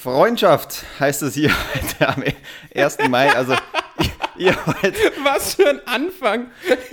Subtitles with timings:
[0.00, 2.24] Freundschaft heißt es hier heute am
[2.74, 2.98] 1.
[3.10, 3.30] Mai.
[3.34, 3.54] Also,
[4.38, 6.46] ihr wollt, Was für ein Anfang.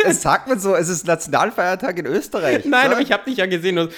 [0.04, 2.66] es sagt man so, es ist Nationalfeiertag in Österreich.
[2.66, 2.92] Nein, so?
[2.94, 3.78] aber ich habe dich ja gesehen.
[3.78, 3.94] Und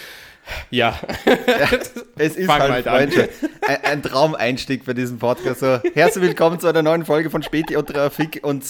[0.69, 0.99] ja.
[2.17, 3.13] Es ist Fang halt halt.
[3.13, 3.29] Freundschaft.
[3.67, 5.61] Ein, ein Traumeinstieg bei diesem Podcast.
[5.61, 8.63] So, herzlich willkommen zu einer neuen Folge von Späti und Trafik und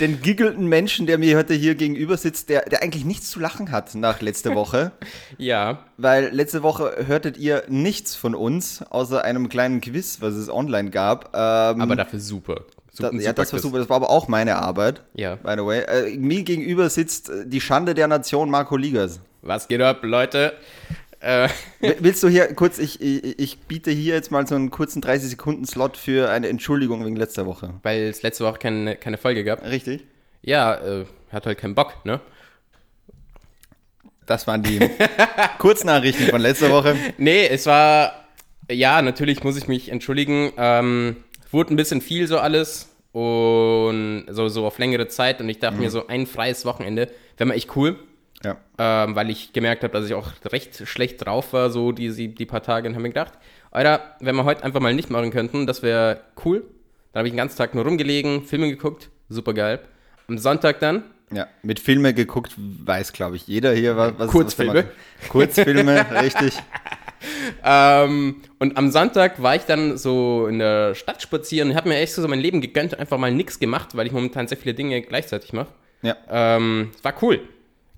[0.00, 3.70] den giggelnden Menschen, der mir heute hier gegenüber sitzt, der, der eigentlich nichts zu lachen
[3.72, 4.92] hat nach letzter Woche.
[5.38, 5.84] Ja.
[5.96, 10.90] Weil letzte Woche hörtet ihr nichts von uns, außer einem kleinen Quiz, was es online
[10.90, 11.30] gab.
[11.34, 12.62] Ähm, Aber dafür super.
[12.98, 13.78] da, Super- ja, das war super.
[13.78, 15.02] Das war aber auch meine Arbeit.
[15.14, 15.36] Ja.
[15.36, 15.80] By the way.
[15.82, 19.20] Äh, mir gegenüber sitzt äh, die Schande der Nation, Marco Ligas.
[19.42, 20.54] Was geht ab, Leute?
[21.20, 21.48] Äh,
[21.80, 25.96] Willst du hier kurz, ich, ich, ich biete hier jetzt mal so einen kurzen 30-Sekunden-Slot
[25.96, 27.74] für eine Entschuldigung wegen letzter Woche.
[27.82, 29.64] weil es letzte Woche keine, keine Folge gab.
[29.64, 30.04] Richtig?
[30.42, 32.20] Ja, äh, hat halt keinen Bock, ne?
[34.26, 34.78] Das waren die
[35.58, 36.94] Kurznachrichten von letzter Woche.
[37.16, 38.12] Nee, es war,
[38.70, 40.52] ja, natürlich muss ich mich entschuldigen.
[40.56, 41.16] Ähm,
[41.50, 45.78] wurde ein bisschen viel so alles und so, so auf längere Zeit und ich dachte
[45.78, 47.96] mir so, ein freies Wochenende wäre mal echt cool,
[48.44, 48.56] Ja.
[48.78, 52.46] ähm, weil ich gemerkt habe, dass ich auch recht schlecht drauf war, so die, die
[52.46, 53.32] paar Tage und habe mir gedacht,
[53.72, 56.62] Alter, wenn wir heute einfach mal nicht machen könnten, das wäre cool.
[57.12, 59.80] Dann habe ich den ganzen Tag nur rumgelegen, Filme geguckt, super geil.
[60.28, 64.84] Am Sonntag dann, Ja, mit Filme geguckt, weiß, glaube ich, jeder hier, was, was Kurzfilme.
[65.20, 65.28] was.
[65.30, 66.54] Kurzfilme, richtig.
[67.64, 71.96] Ähm, und am Sonntag war ich dann so in der Stadt spazieren und habe mir
[71.96, 75.02] echt so mein Leben gegönnt einfach mal nichts gemacht, weil ich momentan sehr viele Dinge
[75.02, 75.72] gleichzeitig mache.
[76.02, 76.16] Ja.
[76.30, 77.40] Ähm, war cool.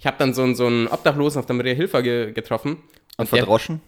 [0.01, 2.79] Ich habe dann so, einen- so einen Obdachlosen auf der Maria Hilfer ge getroffen.
[3.17, 3.81] Und der- verdroschen?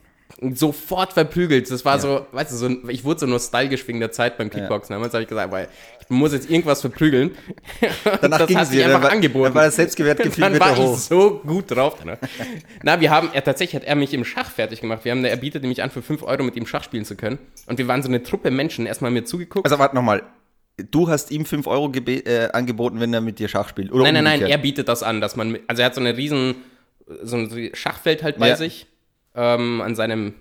[0.54, 1.70] sofort verprügelt.
[1.70, 4.94] Das war so, weißt du, so, ich wurde so nostalgisch wegen der Zeit beim Kickboxen.
[4.94, 5.68] Damals habe ich gesagt, weil
[6.00, 7.32] ich muss jetzt irgendwas verprügeln.
[8.22, 8.86] Danach das ging wieder.
[8.86, 9.44] einfach war- angeboten.
[9.44, 10.94] Dann war das Selbstgewertgefühl dann war hoch.
[10.94, 12.02] ich so gut drauf.
[12.04, 12.18] Ne?
[12.82, 15.04] Na, wir haben, er tatsächlich hat er mich im Schach fertig gemacht.
[15.04, 17.38] Wir haben, er bietet nämlich an, für 5 Euro mit ihm Schach spielen zu können.
[17.66, 19.66] Und wir waren so eine Truppe Menschen, erstmal mir zugeguckt.
[19.66, 20.22] Also warte nochmal.
[20.76, 23.92] Du hast ihm 5 Euro äh, angeboten, wenn er mit dir Schach spielt.
[23.92, 26.16] Oder nein, nein, nein, er bietet das an, dass man, also er hat so eine
[26.16, 26.56] riesen,
[27.22, 28.56] so ein Schachfeld halt bei Ja.
[28.56, 28.86] sich,
[29.34, 30.34] ähm, an seinem,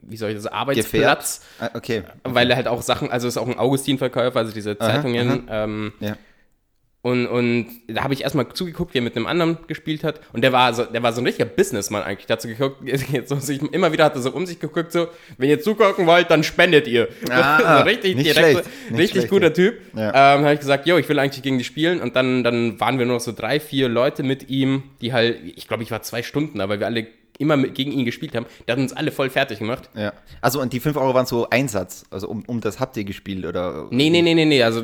[0.00, 1.42] wie soll ich das, Arbeitsplatz.
[1.58, 2.04] Ah, okay.
[2.24, 5.46] Weil er halt auch Sachen, also ist auch ein Augustin-Verkäufer, also diese Zeitungen.
[5.50, 6.16] Ähm, Ja.
[7.06, 10.20] Und, und da habe ich erstmal zugeguckt, wie er mit einem anderen gespielt hat.
[10.32, 12.26] Und der war so, der war so ein richtiger Businessmann eigentlich.
[12.40, 12.78] So geguckt,
[13.12, 15.06] jetzt so, sich, immer wieder hat er so um sich geguckt, so,
[15.38, 17.06] wenn ihr zugucken wollt, dann spendet ihr.
[17.30, 19.52] Ah, so richtig direkt, schlecht, nicht richtig schlecht, guter ja.
[19.52, 19.80] Typ.
[19.94, 20.08] Ja.
[20.08, 22.00] Ähm, habe ich gesagt, yo, ich will eigentlich gegen die spielen.
[22.00, 25.38] Und dann, dann waren wir nur noch so drei, vier Leute mit ihm, die halt,
[25.54, 27.06] ich glaube, ich war zwei Stunden weil wir alle
[27.38, 28.46] immer mit, gegen ihn gespielt haben.
[28.66, 29.88] Der hat uns alle voll fertig gemacht.
[29.94, 30.12] Ja.
[30.40, 32.04] Also und die 5 Euro waren so Einsatz.
[32.10, 33.86] Also um, um das habt ihr gespielt oder?
[33.90, 34.62] Nee, nee, nee, nee, nee.
[34.62, 34.82] Also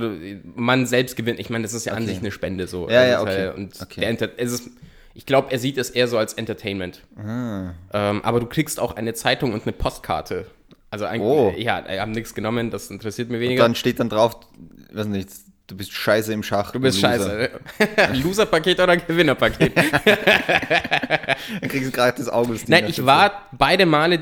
[0.54, 1.38] man selbst gewinnt.
[1.40, 2.12] Ich meine, das ist ja an Okay.
[2.12, 2.88] sich eine Spende so.
[2.88, 3.30] Ja, ja, ist okay.
[3.46, 4.00] halt- Und Okay.
[4.00, 4.70] Der Enter es ist,
[5.14, 7.02] ich glaube, er sieht es eher so als Entertainment.
[7.16, 7.72] Ah.
[7.92, 10.46] Ähm, aber du kriegst auch eine Zeitung und eine Postkarte.
[10.90, 11.54] Also eigentlich, Oh.
[11.56, 13.62] ja, haben nichts genommen, das interessiert mir weniger.
[13.62, 14.36] Dann steht dann drauf,
[14.92, 15.28] weiß nicht,
[15.66, 16.72] du bist scheiße im Schach.
[16.72, 17.50] du bist scheiße.
[18.22, 19.72] Loser-Paket oder Gewinnerpaket?
[21.60, 22.70] Dann kriegst du gerade das Augustin.
[22.70, 24.20] Nein, ich war beide Male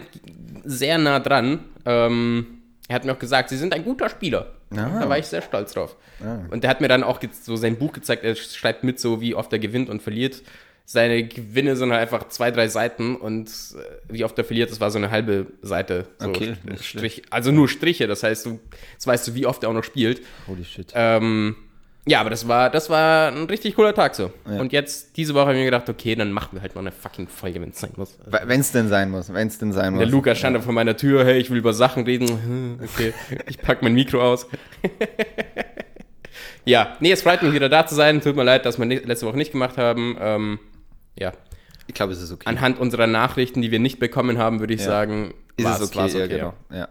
[0.65, 1.61] sehr nah dran.
[1.85, 2.47] Ähm,
[2.89, 4.53] er hat mir auch gesagt, Sie sind ein guter Spieler.
[4.71, 5.97] Da war ich sehr stolz drauf.
[6.51, 8.25] Und der hat mir dann auch so sein Buch gezeigt.
[8.25, 10.43] Er schreibt mit, so wie oft er gewinnt und verliert.
[10.93, 14.81] Seine Gewinne sind halt einfach zwei, drei Seiten und äh, wie oft er verliert, das
[14.81, 16.07] war so eine halbe Seite.
[16.19, 18.59] So Okay, Strich, also nur Striche, das heißt, du
[18.97, 20.21] das weißt du, wie oft er auch noch spielt.
[20.49, 20.93] Holy shit.
[20.97, 21.55] Ähm,
[22.07, 24.33] ja, aber das war, das war ein richtig cooler Tag so.
[24.45, 26.91] Und jetzt, diese Woche habe ich mir gedacht, okay, dann machen wir halt noch eine
[26.91, 28.19] fucking Folge, wenn es sein muss.
[28.27, 30.01] Wenn es denn sein muss, wenn es denn sein muss.
[30.01, 32.81] Der Lukas stand da vor meiner Tür, hey, ich will über Sachen reden.
[32.83, 33.15] Okay,
[33.49, 34.49] ich pack mein Mikro aus.
[36.65, 38.21] ja, nee, es freut mich wieder da zu sein.
[38.21, 40.17] Tut mir leid, dass wir letzte Woche nicht gemacht haben.
[40.19, 40.59] Ähm,
[41.21, 41.33] ja,
[41.87, 42.49] Ich glaube, es ist okay.
[42.49, 44.87] anhand unserer Nachrichten, die wir nicht bekommen haben, würde ich Ja.
[44.87, 46.55] sagen, ist es okay, war's ja, genau.
[46.73, 46.89] Ja.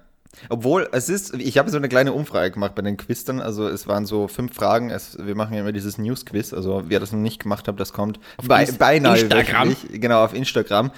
[0.47, 3.87] Obwohl, es ist, ich habe so eine kleine Umfrage gemacht bei den Quizern, also es
[3.87, 7.19] waren so fünf Fragen, es, wir machen ja immer dieses News-Quiz, also wer das noch
[7.19, 9.75] nicht gemacht hat, das kommt bei, Inst- beinahe Instagram.
[9.91, 10.91] genau, auf Instagram,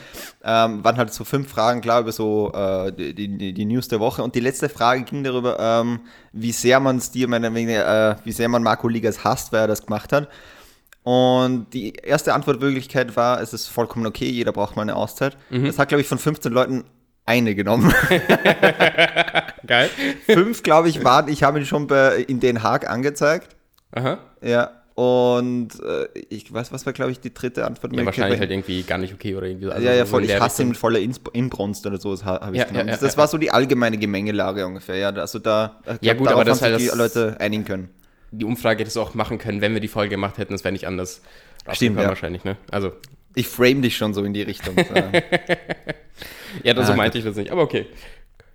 [0.43, 4.01] ähm, waren halt so fünf Fragen, klar, über so äh, die, die, die News der
[4.01, 6.01] Woche und die letzte Frage ging darüber, ähm,
[6.33, 9.67] wie sehr man es dir, meine, äh, wie sehr man Marco Ligas hasst, weil er
[9.67, 10.27] das gemacht hat.
[11.03, 15.35] Und die erste Antwortmöglichkeit war, es ist vollkommen okay, jeder braucht mal eine Auszeit.
[15.49, 15.65] Mhm.
[15.65, 16.83] Das hat, glaube ich, von 15 Leuten
[17.25, 17.91] eine genommen.
[19.67, 19.89] Geil.
[20.25, 23.55] Fünf, glaube ich, waren, ich habe ihn schon bei, in Den Haag angezeigt.
[23.93, 24.17] Aha.
[24.41, 24.71] Ja.
[24.93, 27.95] Und äh, ich weiß, was war, glaube ich, die dritte Antwort?
[27.95, 29.71] Ja, wahrscheinlich halt irgendwie gar nicht okay oder irgendwie so.
[29.71, 30.23] Also ja, ja, so voll.
[30.25, 32.89] Ich hasse ihn mit voller Ins- Inbrunst oder so, das ha- habe ich Ja, genommen.
[32.89, 35.09] ja, ja, das war so die allgemeine Gemengelage ungefähr, ja.
[35.09, 37.89] Also da, ich Ja, glaub, gut, aber das halt die Leute einigen können.
[38.31, 40.71] Die Umfrage hättest du auch machen können, wenn wir die Folge gemacht hätten, das wäre
[40.71, 41.21] nicht anders.
[41.71, 42.07] Stimmt, ja.
[42.07, 42.57] wahrscheinlich, ne?
[42.71, 42.93] Also,
[43.35, 44.77] Ich frame dich schon so in die Richtung.
[44.77, 45.21] Äh,
[46.63, 47.87] ja, das Ah, so meinte ich das nicht, aber okay.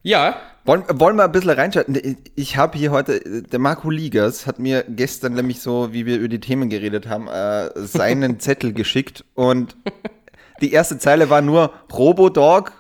[0.03, 2.17] Ja, Wollen, wollen wir ein bisschen reinschauen?
[2.35, 6.27] Ich habe hier heute, der Marco Ligas hat mir gestern nämlich so, wie wir über
[6.27, 9.77] die Themen geredet haben, äh, seinen Zettel geschickt und
[10.61, 12.73] die erste Zeile war nur Robodog,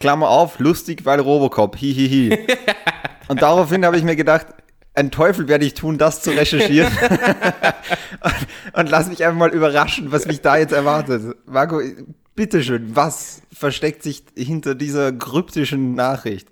[0.00, 2.38] Klammer auf, lustig, weil Robocop, hihihi.
[3.28, 4.46] und daraufhin habe ich mir gedacht,
[4.94, 6.92] ein Teufel werde ich tun, das zu recherchieren.
[8.22, 11.36] und, und lass mich einfach mal überraschen, was mich da jetzt erwartet.
[11.46, 11.80] Marco,
[12.36, 16.48] bitteschön, was versteckt sich hinter dieser kryptischen Nachricht?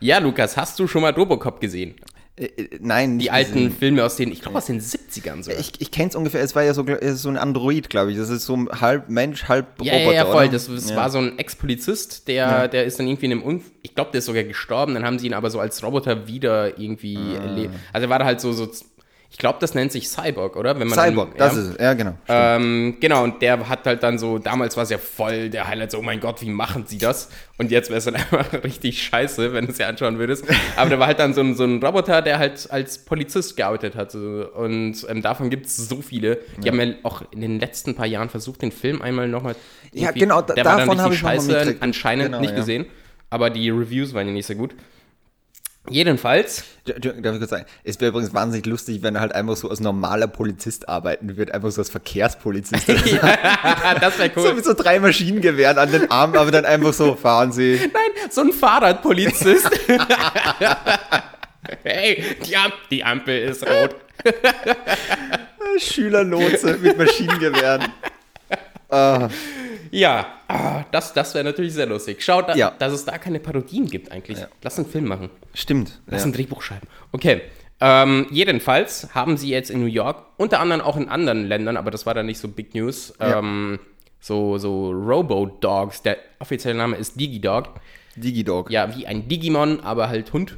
[0.00, 1.94] Ja, Lukas, hast du schon mal Robocop gesehen?
[2.42, 3.72] Äh, äh, nein, Die alten gesehen.
[3.72, 5.50] Filme aus den, ich glaube aus den 70ern so.
[5.52, 6.84] Ich, ich kenne es ungefähr, es war ja so,
[7.14, 8.18] so ein Android, glaube ich.
[8.18, 10.14] Das ist so halb Mensch, halb ja, Roboter.
[10.14, 10.48] Ja, ja, voll.
[10.48, 10.96] Das, das ja.
[10.96, 12.68] war so ein Ex-Polizist, der, ja.
[12.68, 15.18] der ist dann irgendwie in einem Unfall, ich glaube, der ist sogar gestorben, dann haben
[15.18, 17.44] sie ihn aber so als Roboter wieder irgendwie ah.
[17.44, 17.74] erlebt.
[17.92, 18.68] Also er war da halt so, so
[19.32, 20.78] ich glaube, das nennt sich Cyborg, oder?
[20.78, 22.12] Wenn man Cyborg, dann, das ist es, ja, genau.
[22.28, 25.90] Ähm, genau, und der hat halt dann so, damals war es ja voll der Highlight,
[25.90, 27.30] so, oh mein Gott, wie machen sie das?
[27.56, 30.44] Und jetzt wäre es dann einfach richtig scheiße, wenn du es dir anschauen würdest.
[30.76, 33.94] Aber der war halt dann so ein, so ein Roboter, der halt als Polizist gearbeitet
[33.94, 34.14] hat.
[34.14, 36.38] Und ähm, davon gibt es so viele.
[36.58, 36.72] Die ja.
[36.72, 39.56] haben ja auch in den letzten paar Jahren versucht, den Film einmal nochmal.
[39.94, 42.56] Ja, genau, der davon habe ich scheiße anscheinend genau, nicht ja.
[42.56, 42.84] gesehen.
[43.30, 44.74] Aber die Reviews waren ja nicht so gut.
[45.88, 46.64] Jedenfalls.
[46.84, 47.66] Darf ich kurz sagen?
[47.82, 51.52] Es wäre übrigens wahnsinnig lustig, wenn er halt einfach so als normaler Polizist arbeiten würde,
[51.52, 52.86] einfach so als Verkehrspolizist.
[53.08, 54.42] ja, das wäre cool.
[54.42, 57.80] So mit so drei Maschinengewehren an den Armen, aber dann einfach so, fahren Sie.
[57.80, 59.70] Nein, so ein Fahrradpolizist.
[61.82, 63.96] hey, die, Am die Ampel ist rot.
[65.78, 67.88] Schülerlotse mit Maschinengewehren.
[68.94, 69.30] Ah.
[69.92, 72.22] Ja, ah, das, das wäre natürlich sehr lustig.
[72.22, 72.72] Schau, da, ja.
[72.78, 74.38] dass es da keine Parodien gibt eigentlich.
[74.38, 74.48] Ja.
[74.62, 75.28] Lass einen Film machen.
[75.52, 76.00] Stimmt.
[76.06, 76.28] Lass ja.
[76.28, 76.88] ein Drehbuch schreiben.
[77.12, 77.42] Okay.
[77.78, 81.90] Ähm, jedenfalls haben sie jetzt in New York, unter anderem auch in anderen Ländern, aber
[81.90, 83.80] das war dann nicht so Big News, ähm,
[84.18, 86.02] so, so Robo-Dogs.
[86.02, 87.74] Der offizielle Name ist Digidog.
[88.16, 88.70] Digidog.
[88.70, 90.56] Ja, wie ein Digimon, aber halt Hund.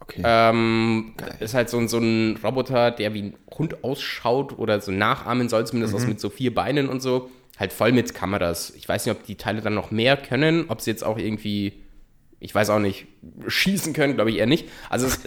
[0.00, 0.22] Okay.
[0.24, 5.48] Ähm, ist halt so, so ein Roboter, der wie ein Hund ausschaut oder so nachahmen
[5.48, 6.00] soll, zumindest mhm.
[6.00, 8.72] aus mit so vier Beinen und so halt voll mit Kameras.
[8.76, 11.74] Ich weiß nicht, ob die Teile dann noch mehr können, ob sie jetzt auch irgendwie,
[12.40, 13.06] ich weiß auch nicht,
[13.46, 14.68] schießen können, glaube ich eher nicht.
[14.90, 15.20] Also es,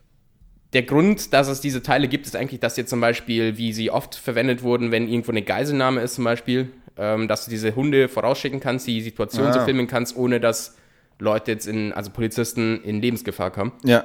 [0.72, 3.90] der Grund, dass es diese Teile gibt, ist eigentlich, dass jetzt zum Beispiel, wie sie
[3.90, 8.08] oft verwendet wurden, wenn irgendwo eine Geiselnahme ist zum Beispiel, ähm, dass du diese Hunde
[8.08, 9.52] vorausschicken kannst, die Situation ah.
[9.52, 10.76] so filmen kannst, ohne dass
[11.18, 13.72] Leute jetzt in, also Polizisten in Lebensgefahr kommen.
[13.84, 14.04] Ja.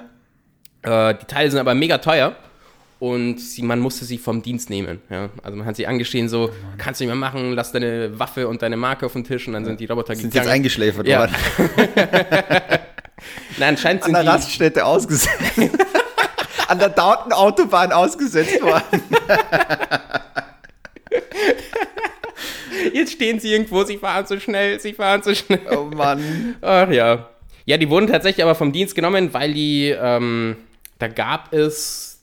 [0.81, 2.36] Äh, die Teile sind aber mega teuer
[3.06, 5.00] und sie, man musste sie vom Dienst nehmen.
[5.12, 5.30] Ja?
[5.44, 6.50] Also man hat sie angeschrien, so,
[6.80, 9.54] kannst du nicht mehr machen, lass deine Waffe und deine Marke auf den Tisch und
[9.54, 10.31] dann sind die Roboter sind gegangen.
[10.31, 11.19] Sind jetzt eingeschläfert ja.
[11.19, 11.36] worden?
[13.57, 15.60] Nein, anscheinend sind An der Raststätte ausgesetzt.
[16.68, 19.04] An der dauernden Autobahn ausgesetzt worden.
[22.92, 25.62] Jetzt stehen sie irgendwo, sie fahren zu schnell, sie fahren zu schnell.
[25.69, 26.56] Oh Mann.
[26.62, 27.30] Ach ja.
[27.66, 30.56] Ja, die wurden tatsächlich aber vom Dienst genommen, weil die, ähm,
[30.98, 32.14] da gab es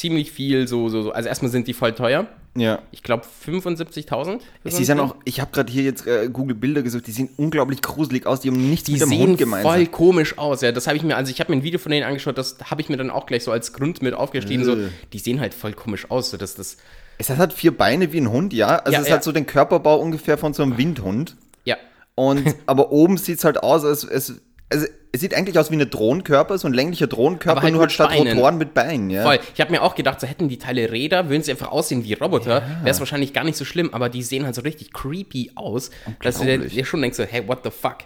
[0.00, 1.12] ziemlich viel so, so, so.
[1.12, 2.26] Also erstmal sind die voll teuer.
[2.56, 2.80] Ja.
[2.90, 4.40] Ich glaube 75.000.
[4.64, 7.82] Sie sind auch, ich habe gerade hier jetzt äh, Google Bilder gesucht, die sehen unglaublich
[7.82, 9.72] gruselig aus, die haben nichts die mit dem Hund gemeinsam.
[9.72, 10.72] Die sehen voll komisch aus, ja.
[10.72, 12.80] Das habe ich mir, also ich habe mir ein Video von denen angeschaut, das habe
[12.80, 14.64] ich mir dann auch gleich so als Grund mit aufgeschrieben, äh.
[14.64, 14.76] so,
[15.12, 16.78] die sehen halt voll komisch aus, so dass das.
[17.18, 18.78] Es hat halt vier Beine wie ein Hund, ja.
[18.78, 19.16] Also ja, es ja.
[19.16, 21.36] hat so den Körperbau ungefähr von so einem Windhund.
[21.64, 21.76] Ja.
[22.14, 25.76] Und, aber oben sieht es halt aus, als, als also es sieht eigentlich aus wie
[25.76, 28.34] ein Drohnenkörper, so ein länglicher Drohnenkörper, halt nur halt statt Beinen.
[28.34, 29.24] Rotoren mit Beinen, ja.
[29.24, 29.40] Voll.
[29.54, 32.12] Ich habe mir auch gedacht, so hätten die Teile Räder, würden sie einfach aussehen wie
[32.14, 32.80] Roboter, ja.
[32.82, 35.90] wäre es wahrscheinlich gar nicht so schlimm, aber die sehen halt so richtig creepy aus,
[36.22, 37.98] dass du dir schon denkst, so, hey, what the fuck?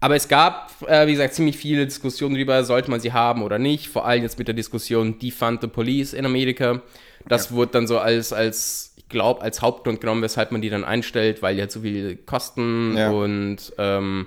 [0.00, 3.58] Aber es gab, äh, wie gesagt, ziemlich viele Diskussionen darüber, sollte man sie haben oder
[3.58, 3.88] nicht.
[3.88, 6.82] Vor allem jetzt mit der Diskussion Defund the Police in Amerika.
[7.26, 7.56] Das ja.
[7.56, 11.40] wurde dann so als, als ich glaube, als Hauptgrund genommen, weshalb man die dann einstellt,
[11.40, 13.08] weil die halt so viel kosten ja.
[13.08, 14.26] und ähm,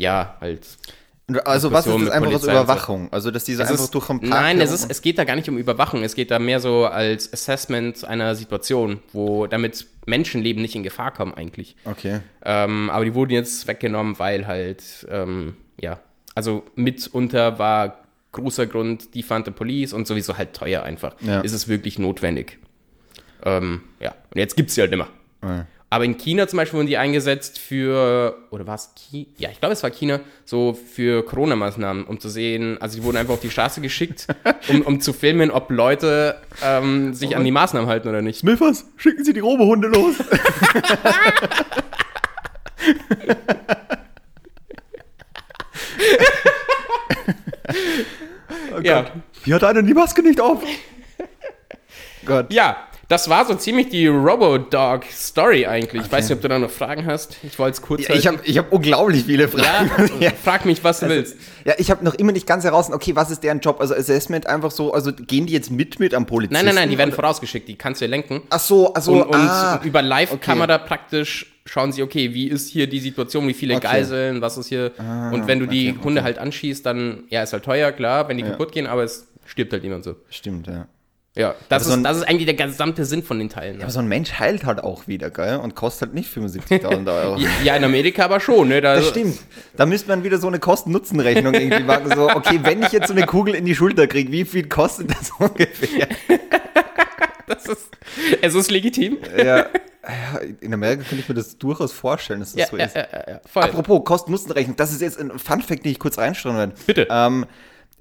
[0.00, 0.66] ja, halt
[1.44, 3.12] also was ist das einfach aus Überwachung?
[3.12, 5.24] Also dass diese es einfach ist, durch ein Park Nein, es, ist, es geht da
[5.24, 9.86] gar nicht um Überwachung, es geht da mehr so als Assessment einer Situation, wo damit
[10.06, 11.76] Menschenleben nicht in Gefahr kommen eigentlich.
[11.84, 12.20] Okay.
[12.44, 16.00] Ähm, aber die wurden jetzt weggenommen, weil halt, ähm, ja,
[16.34, 17.98] also mitunter war
[18.32, 21.14] großer Grund, die fand Police und sowieso halt teuer einfach.
[21.20, 21.40] Ja.
[21.40, 22.58] Ist es wirklich notwendig?
[23.44, 25.08] Ähm, ja, und jetzt gibt es sie halt immer.
[25.42, 25.66] Ja.
[25.92, 29.26] Aber in China zum Beispiel wurden die eingesetzt für, oder war es China?
[29.38, 33.16] Ja, ich glaube, es war China, so für Corona-Maßnahmen, um zu sehen, also die wurden
[33.16, 34.28] einfach auf die Straße geschickt,
[34.68, 38.38] um, um zu filmen, ob Leute ähm, sich oh an die Maßnahmen halten oder nicht.
[38.38, 40.14] Smithers, schicken Sie die Robohunde los.
[48.76, 49.06] oh ja.
[49.42, 50.62] Wie hat einer die Maske nicht auf?
[52.24, 52.52] Gott.
[52.52, 56.02] Ja, das war so ziemlich die Robo-Dog-Story eigentlich.
[56.02, 57.36] Ich weiß nicht, ob du da noch Fragen hast.
[57.42, 59.90] Ich wollte es kurz Ja, ich habe ich hab unglaublich viele Fragen.
[60.20, 61.36] ja, frag mich, was du willst.
[61.64, 63.80] Ja, ich habe noch immer nicht ganz heraus, okay, was ist deren Job?
[63.80, 66.54] Also Assessment einfach so, also gehen die jetzt mit mit am Polizisten?
[66.54, 68.42] Nein, nein, nein, die werden vorausgeschickt, die kannst du ja lenken.
[68.48, 72.86] Ach so, also Und, und ah, über Live-Kamera praktisch schauen sie, okay, wie ist hier
[72.86, 73.88] die Situation, wie viele Okay.
[73.88, 74.92] Ah, Geiseln, was ist hier.
[75.32, 78.36] und wenn du die okay, Hunde halt anschießt, dann, ja, ist halt teuer, klar, wenn
[78.36, 80.14] die kaputt gehen, aber es stirbt halt niemand so.
[80.28, 80.86] stimmt, ja.
[81.40, 83.76] Ja, das, so ein- ist, das ist eigentlich der gesamte Sinn von den Teilen.
[83.78, 85.56] Ja, Aber so ein Mensch heilt halt auch wieder, gell?
[85.56, 87.38] Und kostet halt nicht 75.000 Euro.
[87.64, 88.80] ja in Amerika aber schon, ne?
[88.80, 89.38] Da, Das stimmt.
[89.76, 92.10] Da müsste man wieder so eine Kosten-Nutzen-Rechnung irgendwie machen.
[92.14, 95.10] So, okay, wenn ich jetzt so eine Kugel in die Schulter kriege, wie viel kostet
[95.10, 96.08] das ungefähr?
[97.46, 97.88] Das ist,
[98.42, 99.18] es ist legitim.
[99.36, 99.66] Ja,
[100.60, 102.94] in Amerika könnte ich mir das durchaus vorstellen, dass das Ja, so ist.
[102.94, 103.40] ja, ja.
[103.60, 106.72] Apropos Kosten-Nutzen-Rechnung, das ist jetzt ein Fun-Fact, den ich kurz reinstellen werde.
[106.86, 107.08] Bitte.
[107.10, 107.46] Ähm,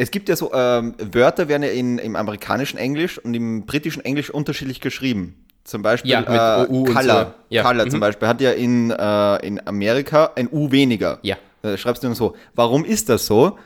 [0.01, 4.03] es gibt ja so, ähm, Wörter werden ja in, im amerikanischen Englisch und im britischen
[4.05, 5.35] Englisch unterschiedlich geschrieben.
[5.65, 7.25] Zum Beispiel Ja, mit äh, Color.
[7.25, 7.33] so.
[7.55, 7.63] Ja.
[7.63, 7.89] Color Mhm.
[7.91, 11.19] zum Beispiel hat ja in, äh, in Amerika ein U weniger.
[11.21, 11.35] Ja.
[11.63, 12.33] Äh, schreibst du dann so.
[12.55, 13.57] Warum ist das so?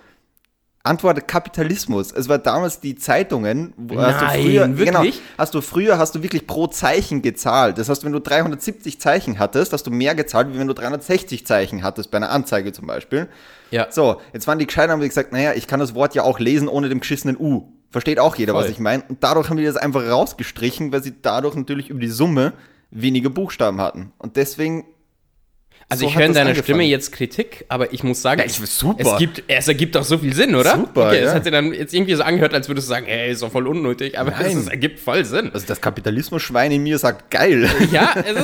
[0.86, 2.12] Antwort Kapitalismus.
[2.12, 5.16] Es war damals die Zeitungen, wo hast du Nein, früher, wirklich?
[5.16, 7.78] genau, hast du früher hast du wirklich pro Zeichen gezahlt.
[7.78, 11.48] Das heißt, wenn du 370 Zeichen hattest, hast du mehr gezahlt, wie wenn du 360
[11.48, 13.30] Zeichen hattest bei einer Anzeige zum Beispiel.
[13.72, 13.88] Ja.
[13.92, 16.40] So, jetzt waren die gescheiter haben die gesagt, naja, ich kann das Wort ja auch
[16.40, 17.70] lesen ohne dem geschissenen U.
[17.90, 18.64] Versteht auch jeder, Voll.
[18.64, 19.04] was ich meine.
[19.08, 22.52] Und dadurch haben die das einfach rausgestrichen, weil sie dadurch natürlich über die Summe
[22.92, 24.12] weniger Buchstaben hatten.
[24.18, 24.84] Und deswegen.
[25.94, 26.64] Also so ich höre in deiner angefangen.
[26.66, 29.14] Stimme jetzt Kritik, aber ich muss sagen, Ja, ich- super.
[29.14, 30.76] Es, gibt, es ergibt doch so viel Sinn, oder?
[30.76, 31.24] Super, okay, ja.
[31.26, 33.52] Das hat sich dann jetzt irgendwie so angehört, als würdest du sagen, ey, ist doch
[33.52, 34.58] voll unnötig, aber Nein.
[34.58, 35.52] es ergibt voll Sinn.
[35.54, 37.70] Also das Kapitalismus-Schwein in mir sagt geil.
[37.92, 38.38] Ja, es, ist,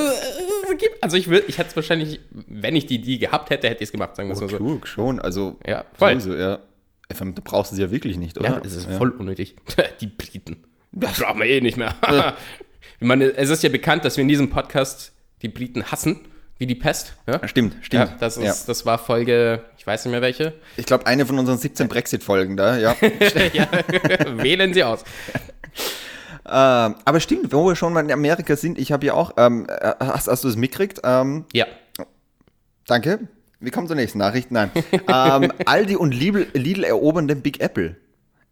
[0.64, 3.68] es ergibt, also ich will, ich hätte es wahrscheinlich, wenn ich die Idee gehabt hätte,
[3.68, 4.56] hätte ich es gemacht, sagen wir es mal so.
[4.56, 5.18] Klug, schon.
[5.20, 6.20] Also, Ja, voll.
[6.20, 6.58] sowieso, ja.
[7.12, 8.48] FM, Du brauchst es ja wirklich nicht, oder?
[8.48, 9.56] Ja, es ist voll unnötig.
[10.00, 10.62] Die Briten.
[10.92, 11.94] Das brauchen wir eh nicht mehr.
[13.00, 16.20] ich meine, es ist ja bekannt, dass wir in diesem Podcast die Briten hassen,
[16.60, 17.14] wie die Pest.
[17.26, 18.10] Ja, Stimmt, stimmt.
[18.10, 20.52] ja das, ist, das war Folge, ich weiß nicht mehr welche.
[20.76, 22.94] Ich glaube, eine von unseren 17 Brexit-Folgen da, ja.
[23.54, 23.66] ja,
[24.36, 25.02] wählen Sie aus.
[26.46, 29.66] ähm, aber stimmt, wo wir schon mal in Amerika sind, ich habe ja auch, ähm,
[29.68, 31.00] äh, hast, hast du es mitgekriegt?
[31.02, 31.66] Ähm, Ja.
[32.86, 33.20] danke.
[33.62, 34.50] Wir kommen zur nächsten Nachricht.
[34.50, 34.70] Nein.
[34.92, 37.96] ähm, Aldi und Lidl, Lidl erobern den Big Apple.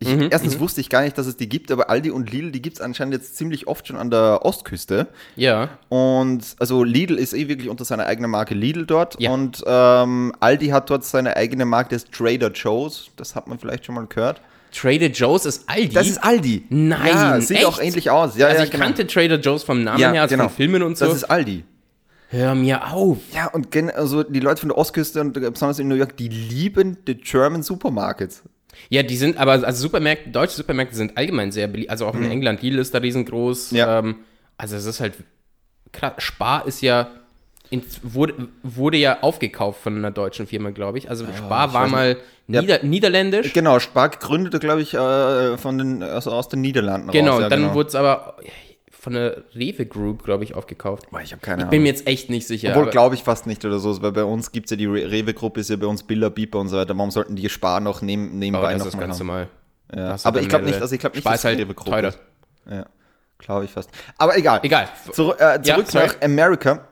[0.01, 2.53] Ich, Mhm, erstens wusste ich gar nicht, dass es die gibt, aber Aldi und Lidl,
[2.53, 5.09] die gibt es anscheinend jetzt ziemlich oft schon an der Ostküste.
[5.35, 5.71] Ja.
[5.89, 9.21] Und also Lidl ist eh wirklich unter seiner eigenen Marke Lidl dort.
[9.21, 9.31] Ja.
[9.33, 13.11] Und ähm, Aldi hat dort seine eigene Marke des Trader Joe's.
[13.17, 14.41] Das hat man vielleicht schon mal gehört.
[14.73, 15.89] Trader Joe's ist Aldi.
[15.89, 16.65] Das ist Aldi.
[16.69, 17.67] Nein, Ja, sieht echt?
[17.67, 18.37] auch ähnlich aus.
[18.37, 18.85] Ja, also ja, ich genau.
[18.85, 20.49] kannte Trader Joe's vom Namen ja, her, also genau.
[20.49, 21.07] von Filmen und so.
[21.07, 21.65] Das ist Aldi.
[22.31, 23.19] Hör mir auf.
[23.35, 26.99] Ja, und also die Leute von der Ostküste und besonders in New York, die lieben
[27.07, 28.43] die German Supermarkets.
[28.89, 31.91] Ja, die sind aber, also Supermärkte, deutsche Supermärkte sind allgemein sehr beliebt.
[31.91, 33.73] Also auch in England, Lidl ist da riesengroß.
[33.73, 33.79] Mhm.
[33.79, 33.99] Ja.
[33.99, 34.17] Ähm,
[34.57, 35.15] also es ist halt,
[35.93, 37.11] krass, Spar ist ja,
[38.03, 41.11] wurde, wurde ja aufgekauft von einer deutschen Firma, glaube ich.
[41.11, 42.17] Also Spar war weiß mal
[42.47, 42.63] Ja.
[42.63, 43.53] Nieder, niederländisch.
[43.53, 47.43] Genau, Spar gründete, glaube ich, äh, von den, also aus den Niederlanden Genau, raus.
[47.43, 47.75] Ja, dann genau.
[47.75, 48.37] wurde es aber
[49.09, 51.11] von der Rewe Group, glaube ich, aufgekauft.
[51.11, 51.83] Boah, Ich habe keine Bin Ahnung.
[51.83, 52.71] mir jetzt echt nicht sicher.
[52.71, 55.11] Obwohl glaube ich fast nicht oder so, weil bei uns gibt es ja die Re-
[55.11, 56.97] Rewe-Gruppe, ist ja bei uns Billa, Beeper und so weiter.
[56.97, 59.27] Warum sollten die Spar noch neben, nebenbei aber das noch ist ganz haben?
[59.27, 59.49] normal.
[59.95, 60.09] Ja.
[60.11, 61.63] Hast du Aber ich glaube nicht, also ich glaube nicht, Spar dass ist halt die
[61.63, 62.09] Rewe-Gruppe teurer.
[62.09, 62.19] ist.
[62.71, 62.87] Ja,
[63.39, 63.91] glaube ich fast.
[64.19, 64.61] Aber egal.
[64.63, 64.89] Egal.
[65.13, 66.07] Zurück, äh, Ja, zurück sorry.
[66.09, 66.88] nach Amerika.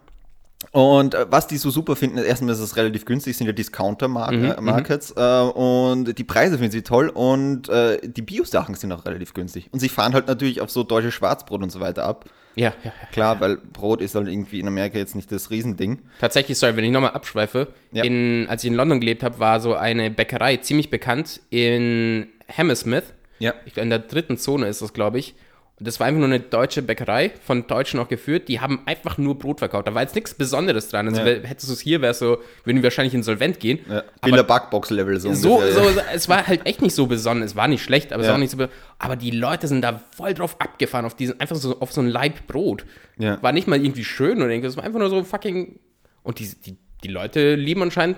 [0.73, 3.53] Und äh, was die so super finden, ist erstmal ist es relativ günstig, sind ja
[3.53, 9.35] Discounter-Markets äh, und die Preise finden sie toll und äh, die Bio-Sachen sind auch relativ
[9.35, 9.69] günstig.
[9.73, 12.25] Und sie fahren halt natürlich auf so deutsche Schwarzbrot und so weiter ab.
[12.55, 13.09] Ja, ja, ja.
[13.13, 15.99] Klar, weil Brot ist halt irgendwie in Amerika jetzt nicht das Riesending.
[16.21, 18.03] Tatsächlich, sorry, wenn ich nochmal abschweife, Ja.
[18.05, 23.05] in, als ich in London gelebt habe, war so eine Bäckerei ziemlich bekannt in Hammersmith.
[23.39, 23.53] Ja.
[23.75, 25.35] In der dritten Zone ist das, glaube ich.
[25.79, 28.49] Das war einfach nur eine deutsche Bäckerei, von Deutschen auch geführt.
[28.49, 29.87] Die haben einfach nur Brot verkauft.
[29.87, 31.07] Da war jetzt nichts Besonderes dran.
[31.09, 31.27] Also Ja.
[31.47, 33.81] hättest du es hier, wäre so, würden die wahrscheinlich insolvent gehen.
[33.91, 34.03] Ja.
[34.23, 37.51] Billa Backbox-Level so, so, ungefähr, so, es war halt echt nicht so besonders.
[37.51, 38.57] Es war nicht schlecht, aber es war auch nicht so.
[38.57, 42.01] be- Aber die Leute sind da voll drauf abgefahren, auf diesen, einfach so auf so
[42.01, 42.87] ein Laib Brot.
[43.19, 44.73] War nicht mal irgendwie schön oder irgendwas.
[44.73, 45.79] Es war einfach nur so fucking.
[46.23, 48.17] Und die, die, die Leute lieben anscheinend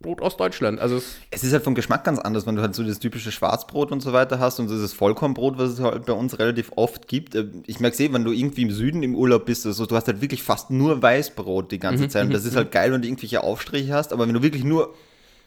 [0.00, 0.80] Brot aus Deutschland.
[0.80, 3.30] Also es, Es ist halt vom Geschmack ganz anders, wenn du halt so das typische
[3.30, 7.06] Schwarzbrot und so weiter hast und dieses Vollkornbrot, was es halt bei uns relativ oft
[7.06, 7.34] gibt.
[7.34, 10.06] Äh, Ich merke eh, wenn du irgendwie im Süden im Urlaub bist, also du hast
[10.06, 12.24] halt wirklich fast nur Weißbrot die ganze Zeit.
[12.26, 14.94] Und das ist halt geil, wenn du irgendwelche Aufstriche hast, aber wenn du wirklich nur,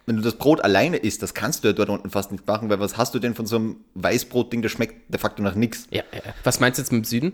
[0.05, 2.69] wenn du das Brot alleine isst, das kannst du ja dort unten fast nicht machen,
[2.69, 5.87] weil was hast du denn von so einem Weißbrot-Ding, das schmeckt de facto nach nichts.
[5.89, 6.21] ja, ja.
[6.43, 7.33] Was meinst du jetzt mit dem Süden?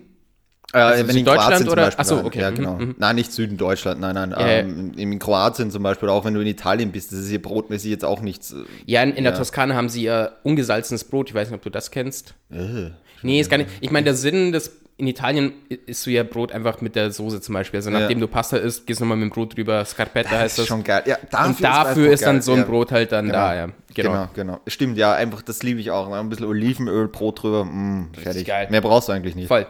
[0.73, 2.01] Äh, Also wenn in Kroatien zum oder- Beispiel.
[2.01, 2.25] Ach so, nein.
[2.25, 2.39] okay.
[2.41, 2.73] Ja, Mhm, genau.
[2.75, 2.95] mhm.
[2.97, 4.31] Nein, nicht Süden Deutschland, nein, nein.
[4.31, 4.47] Ja, ja.
[4.59, 7.41] ähm, in, in Kroatien zum Beispiel, auch wenn du in Italien bist, das ist hier
[7.41, 8.51] brotmäßig jetzt auch nichts.
[8.53, 11.29] äh, Ja, in, in der Toskana haben sie ja ungesalzenes Brot.
[11.29, 12.33] Ich weiß nicht, ob du das kennst.
[12.51, 13.69] Äh, Nee, ist gar nicht.
[13.81, 14.77] Ich meine, der Sinn des.
[14.95, 15.53] in Italien
[15.85, 17.77] isst du ja Brot einfach mit der Soße zum Beispiel.
[17.79, 18.25] Also nachdem Ja.
[18.25, 19.83] du Pasta isst, gehst du nochmal mit dem Brot drüber.
[19.85, 20.67] Scarpetta Das heißt ist das.
[20.67, 21.03] schon geil.
[21.05, 22.41] Ja, dafür Und dafür Weißbrot ist dann geil.
[22.41, 22.65] so ein Ja.
[22.65, 23.38] Brot halt dann Genau.
[23.38, 23.65] da, ja.
[23.65, 24.11] Genau.
[24.11, 24.59] Genau, genau.
[24.67, 26.11] Stimmt, ja, einfach, das liebe ich auch.
[26.11, 28.45] Ein bisschen Olivenöl, Brot drüber, mm, fertig.
[28.45, 28.67] geil.
[28.71, 29.47] Mehr brauchst du eigentlich nicht.
[29.47, 29.67] Voll.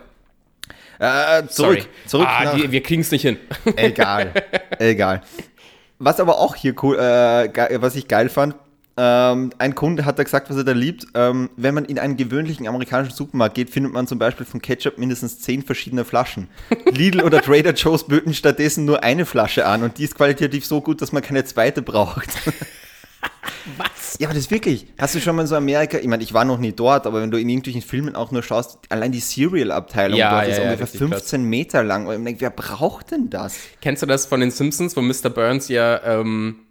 [1.00, 1.84] Äh, zurück, Sorry.
[2.06, 3.38] zurück ah, nach, die, wir kriegen es nicht hin.
[3.78, 4.34] Egal.
[4.80, 5.22] Egal.
[5.98, 8.56] Was aber auch hier cool, äh, was ich geil fand,
[9.02, 11.08] ähm, ein Kunde hat da gesagt, was er da liebt.
[11.14, 14.98] Ähm, wenn man in einen gewöhnlichen amerikanischen Supermarkt geht, findet man zum Beispiel von Ketchup
[14.98, 16.50] mindestens zehn verschiedene Flaschen.
[16.92, 20.82] Lidl oder Trader Joe's böten stattdessen nur eine Flasche an und die ist qualitativ so
[20.82, 22.30] gut, dass man keine zweite braucht.
[23.78, 24.18] Was?
[24.20, 24.88] Ja, aber das ist wirklich.
[24.98, 27.22] Hast du schon mal in so Amerika, ich meine, ich war noch nie dort, aber
[27.22, 30.58] wenn du in irgendwelchen Filmen auch nur schaust, allein die Cereal-Abteilung Ja, dort ja, ist
[30.58, 31.20] ja, ungefähr richtig krass.
[31.22, 32.08] 15 Meter lang.
[32.08, 33.58] Und ich denke, wer braucht denn das?
[33.82, 35.30] Kennst du das von den Simpsons, wo Mr.
[35.30, 36.62] Burns ja, ähm,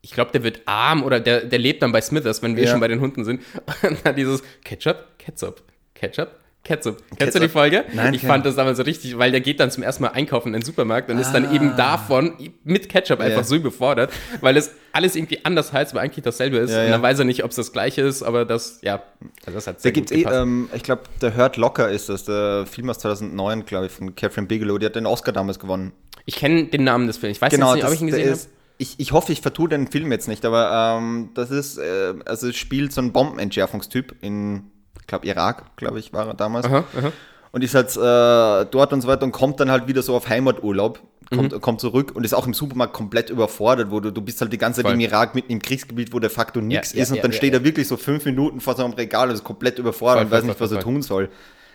[0.00, 2.80] ich glaube, der wird arm oder der, der lebt dann bei Smithers, wenn wir schon
[2.80, 3.42] bei den Hunden sind.
[3.82, 5.62] Und dann dieses Ketchup, Ketchup,
[5.94, 6.30] Ketchup,
[6.68, 6.98] Ketchup.
[7.16, 7.42] Kennst du Ketchup.
[7.42, 7.84] die Folge?
[7.94, 10.48] Nein, ich fand das damals so richtig, weil der geht dann zum ersten Mal einkaufen
[10.48, 13.40] in den Supermarkt und ist dann eben davon mit Ketchup einfach Ah.
[13.40, 13.44] Ja.
[13.44, 16.70] so überfordert, weil es alles irgendwie anders heißt, aber eigentlich dasselbe ist.
[16.70, 16.90] Ja, Und ja.
[16.92, 19.02] dann weiß er nicht, ob es das gleiche ist, aber das, ja,
[19.46, 22.08] also das hat Da sehr gibt's gut eh, ähm, ich glaube, der Hurt Locker ist
[22.10, 24.78] das, der Film aus 2009, glaube ich, von Catherine Bigelow.
[24.78, 25.92] Die hat den Oscar damals gewonnen.
[26.26, 27.36] ich kenne den Namen des Films.
[27.38, 28.40] Ich weiß Genau, jetzt nicht, ob ich ihn gesehen habe.
[28.76, 32.48] ich, ich hoffe, ich vertue den Film jetzt nicht, aber ähm, das ist, äh, also
[32.48, 34.64] es spielt so ein Bombenentschärfungstyp in,
[35.08, 36.66] glaube, Irak, glaube ich, war er damals.
[36.66, 37.12] Aha, aha.
[37.50, 40.28] Und ist halt äh, dort und so weiter und kommt dann halt wieder so auf
[40.28, 41.00] Heimaturlaub,
[41.30, 41.60] kommt, Mhm.
[41.60, 44.58] kommt zurück und ist auch im Supermarkt komplett überfordert, wo du, du bist halt die
[44.58, 44.94] ganze Zeit Voll.
[44.94, 47.36] im Irak mitten im Kriegsgebiet, wo de facto nichts ja, ist und ja, dann ja,
[47.36, 50.24] steht er wirklich so fünf Minuten vor so einem Regal und ist komplett überfordert Voll,
[50.26, 51.30] und weiß nicht, was er tun soll.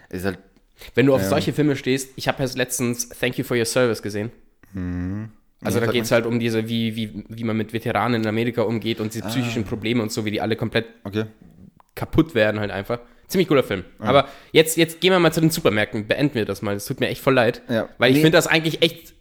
[0.09, 0.37] Ist halt,
[0.95, 4.01] Wenn du auf solche Filme stehst, ich habe erst letztens Thank You for Your Service
[4.01, 4.31] gesehen.
[4.73, 5.29] Also Mhm.
[5.63, 8.63] Ja, da geht es halt um diese, wie, wie, wie man mit Veteranen in Amerika
[8.63, 11.25] umgeht und diese psychischen Probleme und so, wie die alle komplett okay.
[11.95, 12.99] kaputt werden halt einfach.
[13.33, 13.83] Ziemlich cooler Film.
[13.99, 16.07] Aber jetzt, jetzt gehen wir mal zu den Supermärkten.
[16.07, 16.73] Beenden wir das mal.
[16.75, 17.61] Das tut mir echt voll leid.
[17.69, 17.89] Ja.
[17.97, 18.21] Weil ich Nee.
[18.23, 19.13] finde das eigentlich echt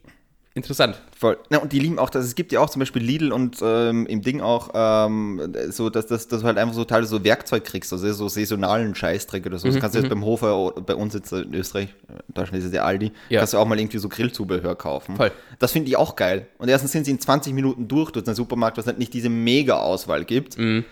[0.54, 1.00] interessant.
[1.18, 1.38] Voll.
[1.48, 4.04] Na, und die lieben auch, dass es gibt ja auch zum Beispiel Lidl und ähm,
[4.06, 7.64] im Ding auch ähm, so, dass, dass, dass du halt einfach so Teile so Werkzeug
[7.64, 9.66] kriegst, also so saisonalen Scheißdreck oder so.
[9.68, 11.88] Mhm, Das kannst du jetzt beim Hofer, bei uns jetzt in Österreich,
[12.28, 13.38] in Deutschland ist es der Aldi, Ja.
[13.40, 15.16] kannst du auch mal irgendwie so Grillzubehör kaufen.
[15.16, 15.32] Voll.
[15.58, 16.46] Das finde ich auch geil.
[16.58, 19.30] Und erstens sind sie in 20 Minuten durch durch den Supermarkt, was halt nicht diese
[19.30, 20.58] Mega-Auswahl gibt.
[20.58, 20.84] Mhm.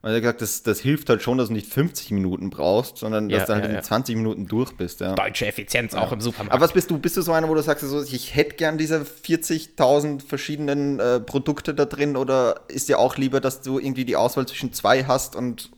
[0.00, 2.98] Und er hat gesagt, das, das hilft halt schon, dass du nicht 50 Minuten brauchst,
[2.98, 3.82] sondern dass Ja, du halt ja, in ja.
[3.82, 5.00] 20 Minuten durch bist.
[5.00, 5.14] Ja.
[5.14, 6.52] Deutsche Effizienz auch im Supermarkt.
[6.52, 6.98] Aber was bist du?
[6.98, 11.74] Bist du so einer, wo du sagst, ich hätte gern diese 40.000 verschiedenen äh, Produkte
[11.74, 15.34] da drin oder ist dir auch lieber, dass du irgendwie die Auswahl zwischen zwei hast
[15.34, 15.70] und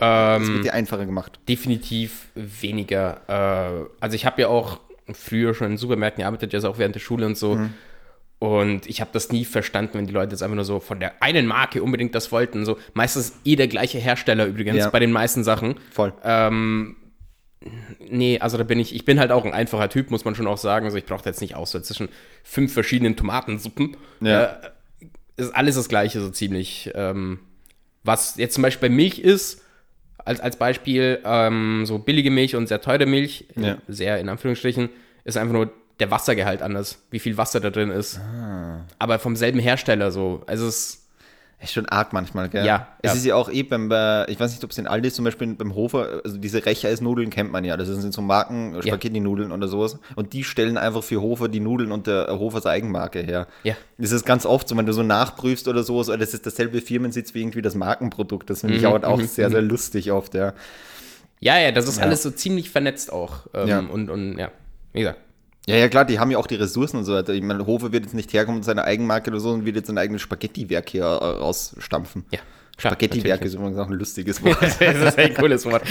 [0.00, 1.40] ähm, wird dir einfacher gemacht?
[1.48, 3.22] definitiv weniger.
[3.26, 4.78] Äh, also ich habe ja auch
[5.12, 7.56] früher schon in Supermärkten gearbeitet, jetzt auch während der Schule und so.
[7.56, 7.74] Mhm.
[8.40, 11.20] Und ich habe das nie verstanden, wenn die Leute jetzt einfach nur so von der
[11.22, 12.64] einen Marke unbedingt das wollten.
[12.64, 14.90] So meistens eh der gleiche Hersteller übrigens Ja.
[14.90, 15.74] bei den meisten Sachen.
[15.90, 16.12] Voll.
[16.22, 16.96] Ähm,
[18.08, 20.46] nee, also da bin ich, ich bin halt auch ein einfacher Typ, muss man schon
[20.46, 20.84] auch sagen.
[20.86, 22.08] Also ich brauche jetzt nicht Auswahl zwischen
[22.44, 23.96] fünf verschiedenen Tomatensuppen.
[24.20, 24.44] Ja.
[24.44, 24.56] Äh,
[25.36, 26.90] ist alles das Gleiche so ziemlich.
[26.94, 27.40] Ähm,
[28.04, 29.62] was jetzt zum Beispiel bei Milch ist,
[30.18, 33.78] als, als Beispiel, ähm, so billige Milch und sehr teure Milch, Ja.
[33.88, 34.90] sehr in Anführungsstrichen,
[35.24, 38.18] ist einfach nur der Wassergehalt anders, wie viel Wasser da drin ist.
[38.20, 38.84] Ah.
[38.98, 40.42] Aber vom selben Hersteller so.
[40.46, 41.04] Also es
[41.60, 42.64] Ist schon arg manchmal, gell?
[42.64, 43.16] Ja, Es ja.
[43.18, 45.54] ist ja auch eh beim, bei, ich weiß nicht, ob es in Aldi zum Beispiel
[45.56, 47.76] beim Hofer, also diese Recheisnudeln kennt man ja.
[47.76, 49.98] Das sind so Marken, äh, Spaghetti-Nudeln oder sowas.
[50.14, 53.48] Und die stellen einfach für Hofer die Nudeln unter Hofers Eigenmarke her.
[53.64, 53.74] Ja.
[53.98, 57.34] Das ist ganz oft so, wenn du so nachprüfst oder sowas, das ist dasselbe Firmensitz
[57.34, 58.48] wie irgendwie das Markenprodukt.
[58.50, 60.52] Das finde ich Mhm, auch, auch sehr, sehr lustig oft, ja.
[61.40, 63.46] Ja, ja, das ist alles so ziemlich vernetzt auch.
[63.52, 63.78] Ähm, Ja.
[63.80, 64.52] Und, und ja,
[64.92, 65.18] wie gesagt.
[65.68, 67.34] Ja, ja, klar, die haben ja auch die Ressourcen und so weiter.
[67.34, 69.90] Ich meine, Hofer wird jetzt nicht herkommen mit seiner Eigenmarke oder so und wird jetzt
[69.90, 72.24] ein eigenes Spaghetti-Werk hier äh, rausstampfen.
[72.30, 72.38] Ja,
[72.78, 74.56] Spaghetti-Werk ist übrigens auch ein lustiges Wort.
[74.62, 75.82] das ist ein cooles Wort.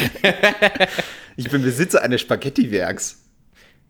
[1.35, 3.19] ich bin Besitzer eines Spaghetti-Werks.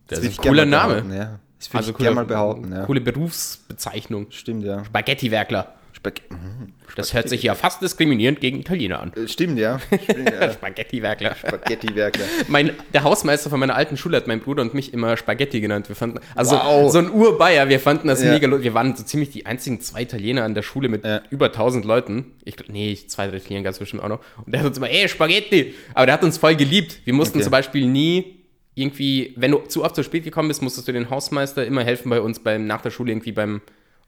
[0.08, 1.06] Das will ist ein cooler Name.
[1.16, 1.40] Ja.
[1.58, 2.86] Das will Also ich gerne mal behaupten, ja.
[2.86, 4.28] coole Berufsbezeichnung.
[4.32, 4.84] Stimmt, ja.
[4.84, 5.74] Spaghetti-Werkler.
[5.98, 6.74] Spag mhm.
[6.96, 9.12] Das hört sich ja fast diskriminierend gegen Italiener an.
[9.14, 9.80] Äh, Stimmt, ja.
[9.92, 10.52] Ja.
[10.54, 11.36] Spaghetti-Werkler.
[11.36, 12.22] Spaghetti-Werke.
[12.48, 15.90] Mein, der Hausmeister von meiner alten Schule hat mein Bruder und mich immer Spaghetti genannt.
[15.90, 16.92] Wir fanden, also Wow.
[16.92, 18.32] so ein Urbayer, wir fanden das Ja.
[18.32, 18.64] mega lustig.
[18.66, 21.22] Wir waren so ziemlich die einzigen zwei Italiener an der Schule mit Ja.
[21.30, 22.34] über 1000 Leuten.
[22.46, 24.20] Ich, glaub- nee, zwei, drei Italiener ganz bestimmt auch noch.
[24.46, 25.76] Und der hat uns immer, ey, Spaghetti.
[25.94, 27.00] Aber der hat uns voll geliebt.
[27.06, 27.44] Wir mussten Okay.
[27.44, 28.38] zum Beispiel nie
[28.76, 32.10] irgendwie, wenn du zu oft zu spät gekommen bist, musstest du den Hausmeister immer helfen
[32.10, 33.62] bei uns beim, nach der Schule irgendwie beim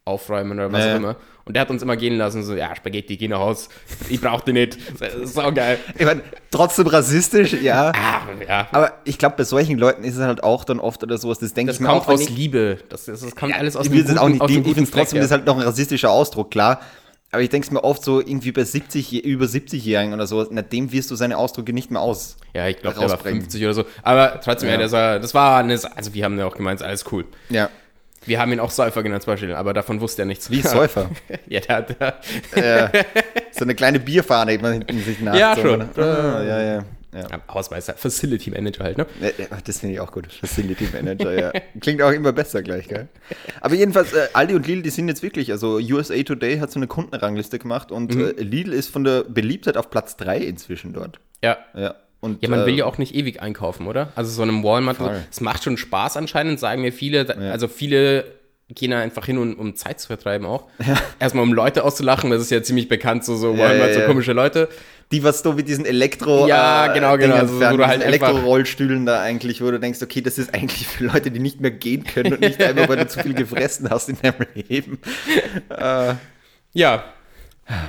[0.10, 0.93] Aufräumen oder was Ja.
[0.93, 1.15] auch immer.
[1.45, 3.69] Und der hat uns immer gehen lassen, so, ja, Spaghetti, geh nach Haus.
[4.10, 4.78] Ich brauch die nicht.
[5.00, 5.80] Das ist saugeil.
[5.98, 7.91] Ich meine, trotzdem rassistisch, ja.
[7.95, 8.67] Ah, ja.
[8.72, 11.54] Aber ich glaube, bei solchen Leuten ist es halt auch dann oft oder sowas, das
[11.56, 12.78] denke Das ich mir kommt auch, wenn aus ich- Liebe.
[12.89, 14.91] Das, das, das kommt alles aus will das auch nicht, aus ich dem guten es
[14.91, 16.82] trotzdem, das ist halt noch ein rassistischer Ausdruck, klar.
[17.32, 20.63] Aber ich denke es mir oft so, irgendwie bei 70, über 70-Jährigen oder so, na,
[20.63, 22.38] dem wirst du seine Ausdrücke nicht mehr aus.
[22.56, 23.86] Ja, ich glaube, der war 50 oder so.
[24.02, 24.76] Aber trotzdem, ja.
[24.76, 27.26] ja das, war, das war eine, also wir haben ja auch gemeint, alles cool.
[27.50, 27.69] Ja.
[28.30, 30.52] Wir haben ihn auch Säufer genannt zum Beispiel, aber davon wusste er nichts.
[30.52, 31.10] Wie Säufer?
[31.48, 32.26] ja, der hat.
[32.56, 33.04] äh,
[33.52, 35.36] so eine kleine Bierfahne, die man hinten sich nach.
[35.36, 35.82] Ja, so, schon.
[35.98, 36.86] Ah, ja, ja.
[37.12, 37.26] Ja.
[37.52, 39.08] Hausmeister, Facility Manager halt, ne?
[39.65, 40.32] Das finde ich auch gut.
[40.32, 41.52] Facility Manager, ja.
[41.80, 43.08] Klingt auch immer besser gleich, gell?
[43.62, 46.78] Aber jedenfalls, äh, Aldi und Lidl, die sind jetzt wirklich, also USA Today hat so
[46.80, 48.28] eine Kundenrangliste gemacht und mhm.
[48.28, 51.20] äh, Lidl ist von der Beliebtheit auf Platz 3 inzwischen dort.
[51.44, 51.58] Ja.
[51.76, 51.96] Ja.
[52.22, 54.12] Und, ja, man äh, will ja auch nicht ewig einkaufen, oder?
[54.16, 54.98] Also so einem Walmart,
[55.32, 57.26] es macht schon Spaß anscheinend, sagen mir viele.
[57.26, 57.52] Ja.
[57.52, 58.26] Also viele
[58.68, 60.66] gehen da einfach hin, um, um Zeit zu vertreiben auch.
[60.86, 60.96] Ja.
[61.20, 64.34] Erstmal um Leute auszulachen, das ist ja ziemlich bekannt, so, so Walmart, ja, so komische
[64.34, 64.70] Leute
[65.12, 67.36] die, was du mit diesen Elektro ja, genau, genau.
[67.36, 71.06] also, wo du halt Elektro-Rollstühlen da eigentlich, wo du denkst, okay, das ist eigentlich für
[71.06, 74.10] Leute, die nicht mehr gehen können und nicht einfach, weil du zu viel gefressen hast
[74.10, 75.00] in deinem Leben.
[75.70, 76.14] äh.
[76.74, 77.04] Ja.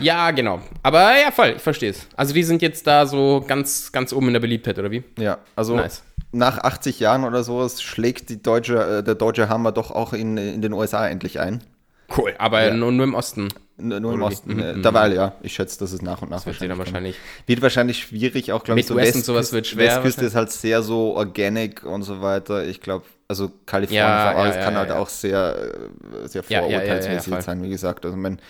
[0.00, 0.60] Ja, genau.
[0.82, 2.06] Aber ja, voll, ich verstehe es.
[2.16, 5.04] Also die sind jetzt da so ganz, ganz oben in der Beliebtheit, oder wie?
[5.18, 6.02] Ja, also nice.
[6.32, 10.36] nach 80 Jahren oder sowas schlägt die deutsche, äh, der deutsche Hammer doch auch in,
[10.36, 11.62] in den USA endlich ein.
[12.16, 12.74] Cool, aber ja.
[12.74, 13.48] nur, nur im Osten.
[13.76, 14.54] Nur, nur im Osten.
[14.54, 14.76] Mhm.
[14.78, 14.82] mhm.
[14.82, 15.34] Dabei, ja.
[15.42, 17.16] Ich schätze, dass es nach und nach das wahrscheinlich, wahrscheinlich.
[17.46, 19.96] Wird wahrscheinlich schwierig, auch glaube ich, so West und sowas wird schwer.
[19.96, 22.64] Westküste ist halt sehr so organic und so weiter.
[22.66, 25.56] Ich glaube, also Kalifornien ja, ja, ja, kann halt auch sehr,
[26.24, 28.04] äh, sehr vorurteilsmäßig sein, wie gesagt.
[28.04, 28.40] Also mein,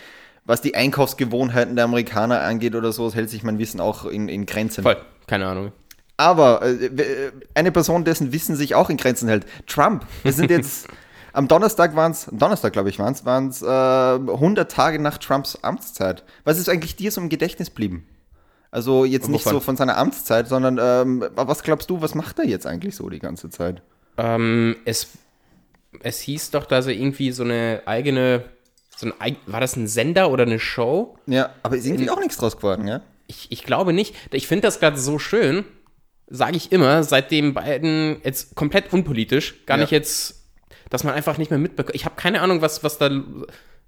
[0.50, 4.46] was die Einkaufsgewohnheiten der Amerikaner angeht oder so, hält sich mein Wissen auch in, in
[4.46, 4.82] Grenzen.
[4.82, 5.72] Voll, keine Ahnung.
[6.16, 10.04] Aber äh, eine Person, dessen Wissen sich auch in Grenzen hält, Trump.
[10.22, 10.88] Wir sind jetzt
[11.32, 15.18] Am Donnerstag waren es, Donnerstag glaube ich waren es, waren es äh, 100 Tage nach
[15.18, 16.24] Trumps Amtszeit.
[16.44, 18.06] Was ist eigentlich dir so im Gedächtnis blieben?
[18.70, 22.46] Also jetzt nicht so von seiner Amtszeit, sondern ähm, was glaubst du, was macht er
[22.46, 23.82] jetzt eigentlich so die ganze Zeit?
[24.16, 25.08] Ähm, es,
[26.02, 28.44] es hieß doch, dass er irgendwie so eine eigene,
[29.00, 31.16] so ein, war das ein Sender oder eine Show?
[31.26, 33.02] Ja, aber ist irgendwie In, auch nichts draus geworden, ja?
[33.26, 34.14] Ich, ich glaube nicht.
[34.32, 35.64] Ich finde das gerade so schön,
[36.28, 39.84] sage ich immer, seitdem beiden jetzt komplett unpolitisch, gar ja.
[39.84, 40.40] nicht jetzt
[40.90, 41.94] dass man einfach nicht mehr mitbekommt.
[41.94, 43.10] Ich habe keine Ahnung, was, was da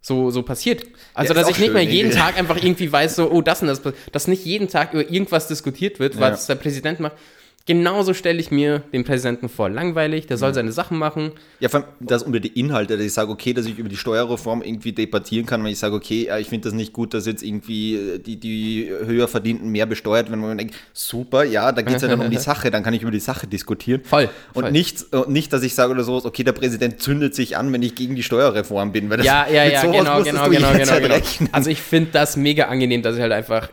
[0.00, 0.84] so, so passiert.
[1.14, 3.68] Also, ja, dass ich nicht mehr jeden Tag einfach irgendwie weiß, so, oh, das und
[3.68, 6.54] das, dass nicht jeden Tag über irgendwas diskutiert wird, was ja.
[6.54, 7.16] der Präsident macht.
[7.64, 9.68] Genauso stelle ich mir den Präsidenten vor.
[9.68, 10.54] Langweilig, der soll mhm.
[10.54, 11.32] seine Sachen machen.
[11.60, 13.96] Ja, vor allem das unter die Inhalte, dass ich sage, okay, dass ich über die
[13.96, 17.42] Steuerreform irgendwie debattieren kann, wenn ich sage, okay, ich finde das nicht gut, dass jetzt
[17.42, 21.82] irgendwie äh, die, die höher verdienten mehr besteuert werden, wenn man denkt, super, ja, da
[21.82, 24.02] geht es ja dann um die Sache, dann kann ich über die Sache diskutieren.
[24.04, 24.28] Voll.
[24.54, 24.72] Und voll.
[24.72, 27.82] Nicht, äh, nicht, dass ich sage oder so, okay, der Präsident zündet sich an, wenn
[27.82, 29.08] ich gegen die Steuerreform bin.
[29.08, 31.16] Weil das, ja, ja, ja, genau, genau, genau, genau, genau.
[31.52, 33.68] Also ich finde das mega angenehm, dass ich halt einfach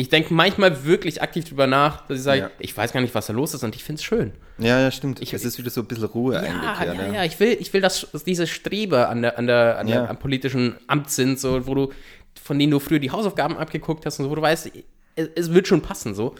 [0.00, 2.50] ich denke manchmal wirklich aktiv drüber nach, dass ich sage, ja.
[2.60, 4.30] ich weiß gar nicht, was da los ist und ich finde es schön.
[4.56, 5.20] Ja, ja, stimmt.
[5.20, 6.62] Ich, es ist wieder so ein bisschen Ruhe ja, eigentlich.
[6.62, 9.88] Ja, ja, ja, ich will, ich will, dass, diese Strebe an der, an der, an
[9.88, 11.92] der am politischen Amt sind, so, wo du,
[12.40, 14.70] von denen du früher die Hausaufgaben abgeguckt hast und so, wo du weißt,
[15.16, 16.36] es, es wird schon passen, so.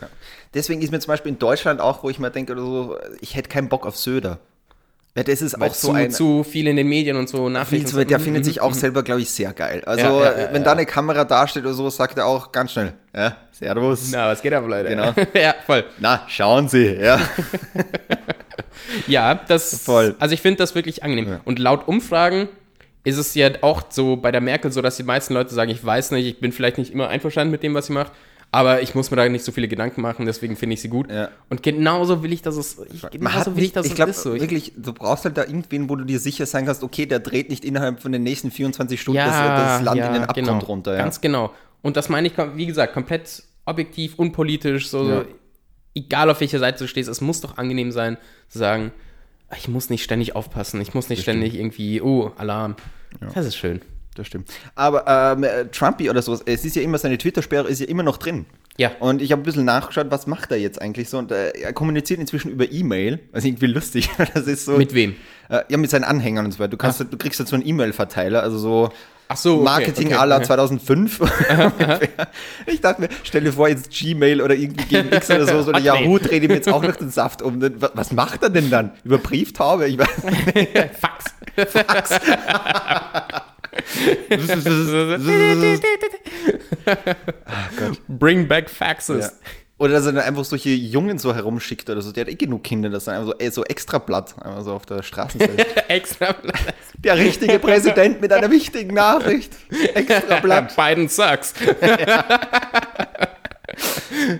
[0.54, 3.34] Deswegen ist mir zum Beispiel in Deutschland auch, wo ich mir denke, oder so, ich
[3.34, 4.38] hätte keinen Bock auf Söder.
[5.16, 7.48] Ja, das ist Weil auch so zu, ein, zu viel in den Medien und so
[7.48, 7.88] Nachrichten.
[7.88, 9.82] Viel, der findet sich auch selber, glaube ich, sehr geil.
[9.84, 12.92] Also, ja, ja, wenn da eine Kamera dasteht oder so, sagt er auch ganz schnell,
[13.14, 14.10] ja, Servus.
[14.12, 14.90] Na, was geht ab, Leute?
[14.90, 15.12] Genau.
[15.34, 15.84] ja, voll.
[15.98, 17.18] Na, schauen Sie, ja.
[19.08, 20.14] ja, das, voll.
[20.20, 21.40] also ich finde das wirklich angenehm.
[21.44, 22.48] Und laut Umfragen
[23.02, 25.84] ist es ja auch so bei der Merkel so, dass die meisten Leute sagen, ich
[25.84, 28.12] weiß nicht, ich bin vielleicht nicht immer einverstanden mit dem, was sie macht,
[28.50, 31.10] aber ich muss mir da nicht so viele Gedanken machen, deswegen finde ich sie gut.
[31.10, 31.28] Ja.
[31.50, 34.22] Und genauso will ich, dass es, ich, genauso will ich, dass ich es glaub, ist.
[34.22, 34.34] So.
[34.34, 37.50] wirklich, du brauchst halt da irgendwen, wo du dir sicher sein kannst, okay, der dreht
[37.50, 40.46] nicht innerhalb von den nächsten 24 Stunden ja, das, das, Land ja, in den Abgrund
[40.46, 40.92] genau, runter.
[40.92, 41.02] Ja.
[41.02, 41.52] Ganz genau.
[41.82, 45.26] Und das meine ich, wie gesagt, komplett objektiv, unpolitisch, so,
[45.94, 48.16] egal auf welcher Seite du stehst, es muss doch angenehm sein,
[48.48, 48.92] zu sagen,
[49.58, 51.44] ich muss nicht ständig aufpassen, ich muss nicht Bestimmt.
[51.44, 52.76] ständig irgendwie, oh, Alarm.
[53.34, 53.82] Das ist schön
[54.18, 54.50] das stimmt.
[54.74, 58.16] Aber ähm, Trumpy oder sowas, es ist ja immer, seine Twitter-Sperre ist ja immer noch
[58.16, 58.46] drin.
[58.78, 58.92] Ja.
[59.00, 61.18] Und ich habe ein bisschen nachgeschaut, was macht er jetzt eigentlich so?
[61.18, 64.08] Und äh, er kommuniziert inzwischen über E-Mail, was irgendwie lustig.
[64.34, 64.76] das ist so.
[64.76, 65.16] Mit wem?
[65.48, 66.70] Äh, ja, mit seinen Anhängern und so weiter.
[66.70, 68.90] Du, kannst, du kriegst dazu einen E-Mail-Verteiler, also so.
[69.30, 71.20] Ach so, okay, Marketing okay, à la 2005.
[72.66, 75.72] ich dachte mir, stell dir vor, jetzt Gmail oder irgendwie gegen X oder so, so
[75.72, 77.60] eine Yahoo dreht ihm jetzt auch noch den Saft um.
[77.60, 78.92] Was macht er denn dann?
[79.04, 79.86] Über Brieftaube?
[79.88, 80.08] Ich weiß
[80.98, 81.24] Fax.
[81.66, 82.20] Fax.
[88.08, 89.26] Bring back faxes.
[89.26, 89.30] Ja.
[89.78, 92.10] Oder dass er dann einfach solche Jungen so herumschickt oder so.
[92.10, 94.72] Der hat eh genug Kinder, das dann einfach so, ey, so extra Blatt, einfach so
[94.72, 95.88] auf der Straßenseite.
[95.88, 96.74] extra Blatt.
[96.98, 99.52] Der richtige Präsident mit einer wichtigen Nachricht.
[99.94, 100.74] Extra Blatt.
[100.74, 101.54] Biden sucks.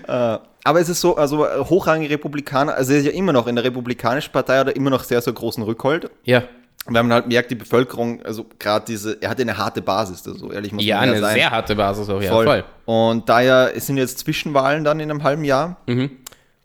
[0.07, 3.55] äh, aber es ist so, also hochrangige Republikaner, also er ist ja immer noch in
[3.55, 6.11] der Republikanischen Partei oder immer noch sehr, sehr großen Rückhalt.
[6.25, 6.43] Ja.
[6.93, 10.51] Weil man halt merkt, die Bevölkerung, also gerade diese, er hatte eine harte Basis, so
[10.51, 11.35] ehrlich muss ja, man ja eine sein.
[11.35, 12.45] sehr harte Basis auch, ja, voll.
[12.45, 12.63] voll.
[12.85, 15.77] Und daher es sind jetzt Zwischenwahlen dann in einem halben Jahr.
[15.87, 16.11] Mhm.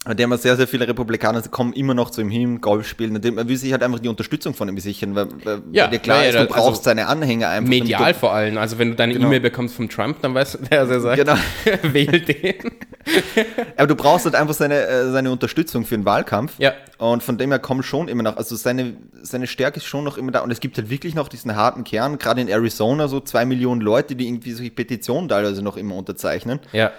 [0.06, 3.16] An dem sehr, sehr viele Republikaner kommen immer noch zu ihm hin, Golf spielen.
[3.16, 6.22] Er will sich halt einfach die Unterstützung von ihm sichern, weil, weil Ja, dir klar
[6.22, 7.70] ja, ist, du brauchst also seine Anhänger einfach.
[7.70, 8.58] Medial du- vor allem.
[8.58, 9.28] Also wenn du deine Genau.
[9.28, 11.36] E-Mail bekommst vom Trump, dann weißt du, wer er sagt, Genau.
[11.94, 12.54] wähl den.
[13.76, 16.52] Aber du brauchst halt einfach seine, äh, seine Unterstützung für den Wahlkampf.
[16.58, 16.72] Ja.
[16.98, 20.18] Und von dem her kommt schon immer noch, also seine, seine Stärke ist schon noch
[20.18, 20.40] immer da.
[20.40, 23.80] Und es gibt halt wirklich noch diesen harten Kern, gerade in Arizona, so zwei Millionen
[23.80, 26.60] Leute, die irgendwie solche Petitionen teilweise noch immer unterzeichnen.
[26.72, 26.90] Ja.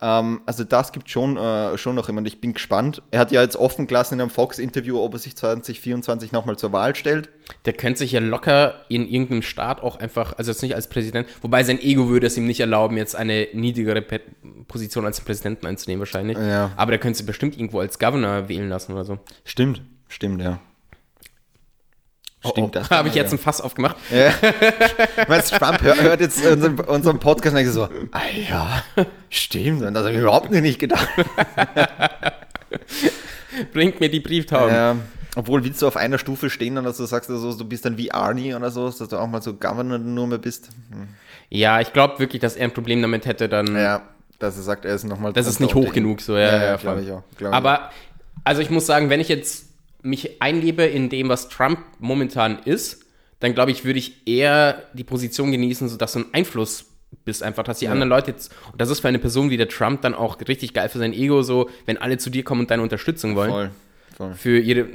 [0.00, 2.18] Ähm, also das gibt schon, äh, schon noch immer.
[2.18, 3.02] Und ich bin gespannt.
[3.10, 6.72] Er hat ja jetzt offen gelassen in einem Fox-Interview, ob er sich 2024 nochmal zur
[6.72, 7.28] Wahl stellt.
[7.64, 11.28] Der könnte sich ja locker in irgendeinem Staat auch einfach, also jetzt nicht als Präsident,
[11.42, 14.20] wobei sein Ego würde es ihm nicht erlauben, jetzt eine niedrigere Pe
[14.66, 16.38] Position als Präsidenten einzunehmen wahrscheinlich.
[16.38, 16.72] Ja.
[16.76, 19.18] Aber der könnte sich bestimmt irgendwo als Governor wählen lassen oder so.
[19.44, 20.58] Stimmt, stimmt, ja.
[22.50, 23.96] Stimmt, das Oh, Habe ich jetzt ein Fass aufgemacht?
[24.10, 24.30] Ja.
[25.26, 28.82] Du, Trump hört, jetzt unseren, unseren Podcast und denkt so, ah ja,
[29.30, 31.08] stimmt, das habe ich überhaupt nicht gedacht.
[33.72, 34.74] Bringt mir die Brieftauben.
[34.74, 34.96] Ja,
[35.36, 37.96] obwohl willst du auf einer Stufe stehen und dass du sagst, also, du bist dann
[37.96, 40.68] wie Arnie oder so, dass du auch mal so Governor nur mehr bist.
[41.50, 43.74] Ja, ich glaube wirklich, dass er ein Problem damit hätte, dann.
[43.74, 44.02] Ja,
[44.38, 45.32] dass er sagt, er ist nochmal.
[45.32, 47.90] Das ist nicht hoch genug, so, ja, Ja, ja, ja, ich auch, Aber,
[48.44, 49.66] also ich muss sagen, wenn ich jetzt
[50.04, 53.04] mich einlebe in dem, was Trump momentan ist,
[53.40, 56.86] dann glaube ich, würde ich eher die Position genießen, sodass du ein Einfluss
[57.24, 59.68] bist, einfach, dass die anderen Leute jetzt, und das ist für eine Person wie der
[59.68, 62.70] Trump dann auch richtig geil für sein Ego, so, wenn alle zu dir kommen und
[62.70, 63.50] deine Unterstützung wollen.
[63.50, 63.70] Voll,
[64.16, 64.34] voll.
[64.34, 64.88] Für ihre,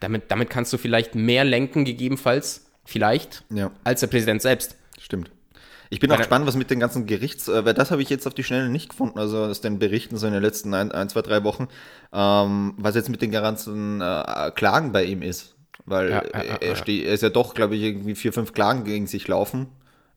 [0.00, 3.70] damit, damit kannst du vielleicht mehr lenken, gegebenenfalls, vielleicht, Ja.
[3.84, 4.76] als der Präsident selbst.
[5.00, 5.30] Stimmt.
[5.92, 8.08] Ich bin auch Weil- gespannt, was mit den ganzen Gerichts, äh, weil das habe ich
[8.08, 10.90] jetzt auf die Schnelle nicht gefunden, also aus den Berichten so in den letzten ein,
[10.90, 11.68] ein zwei, drei Wochen,
[12.14, 15.54] ähm, was jetzt mit den ganzen äh, Klagen bei ihm ist.
[15.84, 16.76] Weil Ja, er, ja, ja, er, ja.
[16.76, 19.66] steht, er ist ja doch, glaube ich, irgendwie vier, fünf Klagen gegen sich laufen.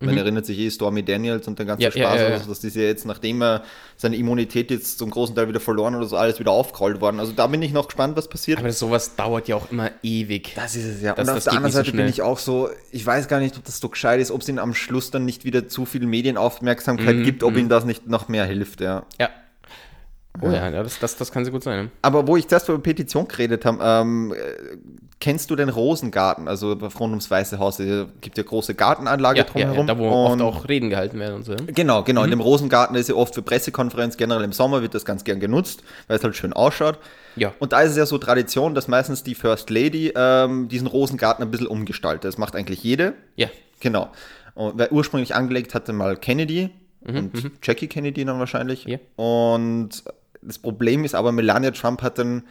[0.02, 1.92] Man erinnert sich eh Stormy Daniels und der ganze Mhm.
[1.96, 2.34] Ja, Spaß, ja, ja.
[2.36, 3.64] Also, dass das ja jetzt, nachdem er
[3.96, 7.20] seine Immunität jetzt zum großen Teil wieder verloren hat oder so, alles wieder aufgerollt worden.
[7.22, 8.60] Also da bin ich noch gespannt, was passiert.
[8.60, 10.52] Aber sowas dauert ja auch immer ewig.
[10.56, 11.14] Das ist es ja.
[11.14, 13.28] Das- und auf das der anderen nicht so Seite bin ich auch so, ich weiß
[13.30, 15.68] gar nicht, ob das so gescheit ist, ob es ihn am Schluss dann nicht wieder
[15.70, 19.06] zu viel Medienaufmerksamkeit Mhm, gibt, ob ihm das nicht noch mehr hilft, ja.
[19.20, 19.30] Ja.
[20.42, 21.90] Oh ja, ja das, das, das kann sehr gut sein.
[22.02, 24.76] Aber wo ich zuerst über Petition geredet habe, ähm, äh,
[25.20, 26.48] kennst du den Rosengarten?
[26.48, 29.88] Also rund ums Weiße Haus, es gibt ja große Gartenanlage Ja, ja, ja, drumherum.
[29.88, 31.56] da wo oft und- auch Reden gehalten werden und so.
[31.68, 32.22] Genau, genau.
[32.22, 32.26] Mhm.
[32.26, 35.40] In dem Rosengarten ist ja oft für Pressekonferenz, generell im Sommer wird das ganz gern
[35.40, 37.00] genutzt, weil es halt schön ausschaut.
[37.36, 37.54] Ja.
[37.60, 41.44] Und da ist es ja so Tradition, dass meistens die First Lady ähm, diesen Rosengarten
[41.44, 42.26] ein bisschen umgestaltet.
[42.26, 43.14] Das macht eigentlich jede.
[43.36, 43.48] Ja.
[43.80, 44.10] Genau.
[44.54, 46.70] Und wer ursprünglich angelegt hatte mal Kennedy
[47.06, 48.86] und Jackie Kennedy dann wahrscheinlich.
[48.86, 48.98] Mhm, Ja.
[49.24, 49.90] Und
[50.42, 52.44] das Problem ist aber, Melania Trump hat dann,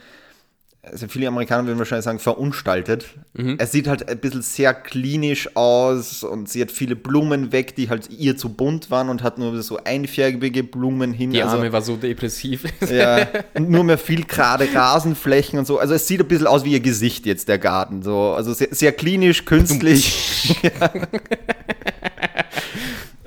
[0.91, 3.07] also viele Amerikaner würden wahrscheinlich sagen, verunstaltet.
[3.33, 3.55] Mhm.
[3.59, 7.89] Es sieht halt ein bisschen sehr klinisch aus und sie hat viele Blumen weg, die
[7.89, 11.31] halt ihr zu bunt waren und hat nur so einfärbige Blumen hin.
[11.31, 12.63] Die also, Arme war so depressiv.
[12.89, 15.79] ja, und nur mehr viel gerade Rasenflächen und so.
[15.79, 18.01] Also es sieht ein bisschen aus wie ihr Gesicht jetzt, der Garten.
[18.01, 18.33] So.
[18.33, 20.55] Also sehr, sehr klinisch, künstlich.
[20.61, 20.91] Ja.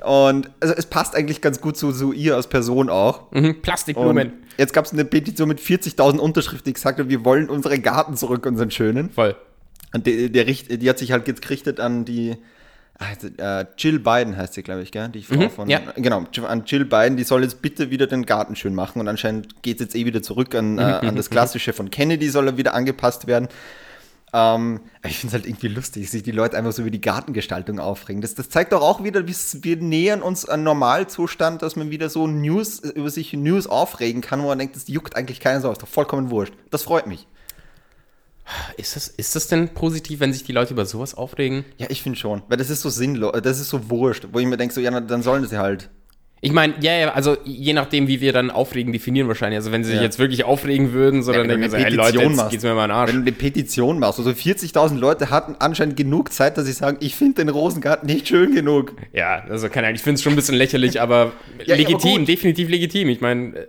[0.09, 3.31] Und also es passt eigentlich ganz gut zu, zu ihr als Person auch.
[3.31, 4.33] Mhm, Und Plastikblumen.
[4.57, 8.15] jetzt gab es eine Petition mit 40.000 Unterschriften, die gesagt hat, wir wollen unseren Garten
[8.17, 9.11] zurück, unseren schönen.
[9.11, 9.35] Voll.
[9.93, 12.37] Und der, der, die hat sich halt jetzt gerichtet an die
[12.97, 15.09] also, äh, Jill Biden heißt sie, glaube ich, gell?
[15.09, 15.79] Die Frau Mhm, von ja.
[15.95, 19.61] genau, an Jill Biden, die soll jetzt bitte wieder den Garten schön machen und anscheinend
[19.61, 22.57] geht es jetzt eh wieder zurück an, äh, an das Klassische von Kennedy soll er
[22.57, 23.47] wieder angepasst werden.
[24.33, 27.79] Ähm, ich finde es halt irgendwie lustig, sich die Leute einfach so über die Gartengestaltung
[27.79, 28.21] aufregen.
[28.21, 32.27] Das, das zeigt doch auch wieder, wir nähern uns an Normalzustand, dass man wieder so
[32.27, 35.81] News, über sich News aufregen kann, wo man denkt, das juckt eigentlich keinen so, ist
[35.81, 36.53] doch vollkommen wurscht.
[36.69, 37.27] Das freut mich.
[38.77, 41.65] Ist das, ist das denn positiv, wenn sich die Leute über sowas aufregen?
[41.77, 44.47] Ja, ich finde schon, weil das ist so sinnlos, das ist so wurscht, wo ich
[44.47, 45.89] mir denke, so, ja, dann sollen sie halt.
[46.41, 49.57] Ich meine, ja, ja, also je nachdem, wie wir dann aufregen definieren wahrscheinlich.
[49.57, 50.03] Also wenn sie sich Ja.
[50.03, 52.51] jetzt wirklich aufregen würden, so Ja, dann denken sie, hey Leute, jetzt machst.
[52.51, 53.09] geht's mir mal an den Arsch.
[53.09, 56.97] Wenn du eine Petition machst, also 40.000 Leute hatten anscheinend genug Zeit, dass sie sagen,
[57.01, 58.93] ich finde den Rosengarten nicht schön genug.
[59.11, 61.33] Ja, also keine Ahnung, ich finde es schon ein bisschen lächerlich, aber
[61.65, 63.09] Ja, legitim, aber definitiv legitim.
[63.09, 63.67] Ich meine, äh,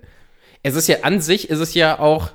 [0.62, 2.30] es ist ja an sich, ist es ja auch,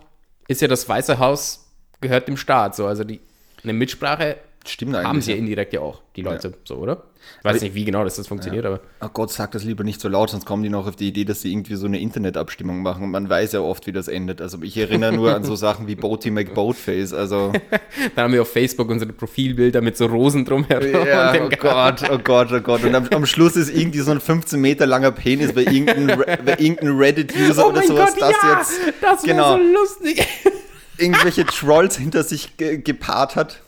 [0.50, 1.72] ist ja das Weiße Haus
[2.02, 3.22] gehört dem Staat, so, also die,
[3.64, 4.36] eine Mitsprache
[4.68, 7.04] Stimmt haben sie ja indirekt ja auch, die Leute, so, oder?
[7.40, 10.02] Ich weiß nicht, wie genau das, das funktioniert, aber Oh Gott, sag das lieber nicht
[10.02, 12.82] so laut, sonst kommen die noch auf die Idee, dass sie irgendwie so eine Internetabstimmung
[12.82, 13.04] machen.
[13.04, 14.42] Und man weiß ja oft, wie das endet.
[14.42, 17.14] Also ich erinnere nur an so Sachen wie Boaty McBoatface.
[17.14, 17.54] Also
[18.16, 21.06] dann haben wir auf Facebook unsere Profilbilder mit so Rosen drumherum.
[21.08, 21.50] ja, oh.
[21.60, 22.84] Gott, oh Gott, oh Gott.
[22.84, 26.24] Und am, am Schluss ist irgendwie so ein 15 Meter langer Penis bei irgendeinem
[26.58, 29.58] irgendeinem Reddit-User Oh oder sowas, Gott, das ja, jetzt das genau.
[29.58, 30.28] so lustig.
[30.98, 33.62] irgendwelche Trolls hinter sich ge gepaart hat.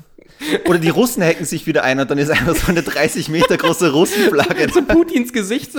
[0.68, 3.58] Oder die Russen hacken sich wieder ein und dann ist einfach so eine 30 Meter
[3.58, 4.72] große Russenflagge.
[4.72, 5.72] Zu Putins Gesicht.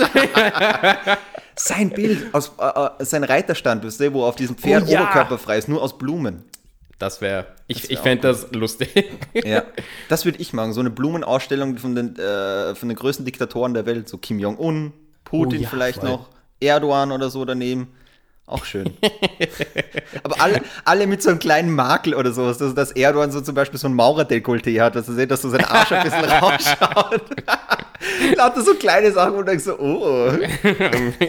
[1.55, 2.65] sein Bild, aus, äh,
[3.01, 5.01] äh, sein Reiterstand, wisst ihr, wo auf diesem Pferd Oh ja.
[5.01, 6.43] oberkörperfrei ist, nur aus Blumen.
[6.97, 8.89] Das wäre, ich, wär ich fände das lustig.
[9.33, 9.63] Ja,
[10.09, 10.73] das würde ich machen.
[10.73, 14.09] So eine Blumenausstellung von den, äh, von den größten Diktatoren der Welt.
[14.09, 14.91] So Kim Jong-un,
[15.23, 16.09] Putin Oh ja, vielleicht voll.
[16.09, 16.27] noch,
[16.59, 17.87] Erdogan oder so daneben.
[18.49, 18.91] Auch schön.
[20.23, 22.57] Aber alle, alle mit so einem kleinen Makel oder sowas.
[22.57, 25.49] Dass, dass Erdogan so zum Beispiel so ein Maurerdekolleté hat, dass du siehst, dass so
[25.49, 27.21] sein Arsch ein bisschen rausschaut.
[28.35, 30.31] Lauter so kleine Sachen, wo du denkst so, oh.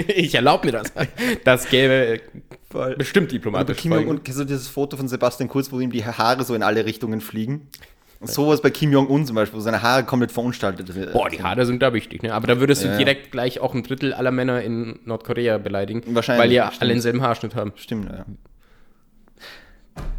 [0.09, 0.93] ich erlaube mir das.
[1.45, 2.23] Das gäbe
[2.71, 2.97] Voll.
[2.97, 3.77] bestimmt diplomatisch.
[3.77, 4.07] Kim Folgen.
[4.07, 6.87] Jong-un, kennst du dieses Foto von Sebastian Kurz, wo ihm die Haare so in alle
[6.87, 7.69] Richtungen fliegen?
[8.23, 11.13] Sowas bei Kim Jong-un zum Beispiel, wo seine Haare komplett verunstaltet sind.
[11.13, 12.35] Boah, die Haare sind da wichtig, ne?
[12.35, 16.03] Aber da würdest du Ja, direkt gleich auch ein Drittel aller Männer in Nordkorea beleidigen.
[16.15, 16.83] Wahrscheinlich, Weil die ja stimmt.
[16.83, 17.73] alle denselben Haarschnitt haben.
[17.77, 18.25] Stimmt, ja.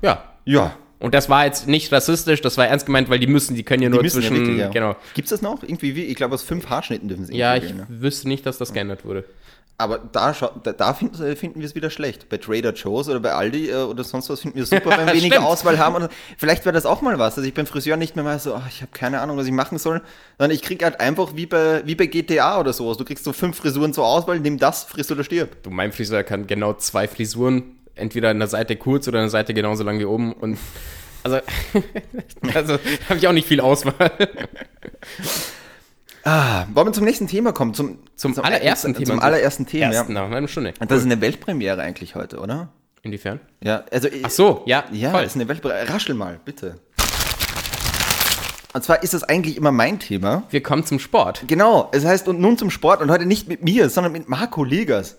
[0.02, 0.24] Ja.
[0.46, 3.62] Ja, Und das war jetzt nicht rassistisch, das war ernst gemeint, weil die müssen, die
[3.64, 4.34] können ja die nur zwischen.
[4.36, 4.70] ja wirklich, ja.
[4.70, 4.96] Genau.
[5.14, 5.62] Gibt es das noch?
[5.62, 6.06] Irgendwie, wie?
[6.06, 7.86] ich glaube, aus fünf Haarschnitten dürfen sie Ja, ich ne?
[7.88, 9.24] wüsste nicht, dass das geändert wurde.
[9.82, 12.30] Aber da, da, finden, äh, finden wir es wieder schlecht.
[12.30, 15.08] Bei Trader Joe's oder bei Aldi äh, oder sonst was finden wir es super, wenn
[15.08, 15.44] wir weniger.
[15.44, 15.96] Auswahl haben.
[15.96, 17.38] Und vielleicht wäre das auch mal was.
[17.38, 19.52] Also ich beim Friseur nicht mehr mal so, ach, ich habe keine Ahnung, was ich
[19.52, 20.02] machen soll.
[20.38, 22.98] Sondern ich kriege halt einfach wie bei, wie bei GTA oder sowas.
[22.98, 25.64] Du kriegst so fünf Frisuren zur Auswahl, nimm das, friss oder stirb.
[25.64, 27.64] Du, mein Friseur kann genau zwei Frisuren,
[27.96, 30.34] entweder an der Seite kurz oder an der Seite genauso lang wie oben.
[30.34, 30.60] Und
[31.24, 31.40] also,
[32.54, 32.74] also
[33.10, 34.12] habe ich auch nicht viel Auswahl.
[36.24, 37.74] Ah, wollen wir zum nächsten Thema kommen?
[37.74, 39.16] Zum, Zum allerersten zum, Thema.
[39.16, 40.14] Zum allerersten Thema, Erst ja.
[40.14, 40.74] nach einer Stunde.
[40.80, 42.70] Und das ist eine Weltpremiere eigentlich heute, oder?
[43.02, 43.40] Inwiefern?
[43.64, 44.08] Ja, also.
[44.24, 45.24] Ach so, ja, Ja, voll.
[45.24, 45.90] ist eine Weltpremiere.
[45.90, 46.76] Raschel mal, bitte.
[48.74, 50.44] Und zwar ist das eigentlich immer mein Thema.
[50.50, 51.44] Wir kommen zum Sport.
[51.48, 54.64] Genau, es heißt und nun zum Sport und heute nicht mit mir, sondern mit Marco
[54.64, 55.18] Legas.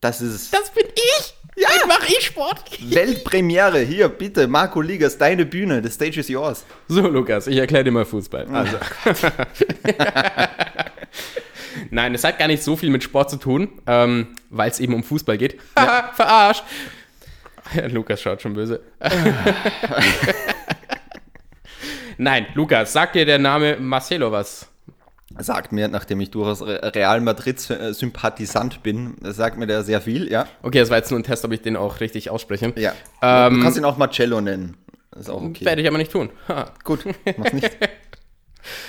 [0.00, 0.83] Das ist Das bin!
[1.56, 1.68] Ja!
[1.72, 2.62] Jetzt mache ich Sport!
[2.80, 3.80] Weltpremiere.
[3.80, 5.82] Hier, bitte, Marco Ligas, deine Bühne.
[5.82, 6.64] The stage is yours.
[6.88, 8.46] So, Lukas, ich erkläre dir mal Fußball.
[8.52, 8.76] Also.
[11.90, 14.94] Nein, es hat gar nicht so viel mit Sport zu tun, ähm, weil es eben
[14.94, 15.60] um Fußball geht.
[15.76, 16.64] Haha, verarscht!
[17.88, 18.82] Lukas schaut schon böse.
[22.18, 24.68] Nein, Lukas, sagt dir der Name Marcelo was?
[25.38, 30.46] Sagt mir, nachdem ich durchaus Re- Real Madrid-Sympathisant bin, sagt mir der sehr viel, ja.
[30.62, 32.72] Okay, das war jetzt nur ein Test, ob ich den auch richtig ausspreche.
[32.76, 32.92] Ja.
[33.22, 34.76] Ähm, du kannst ihn auch Marcello nennen.
[35.10, 35.64] Das ist auch okay.
[35.64, 36.30] Werde ich aber nicht tun.
[36.48, 36.70] Ha.
[36.84, 37.04] Gut,
[37.36, 37.70] mach's nicht.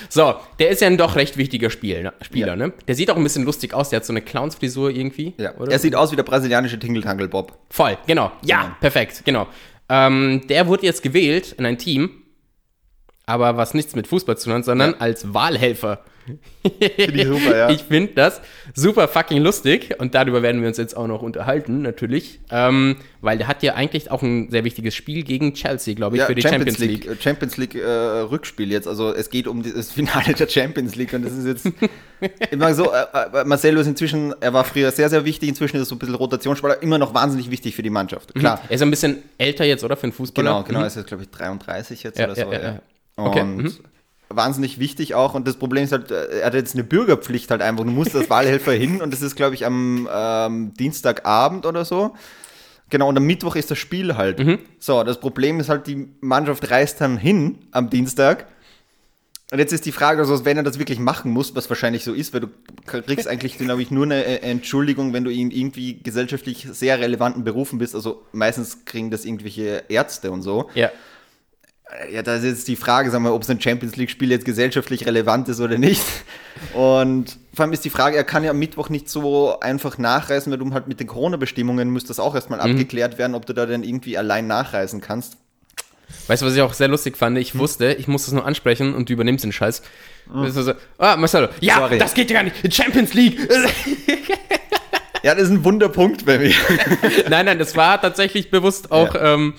[0.08, 2.14] So, der ist ja ein doch recht wichtiger Spiel, ne?
[2.22, 2.56] Spieler, Ja.
[2.56, 2.72] ne?
[2.88, 5.34] Der sieht auch ein bisschen lustig aus, der hat so eine Clownsfrisur irgendwie.
[5.36, 5.54] Ja.
[5.56, 5.70] oder?
[5.70, 7.58] Er sieht aus wie der brasilianische Tingle-Tangle Bob.
[7.68, 8.32] Voll, genau.
[8.42, 8.74] Ja, Genau.
[8.80, 9.46] perfekt, genau.
[9.90, 12.08] Ähm, der wurde jetzt gewählt in ein Team,
[13.26, 14.96] aber was nichts mit Fußball zu tun hat, sondern Ja.
[15.00, 16.00] als Wahlhelfer.
[16.62, 17.70] Finde ich super, ja.
[17.70, 18.40] Ich finde das
[18.74, 22.40] super fucking lustig und darüber werden wir uns jetzt auch noch unterhalten, natürlich.
[22.50, 26.20] Ähm, weil der hat ja eigentlich auch ein sehr wichtiges Spiel gegen Chelsea, glaube ich,
[26.20, 27.06] Ja, für die Champions, League.
[27.06, 28.86] äh, Champions League äh, Rückspiel jetzt.
[28.88, 31.72] Also es geht um das Finale der Champions League und das ist jetzt
[32.50, 32.92] immer so.
[32.92, 33.04] Äh,
[33.40, 35.48] äh, Marcelo ist inzwischen, er war früher sehr, sehr wichtig.
[35.48, 38.34] Inzwischen ist er so ein bisschen Rotationsspieler, immer noch wahnsinnig wichtig für die Mannschaft.
[38.34, 38.60] Klar.
[38.68, 39.96] Er ist ein bisschen älter jetzt, oder?
[39.96, 40.50] Für einen Fußballer.
[40.50, 40.78] Genau, genau.
[40.80, 40.84] Mhm.
[40.84, 42.40] Er ist jetzt, glaube ich, 33 jetzt Ja, oder so.
[42.42, 42.80] ja, ja, ja.
[43.16, 43.72] Okay, Und mhm.
[44.28, 45.34] Wahnsinnig wichtig auch.
[45.34, 47.84] Und das Problem ist halt, äh, er hat jetzt eine Bürgerpflicht halt einfach.
[47.84, 52.14] Du musst als Wahlhelfer hin und das ist, glaube ich, am ähm, Dienstagabend oder so.
[52.88, 54.38] Genau, und am Mittwoch ist das Spiel halt.
[54.38, 54.58] Mhm.
[54.78, 58.46] So, das Problem ist halt, die Mannschaft reist dann hin am Dienstag.
[59.52, 62.12] Und jetzt ist die Frage, also wenn er das wirklich machen muss, was wahrscheinlich so
[62.12, 62.48] ist, weil du
[62.84, 67.44] kriegst eigentlich, glaube ich, nur eine äh, Entschuldigung, wenn du in irgendwie gesellschaftlich sehr relevanten
[67.44, 67.94] Berufen bist.
[67.94, 70.68] Also meistens kriegen das irgendwelche Ärzte und so.
[70.74, 70.90] Ja.
[72.12, 75.06] Ja, da ist jetzt die Frage, sagen wir, ob so ein Champions League-Spiel jetzt gesellschaftlich
[75.06, 76.02] relevant ist oder nicht.
[76.74, 80.50] Und vor allem ist die Frage, er kann ja am Mittwoch nicht so einfach nachreisen,
[80.50, 83.66] weil du halt mit den Corona-Bestimmungen müsste das auch erstmal abgeklärt werden, ob du da
[83.66, 85.36] dann irgendwie allein nachreisen kannst.
[86.26, 87.36] Weißt du, was ich auch sehr lustig fand?
[87.36, 87.42] Hm.
[87.42, 89.82] Ich wusste, ich muss das nur ansprechen und du übernimmst den Scheiß.
[90.26, 91.98] War so, ah, Marcelo, ja, Sorry.
[91.98, 92.74] das geht ja gar nicht.
[92.74, 93.38] Champions League.
[95.22, 96.54] Ja, das ist ein Wunderpunkt bei mir.
[97.28, 99.34] nein, nein, das war tatsächlich bewusst auch, ja.
[99.34, 99.54] Ähm,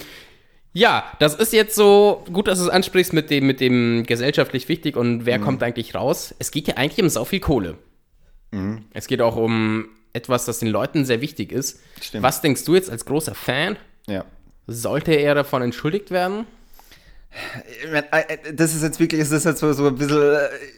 [0.78, 4.70] ja, das ist jetzt so, gut, dass du es ansprichst mit dem, mit dem gesellschaftlich
[4.70, 5.44] wichtig und wer mhm.
[5.44, 6.36] kommt eigentlich raus.
[6.38, 7.80] Es geht ja eigentlich um so viel Kohle.
[8.52, 8.86] Mhm.
[8.94, 11.80] Es geht auch um etwas, das den Leuten sehr wichtig ist.
[12.00, 12.22] Stimmt.
[12.22, 13.76] Was denkst du jetzt als großer Fan?
[14.08, 14.24] Ja.
[14.68, 16.46] Sollte er davon entschuldigt werden?
[18.12, 20.38] Äh, Das ist jetzt wirklich, das ist jetzt so, so ein bisschen, äh,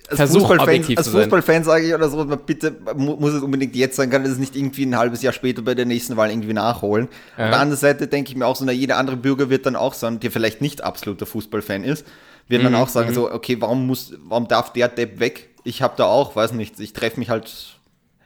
[0.09, 4.09] als Versuch, Fußballfan, als Fußballfan sage ich oder so, bitte, muss es unbedingt jetzt sein,
[4.09, 7.07] kann es nicht irgendwie ein halbes Jahr später bei der nächsten Wahl irgendwie nachholen.
[7.37, 7.45] Ja.
[7.45, 9.75] Auf der anderen Seite denke ich mir auch so, na, jeder andere Bürger wird dann
[9.75, 12.05] auch sagen, der vielleicht nicht absoluter Fußballfan ist,
[12.47, 15.49] wird dann Mhm, auch sagen so, okay, warum muss, warum darf der Depp weg?
[15.63, 17.78] Ich habe da auch, weiß nicht, ich treffe mich halt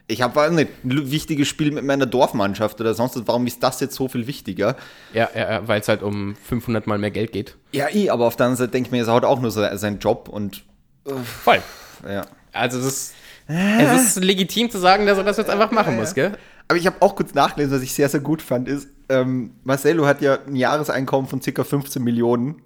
[0.06, 3.26] Ich habe ein wichtiges Spiel mit meiner Dorfmannschaft oder sonst was.
[3.26, 4.76] Warum ist das jetzt so viel wichtiger?
[5.14, 7.56] Ja, ja weil es halt um 500 Mal mehr Geld geht.
[7.72, 9.64] Ja, ich, aber auf der anderen Seite denke ich mir, er hat auch nur so,
[9.76, 10.64] seinen Job und.
[11.06, 11.62] Uh, Voll.
[12.06, 12.26] Ja.
[12.52, 13.14] Also, es ist,
[13.48, 16.36] es ist legitim zu sagen, dass er das jetzt einfach machen muss, gell?
[16.68, 20.06] Aber ich habe auch kurz nachgelesen, was ich sehr, sehr gut fand, ist, ähm, Marcelo
[20.06, 21.64] hat ja ein Jahreseinkommen von ca.
[21.64, 22.62] 15 Millionen.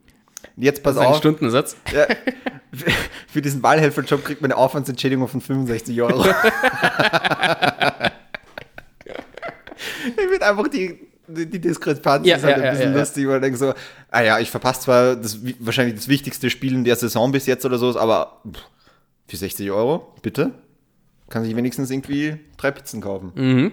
[0.59, 1.19] Jetzt pass auf.
[1.19, 1.77] Stundensatz.
[1.93, 2.07] Ja,
[3.29, 6.25] für, diesen Wahlhelferjob kriegt man eine Aufwandsentschädigung von 65 Euro.
[10.05, 10.99] ich finde einfach die,
[11.29, 13.73] die, die Diskrepanz Ja, ist halt ja, ein bisschen ja, lustig, weil ich denke so,
[14.11, 17.65] ah ja, ich verpasse zwar das, wahrscheinlich das wichtigste Spiel in der Saison bis jetzt
[17.65, 18.43] oder so, aber
[19.29, 20.55] für 60 Euro, bitte?
[21.31, 23.33] Kann sich wenigstens irgendwie drei Pizzen kaufen.
[23.35, 23.73] Mhm.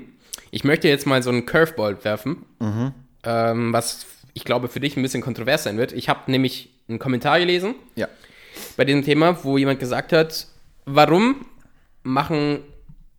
[0.51, 2.45] Ich möchte jetzt mal so einen Curveball werfen,
[3.23, 5.93] ähm, was ich glaube für dich ein bisschen kontrovers sein wird.
[5.93, 8.07] Ich habe nämlich einen Kommentar gelesen Ja.
[8.77, 10.47] bei diesem Thema, wo jemand gesagt hat,
[10.86, 11.45] warum
[12.03, 12.59] machen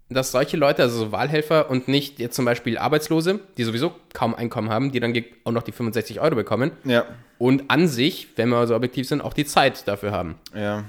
[0.08, 4.36] das solche Leute, also so Wahlhelfer und nicht jetzt zum Beispiel Arbeitslose, die sowieso kaum
[4.36, 5.12] Einkommen haben, die dann
[5.42, 7.06] auch noch die 65 Euro bekommen Ja.
[7.38, 10.36] und an sich, wenn wir so objektiv sind, auch die Zeit dafür haben.
[10.54, 10.84] Ja.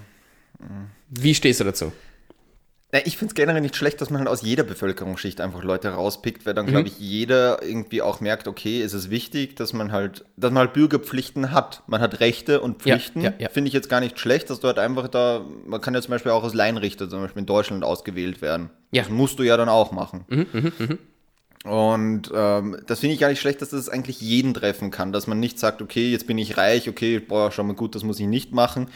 [1.09, 1.91] Wie stehst du dazu?
[2.93, 5.89] Ja, ich finde es generell nicht schlecht, dass man halt aus jeder Bevölkerungsschicht einfach Leute
[5.89, 9.91] rauspickt, weil dann, glaube ich, jeder irgendwie auch merkt, okay, es ist wichtig, dass man
[9.91, 11.83] halt, dass man halt Bürgerpflichten hat.
[11.87, 13.21] Man hat Rechte und Ja, Pflichten.
[13.21, 13.49] ja, ja.
[13.49, 16.11] Finde ich jetzt gar nicht schlecht, dass du halt einfach da, man kann ja zum
[16.11, 18.69] Beispiel auch als Laienrichter zum Beispiel in Deutschland ausgewählt werden.
[18.91, 19.03] Ja.
[19.03, 20.23] Das musst du ja dann auch machen.
[21.65, 25.27] Und ähm, das finde ich gar nicht schlecht, dass das eigentlich jeden treffen kann, dass
[25.27, 28.19] man nicht sagt, okay, jetzt bin ich reich, okay, boah, schau mal gut, das muss
[28.19, 28.87] ich nicht machen.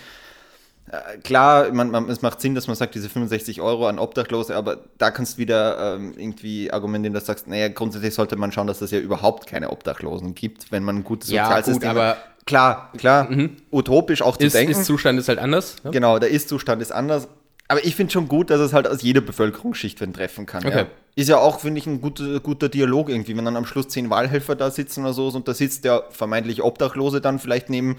[0.89, 4.55] Äh, Klar, man, man, es macht Sinn, dass man sagt, diese 65 Euro an Obdachlose,
[4.55, 8.51] aber da kannst du wieder ähm, irgendwie argumentieren, dass du sagst, naja, grundsätzlich sollte man
[8.51, 11.97] schauen, dass es ja überhaupt keine Obdachlosen gibt, wenn man ein gutes Ja, Sozialsystem gut,
[11.97, 12.17] aber-.
[12.43, 13.29] Klar, klar,
[13.71, 14.71] utopisch auch zu Ist, denken.
[14.71, 15.75] ist Zustand ist halt anders.
[15.83, 15.91] Ja?
[15.91, 17.27] Genau, der Ist-Zustand ist anders.
[17.71, 20.65] Aber ich finde schon gut, dass es halt aus jeder Bevölkerungsschicht wen treffen kann.
[20.65, 20.79] Okay.
[20.79, 20.87] Ja.
[21.15, 24.09] Ist ja auch, finde ich, ein guter, guter Dialog irgendwie, wenn dann am Schluss zehn
[24.09, 27.95] Wahlhelfer da sitzen oder so und da sitzt der vermeintlich Obdachlose dann vielleicht neben,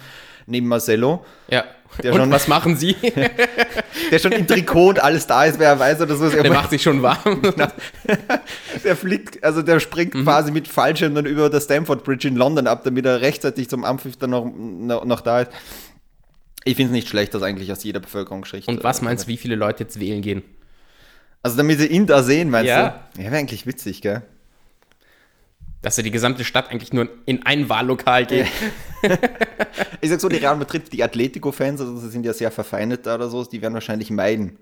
[0.46, 1.64] neben Marcello, Ja.
[2.02, 2.96] Der und schon- was machen sie?
[4.10, 6.28] der schon in Trikot und alles da ist, wer weiß oder so.
[6.28, 7.40] Der macht sich schon warm.
[8.84, 10.24] der fliegt, also der springt Mhm.
[10.24, 13.84] quasi mit Fallschirm dann über der Stamford Bridge in London ab, damit er rechtzeitig zum
[13.84, 15.50] Ampfiff dann noch, noch, noch da ist.
[16.64, 18.68] Ich finde es nicht schlecht, dass eigentlich aus jeder Bevölkerungsschicht.
[18.68, 20.42] Und was meinst du, wie viele Leute jetzt wählen gehen?
[21.42, 23.04] Also damit sie ihn da sehen, meinst Ja.
[23.16, 23.22] du?
[23.22, 24.22] Ja, wäre eigentlich witzig, gell?
[25.80, 28.46] Dass ja die gesamte Stadt eigentlich nur in ein Wahllokal geht.
[30.00, 33.14] Ich sag so, die Real Madrid, die Atletico-Fans, also sie sind ja sehr verfeindet da
[33.14, 34.58] oder so, die werden wahrscheinlich meiden.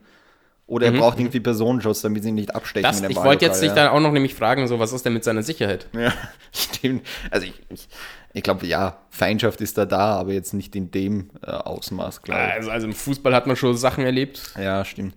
[0.67, 3.03] Oder er braucht irgendwie Personenschutz, damit sie ihn nicht abstechen Mhm.
[3.03, 5.15] Das, ich wollte jetzt dich Wahllokal, dann auch noch nämlich fragen, so was ist denn
[5.15, 5.89] mit seiner Sicherheit?
[5.95, 6.01] ja.
[6.03, 6.13] ja,
[6.53, 7.07] stimmt.
[7.31, 7.89] Also ich, ich,
[8.33, 12.41] ich glaube, ja, Feindschaft ist da da, aber jetzt nicht in dem äh, Ausmaß, glaube
[12.41, 12.53] ich.
[12.55, 14.43] Also, also im Fußball hat man schon Sachen erlebt.
[14.61, 15.15] Ja, stimmt.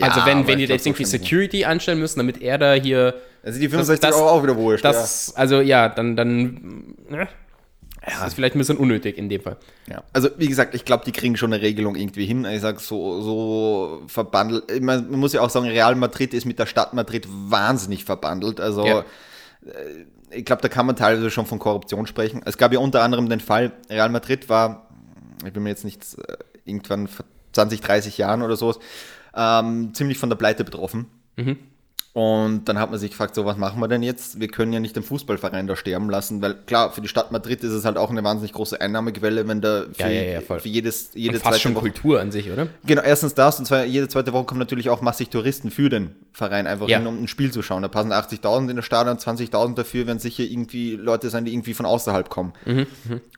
[0.00, 2.74] also Ja, wenn, aber wenn ich die jetzt irgendwie Security anstellen müssen, damit er da
[2.74, 4.84] hier Also die 65 das- Euro auch wieder wurscht.
[4.84, 7.28] das, also ja, dann, dann ne?
[8.04, 9.56] das ist vielleicht ein bisschen unnötig in dem Fall.
[9.86, 9.94] ja.
[9.96, 10.02] ja.
[10.12, 12.44] Also wie gesagt, ich glaube, die kriegen schon eine Regelung irgendwie hin.
[12.46, 14.82] Ich sag so, so verbandelt.
[14.82, 18.60] Man muss ja auch sagen, Real Madrid ist mit der Stadt Madrid wahnsinnig verbandelt.
[18.60, 19.04] Also Ja.
[20.30, 22.42] Ich glaube, da kann man teilweise schon von Korruption sprechen.
[22.44, 24.88] Es gab ja unter anderem den Fall, Real Madrid war,
[25.44, 28.74] ich bin mir jetzt nicht, äh, irgendwann vor 20, 30 Jahren oder so,
[29.34, 31.06] ähm, ziemlich von der Pleite betroffen.
[32.18, 34.40] Und dann hat man sich gefragt, so was machen wir denn jetzt?
[34.40, 37.62] Wir können ja nicht den Fußballverein da sterben lassen, weil klar, für die Stadt Madrid
[37.62, 40.68] ist es halt auch eine wahnsinnig große Einnahmequelle, wenn da für, Ja, ja, ja, für
[40.68, 42.66] jedes, jede Und fast schon Woche Kultur an sich, oder?
[42.84, 46.10] Genau, erstens das und zwar jede zweite Woche kommen natürlich auch massig Touristen für den
[46.32, 47.82] Verein einfach hin, um ein Spiel zu schauen.
[47.82, 51.74] Da passen 80.000 in der Stadion, 20.000 dafür werden sicher irgendwie Leute sein, die irgendwie
[51.74, 52.52] von außerhalb kommen.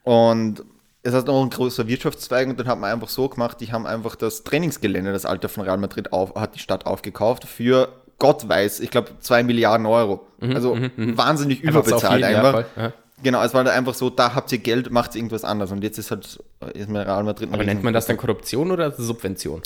[0.01, 0.63] Und
[1.03, 3.87] es hat noch ein großer Wirtschaftszweig und dann hat man einfach so gemacht, die haben
[3.87, 8.47] einfach das Trainingsgelände, das Alter von Real Madrid auf, hat die Stadt aufgekauft für Gott
[8.47, 10.27] weiß, ich glaube zwei Milliarden Euro.
[10.39, 12.63] also wahnsinnig Einfach so überbezahlt einfach.
[12.77, 12.93] ja.
[13.23, 15.71] Genau, es war da einfach so, da habt ihr Geld, macht irgendwas anders.
[15.71, 16.39] Und jetzt ist halt,
[16.75, 19.61] ist mir Real Madrid Aber nennt man das dann Korruption oder Subvention?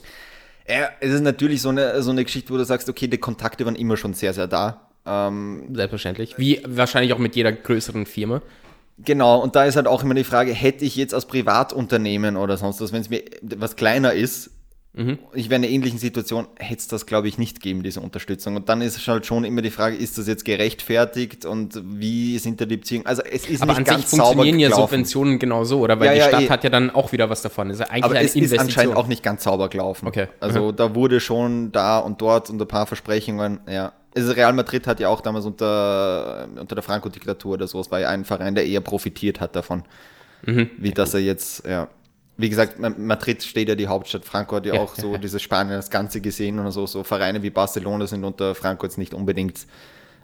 [0.68, 3.66] ja, es ist natürlich so eine, so eine Geschichte, wo du sagst, okay, die Kontakte
[3.66, 4.88] waren immer schon sehr, sehr da.
[5.06, 6.38] Ähm, Selbstverständlich.
[6.38, 8.41] Wie wahrscheinlich auch mit jeder größeren Firma.
[8.97, 12.58] genau, und da ist halt auch immer die Frage, hätte ich jetzt als Privatunternehmen oder
[12.58, 14.49] sonst was, wenn es mir was kleiner ist,
[15.34, 18.56] ich wäre in einer ähnlichen Situation, hätte es das, glaube ich, nicht geben, diese Unterstützung.
[18.56, 22.38] Und dann ist es halt schon immer die Frage, ist das jetzt gerechtfertigt und wie
[22.38, 23.06] sind da die Beziehungen?
[23.06, 24.82] Also es ist Aber nicht an ganz sich funktionieren ja gelaufen.
[24.84, 26.00] Subventionen genau so, oder?
[26.00, 26.50] Weil Ja, die ja, Stadt eh.
[26.50, 27.68] hat ja dann auch wieder was davon.
[27.68, 30.08] Das ist ja eigentlich Aber es ist anscheinend auch nicht ganz sauber gelaufen.
[30.08, 30.28] Okay.
[30.39, 33.91] Also da wurde schon da und dort und ein paar Versprechungen, ja.
[34.16, 38.00] Also Real Madrid hat ja auch damals unter, unter der Franco-Diktatur oder so, es war
[38.00, 39.84] ja ein Verein, der eher profitiert hat davon,
[40.46, 40.70] Mhm.
[40.78, 41.89] wie dass er jetzt, ja.
[42.38, 45.18] Wie gesagt, Madrid steht ja die Hauptstadt, Franco hat ja, Ja, auch so ja.
[45.18, 48.98] dieses Spanien das Ganze gesehen und so, so Vereine wie Barcelona sind unter Franco jetzt
[48.98, 49.66] nicht unbedingt,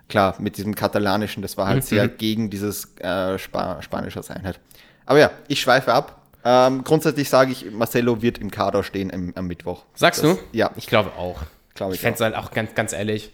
[0.10, 2.18] klar, mit diesem Katalanischen, das war halt sehr Mhm.
[2.18, 4.60] gegen dieses äh, Spa spanische Sein halt.
[5.06, 6.18] Aber ja, ich schweife ab.
[6.44, 9.86] Ähm, grundsätzlich sage ich, Marcelo wird im Kader stehen im, am Mittwoch.
[9.94, 10.42] Sagst Das- du?
[10.52, 11.40] Ja, Ich glaube auch.
[11.76, 12.02] glaube Ich ich.
[12.02, 13.32] fände es halt auch ganz, ganz ehrlich.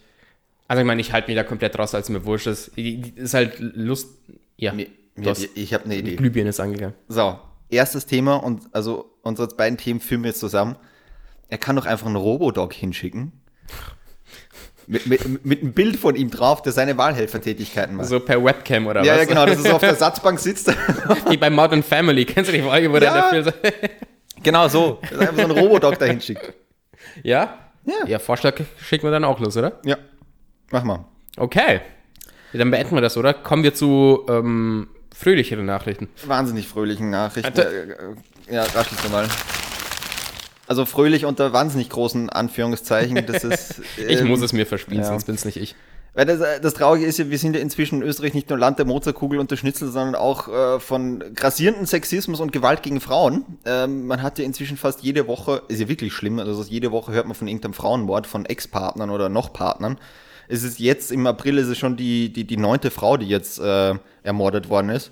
[0.68, 2.78] Also ich meine, ich halte mich da komplett raus, als mir wurscht ist.
[2.78, 4.10] Ist halt Lust.
[4.58, 6.18] Ja, Mir, mir, ich habe eine Idee.
[6.18, 6.94] Glühbirne ist angegangen.
[7.08, 10.76] So, erstes Thema und also unsere beiden Themen führen wir jetzt zusammen.
[11.50, 13.32] Er kann doch einfach einen Robodog hinschicken.
[14.90, 18.08] Mit, mit, mit einem Bild von ihm drauf, der seine Wahlhelfertätigkeiten macht.
[18.08, 19.20] So per Webcam oder ja, was?
[19.20, 20.74] ja, genau, dass er so auf der Satzbank sitzt.
[21.30, 22.24] Wie bei Modern Family.
[22.24, 23.16] Kennst du die Folge, wo der Ja.
[23.22, 23.52] dafür so
[24.44, 25.00] genau so.
[25.02, 26.54] Dass er einfach so einen Robodog da hinschickt.
[27.22, 27.58] Ja?
[27.84, 28.08] Ja.
[28.08, 29.80] Ja, Vorschlag schicken wir dann auch los, oder?
[29.84, 29.98] Ja,
[30.72, 31.04] mach mal.
[31.36, 31.82] Okay.
[32.54, 33.34] Dann beenden wir das, oder?
[33.34, 34.88] Kommen wir zu ähm,
[35.18, 36.10] fröhlicheren Nachrichten.
[36.26, 37.56] Wahnsinnig fröhlichen Nachrichten.
[37.56, 38.16] Warte.
[38.48, 39.28] Äh, Ja, raschelst du mal.
[40.68, 43.26] Also fröhlich unter wahnsinnig großen Anführungszeichen.
[43.26, 45.08] Das ist, Ich ähm, muss es mir verspielen, ja.
[45.08, 45.76] sonst bin es nicht ich.
[46.14, 48.60] Weil das, äh, das Traurige ist ja, wir sind ja inzwischen in Österreich nicht nur
[48.60, 53.00] Land der Mozartkugel und der Schnitzel, sondern auch äh, von grassierenden Sexismus und Gewalt gegen
[53.00, 53.46] Frauen.
[53.66, 57.12] Ähm, man hat ja inzwischen fast jede Woche, ist ja wirklich schlimm, also jede Woche
[57.12, 59.98] hört man von irgendeinem Frauenmord, von Ex-Partnern oder noch Partnern.
[60.50, 63.60] Es ist jetzt, im April ist es schon die, die, die neunte Frau, die jetzt
[63.60, 63.96] äh,
[64.28, 65.12] ermordet worden ist.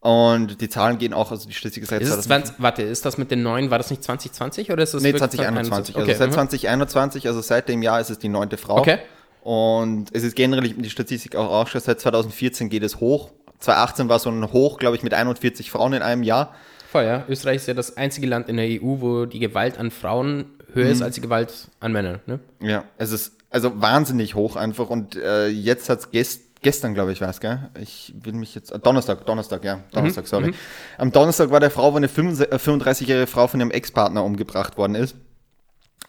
[0.00, 3.04] Und die Zahlen gehen auch, also die Statistik ist seit Ist es 20, warte, ist
[3.04, 5.96] das mit den neuen, war das nicht 2020 oder ist das Nee, wirklich 2021.
[5.96, 6.10] Okay.
[6.10, 6.34] Also seit mhm.
[6.34, 8.78] 2021, also seit dem Jahr ist es die neunte Frau.
[8.78, 8.98] Okay.
[9.42, 13.32] Und es ist generell die Statistik auch aufgestellt, seit 2014 geht es hoch.
[13.60, 16.54] 2018 war so ein Hoch, glaube ich, mit 41 Frauen in einem Jahr.
[16.90, 17.24] Voll, ja.
[17.28, 20.88] Österreich ist ja das einzige Land in der EU, wo die Gewalt an Frauen höher
[20.88, 22.20] ist als die Gewalt an Männern.
[22.26, 22.38] Ne?
[22.60, 24.90] Ja, es ist also wahnsinnig hoch einfach.
[24.90, 27.70] Und äh, jetzt hat es gest gestern, glaube ich, war es, gell?
[27.80, 28.70] Ich will mich jetzt.
[28.72, 29.80] äh, Donnerstag, Donnerstag, ja.
[29.92, 30.52] Donnerstag, sorry.
[30.98, 34.76] Am Donnerstag war der Frau, wo eine 35 äh, 35-jährige Frau von ihrem Ex-Partner umgebracht
[34.76, 35.16] worden ist.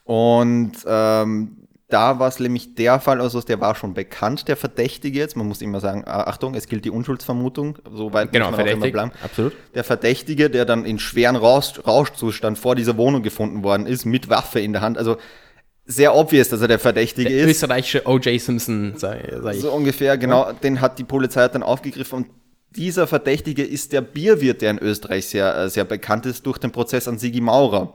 [0.03, 5.19] Und ähm, da war es nämlich der Fall, also der war schon bekannt, der Verdächtige
[5.19, 5.37] jetzt.
[5.37, 7.77] Man muss immer sagen, äh, Achtung, es gilt die Unschuldsvermutung.
[7.93, 8.93] Soweit Genau, muss man verdächtig.
[8.93, 9.11] bleiben.
[9.23, 9.53] Absolut.
[9.73, 14.29] Der Verdächtige, der dann in schweren Rausch, Rauschzustand vor dieser Wohnung gefunden worden ist, mit
[14.29, 14.97] Waffe in der Hand.
[14.97, 15.17] Also
[15.88, 17.51] sehr obvious, dass er der Verdächtige Der ist.
[17.51, 18.39] österreichische O.J.
[18.41, 19.61] Simpson, sag, sag ich.
[19.61, 20.51] So ungefähr, genau.
[20.61, 22.17] Den hat die Polizei dann aufgegriffen.
[22.17, 22.27] Und
[22.75, 26.71] dieser Verdächtige ist der Bierwirt, der in Österreich sehr, äh, sehr bekannt ist, durch den
[26.71, 27.93] Prozess an Sigi Maurer.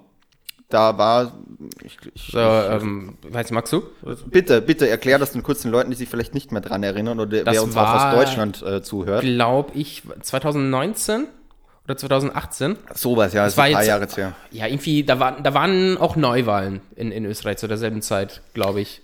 [0.70, 1.38] Da war,
[1.84, 3.82] ich, ich, So, ähm, weiß magst du?
[4.30, 7.44] bitte, bitte erklär das den kurzen Leuten, die sich vielleicht nicht mehr dran erinnern oder
[7.44, 9.20] Das wer uns auch war- aus Deutschland äh, zuhört.
[9.20, 11.26] Glaube ich 2019
[11.84, 12.76] oder 2018.
[12.94, 14.34] Sowas, ja, das war ein paar jetzt- Jahre her.
[14.50, 18.80] Ja, irgendwie, da, war, da waren auch Neuwahlen in, in Österreich zu derselben Zeit, glaube
[18.80, 19.00] ich.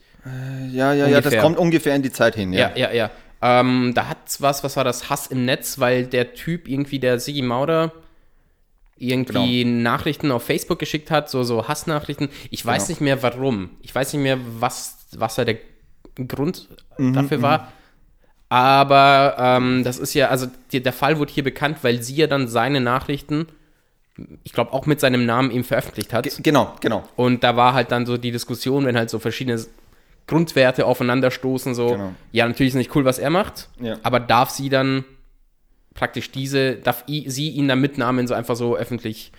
[0.73, 1.41] Ja, ja, ja, das Ungefähr.
[1.43, 2.71] kommt ungefähr in die Zeit hin, ja.
[2.77, 3.11] Ja, ja, ja.
[3.41, 5.09] Ähm, da hat's was, was war das?
[5.11, 7.93] Hass im Netz, weil der Typ irgendwie, der Sigi Mauder,
[8.97, 12.29] irgendwie Nachrichten auf Facebook geschickt hat, so, so Hassnachrichten.
[12.51, 12.89] Ich weiß Genau.
[12.91, 13.71] nicht mehr warum.
[13.81, 15.57] Ich weiß nicht mehr, was, was da der
[16.27, 16.69] Grund
[16.99, 17.73] Mhm, dafür war.
[18.49, 22.27] Aber ähm, das ist ja, also die, der Fall wurde hier bekannt, weil sie ja
[22.27, 23.47] dann seine Nachrichten,
[24.43, 26.25] ich glaube auch mit seinem Namen eben veröffentlicht hat.
[26.25, 27.05] Ge- Genau, genau.
[27.17, 29.63] Und da war halt dann so die Diskussion, wenn halt so verschiedene
[30.27, 32.13] Grundwerte aufeinanderstoßen, so, Genau.
[32.33, 33.97] ja, natürlich ist nicht cool, was er macht, Ja.
[34.03, 35.05] aber darf sie dann
[35.95, 39.33] praktisch diese, darf i, sie ihn dann mitnahmen, so einfach so öffentlich,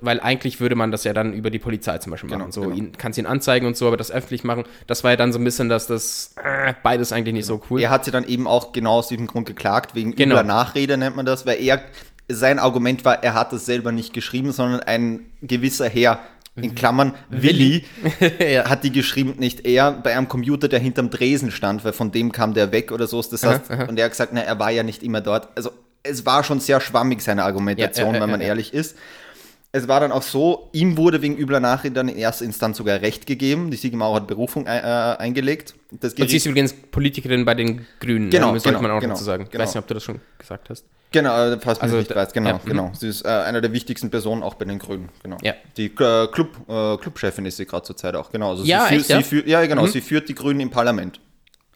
[0.00, 2.62] weil eigentlich würde man das ja dann über die Polizei zum Beispiel machen, Genau, so,
[2.62, 2.74] genau.
[2.74, 5.38] ihn, kannst ihn anzeigen und so, aber das öffentlich machen, das war ja dann so
[5.38, 7.80] ein bisschen, dass das, äh, beides eigentlich nicht so cool.
[7.80, 10.36] Er hat sie dann eben auch genau aus diesem Grund geklagt, wegen Genau.
[10.36, 11.82] übler Nachrede nennt man das, weil er,
[12.28, 16.20] sein Argument war, er hat es selber nicht geschrieben, sondern ein gewisser Herr,
[16.54, 17.84] in Klammern, Willi,
[18.38, 18.68] ja.
[18.68, 22.30] hat die geschrieben, nicht er, bei einem Computer, der hinterm Dresen stand, weil von dem
[22.30, 23.22] kam der weg oder so.
[23.22, 25.48] Das heißt, und er hat gesagt, na, er war ja nicht immer dort.
[25.56, 25.70] Also
[26.02, 28.98] es war schon sehr schwammig, seine Argumentation, Ja, ja, wenn man ehrlich ist.
[29.74, 33.00] Es war dann auch so, ihm wurde wegen übler Nachrede dann in erster Instanz sogar
[33.00, 33.70] Recht gegeben.
[33.70, 35.74] Die Siegemauer hat Berufung äh, eingelegt.
[35.90, 38.60] Das Und sie ist übrigens Politikerin bei den Grünen, Genau, ne?
[38.60, 39.44] sollte genau, man auch genau, dazu sagen.
[39.44, 39.64] Ich genau.
[39.64, 40.84] weiß nicht, ob du das schon gesagt hast.
[41.10, 42.68] Genau, äh, fast Also, also, nicht weiß, genau, ja, mhm.
[42.68, 42.92] genau.
[42.94, 45.38] Sie ist äh, einer der wichtigsten Personen auch bei den Grünen, genau.
[45.42, 45.54] Ja.
[45.78, 48.50] Die äh, Club, äh, Clubchefin ist sie gerade zur Zeit auch, genau.
[48.50, 49.20] Also Ja, sie, echt, sie ja?
[49.22, 49.88] Führt, ja, genau, Mhm.
[49.88, 51.18] sie führt die Grünen im Parlament.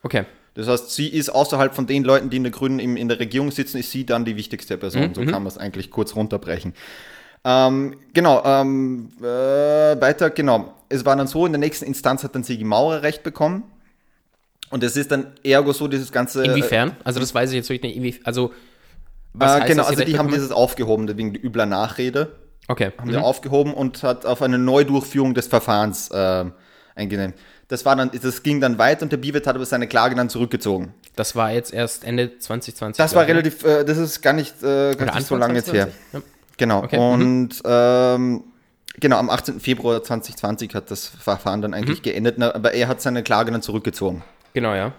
[0.02, 0.24] Okay.
[0.54, 3.20] Das heißt, sie ist außerhalb von den Leuten, die in der Grünen im, in der
[3.20, 5.08] Regierung sitzen, ist sie dann die wichtigste Person.
[5.08, 6.72] Mhm, So kann man es eigentlich kurz runterbrechen.
[7.44, 10.74] Ähm, genau, ähm, äh, weiter, genau.
[10.88, 13.64] Es war dann so, in der nächsten Instanz hat dann Sigi Maurer Recht bekommen.
[14.70, 16.44] Und es ist dann ergo so dieses ganze.
[16.44, 16.96] Inwiefern?
[17.04, 18.26] Also das weiß ich jetzt wirklich nicht.
[18.26, 18.52] Also,
[19.32, 22.32] was Äh, heißt, genau, sie also die haben bekommen dieses aufgehoben wegen übler Nachrede.
[22.68, 22.90] Okay.
[22.98, 26.44] haben sie aufgehoben und hat auf eine Neudurchführung des Verfahrens äh,
[26.96, 27.34] eingenommen.
[27.68, 30.28] Das war dann, das ging dann weiter und der Biwet hat aber seine Klage dann
[30.28, 30.92] zurückgezogen.
[31.14, 32.96] Das war jetzt erst Ende 2020.
[32.96, 33.28] Das war ne?
[33.28, 35.88] relativ, äh, das ist gar nicht, äh, gar nicht so lange jetzt her.
[36.10, 36.12] 2020.
[36.12, 36.20] Ja.
[36.56, 36.82] Genau.
[36.84, 37.02] Okay, mhm.
[37.02, 38.44] Und ähm,
[38.98, 39.60] genau, am 18.
[39.60, 43.62] Februar 2020 hat das Verfahren dann eigentlich geendet, na, aber er hat seine Klage dann
[43.62, 44.22] zurückgezogen.
[44.54, 44.92] Genau, ja.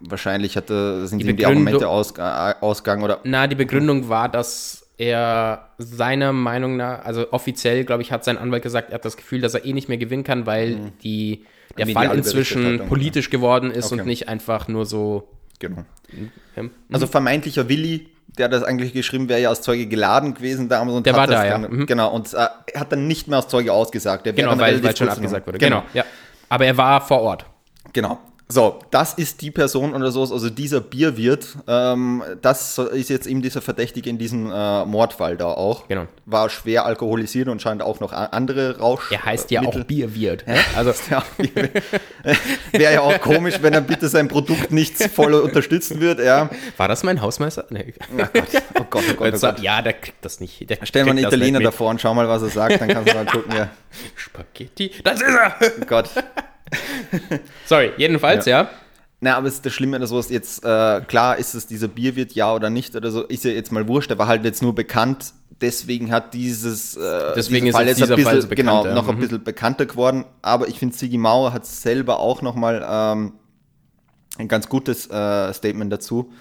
[0.00, 4.28] Wahrscheinlich hatte, sind Die ihm die Argumente aus, äh, ausgegangen oder Na, die Begründung war,
[4.28, 9.04] dass er seiner Meinung nach, also offiziell, glaube ich, hat sein Anwalt gesagt, er hat
[9.04, 11.44] das Gefühl, dass er eh nicht mehr gewinnen kann, weil die,
[11.78, 14.00] der Fall inzwischen Berichterstattung, politisch geworden ist Okay.
[14.00, 15.28] und nicht einfach nur so.
[15.58, 15.84] genau.
[16.56, 18.08] ähm, Also vermeintlicher Willi,
[18.38, 21.26] der hat das eigentlich geschrieben, wäre ja als Zeuge geladen gewesen damals und Der war
[21.26, 21.58] da, ja.
[21.58, 21.86] dann, Mhm.
[21.86, 24.26] Genau, und äh, er hat dann nicht mehr als Zeuge ausgesagt.
[24.26, 25.58] Der wäre Genau, dann weil, weil schon abgesagt wurde.
[25.58, 26.04] Genau, ja.
[26.48, 27.46] Aber er war vor Ort.
[27.92, 28.18] Genau.
[28.46, 33.40] So, das ist die Person oder so, also dieser Bierwirt, ähm, das ist jetzt eben
[33.40, 35.88] dieser Verdächtige in diesem äh, Mordfall da auch.
[35.88, 36.06] Genau.
[36.26, 39.10] War schwer alkoholisiert und scheint auch noch andere Rausch.
[39.10, 40.44] Er heißt ja Mittel- auch Bierwirt.
[40.76, 41.24] Also, Ja,
[42.72, 46.20] Wäre ja auch komisch, wenn er bitte sein Produkt nicht voll unterstützen wird.
[46.20, 46.50] Ja.
[46.76, 47.64] war das mein Hausmeister?
[47.70, 47.94] Nee.
[48.12, 49.34] Oh Gott, oh Gott, oh Gott.
[49.34, 49.60] Oh Gott.
[49.60, 50.68] ja, der kriegt das nicht.
[50.68, 53.14] Der Stell mal einen Italiener davor und schau mal, was er sagt, dann kannst du
[53.16, 53.52] mal gucken.
[53.56, 53.70] Ja.
[54.14, 54.90] Spaghetti.
[55.02, 55.56] Das ist er!
[55.60, 56.10] Oh Gott.
[57.66, 58.68] Sorry, jedenfalls, ja.
[59.20, 62.32] Na, aber es ist das Schlimme, dass sowas jetzt, äh, klar ist es dieser Bierwirt,
[62.32, 64.74] ja oder nicht oder so, ist ja jetzt mal wurscht, der war halt jetzt nur
[64.74, 68.86] bekannt, deswegen hat dieses äh, Deswegen ist jetzt dieser ein bisschen, Fall so bekannt, genau,
[68.86, 68.94] ja.
[68.94, 69.20] noch ein Mhm.
[69.20, 73.32] bisschen bekannter geworden, aber ich finde, Sigi Mauer hat selber auch nochmal ähm,
[74.36, 76.32] ein ganz gutes äh, Statement dazu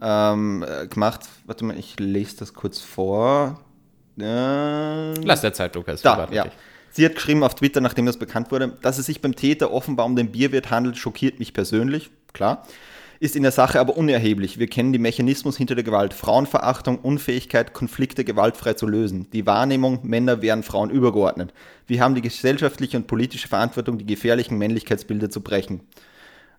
[0.00, 1.22] ähm, äh, gemacht.
[1.46, 3.60] Warte mal, ich lese das kurz vor.
[4.20, 6.02] Äh, Lass der Zeit, Lukas.
[6.02, 6.44] da, ja.
[6.44, 6.52] dich.
[6.90, 10.06] Sie hat geschrieben auf Twitter, nachdem das bekannt wurde, dass es sich beim Täter offenbar
[10.06, 12.66] um den Bierwirt handelt, schockiert mich persönlich, klar.
[13.20, 14.60] Ist in der Sache aber unerheblich.
[14.60, 16.14] Wir kennen den Mechanismus hinter der Gewalt.
[16.14, 19.28] Frauenverachtung, Unfähigkeit, Konflikte gewaltfrei zu lösen.
[19.32, 21.52] Die Wahrnehmung, Männer wären Frauen übergeordnet.
[21.88, 25.80] Wir haben die gesellschaftliche und politische Verantwortung, die gefährlichen Männlichkeitsbilder zu brechen.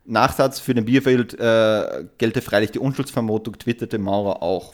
[0.04, 4.74] Nachsatz für den Bierwirt äh, gelte freilich die Unschuldsvermutung, twitterte Maurer auch.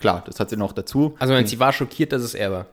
[0.00, 1.16] Klar, das hat sie noch dazu.
[1.18, 2.66] Also, sie war schockiert, dass es er war.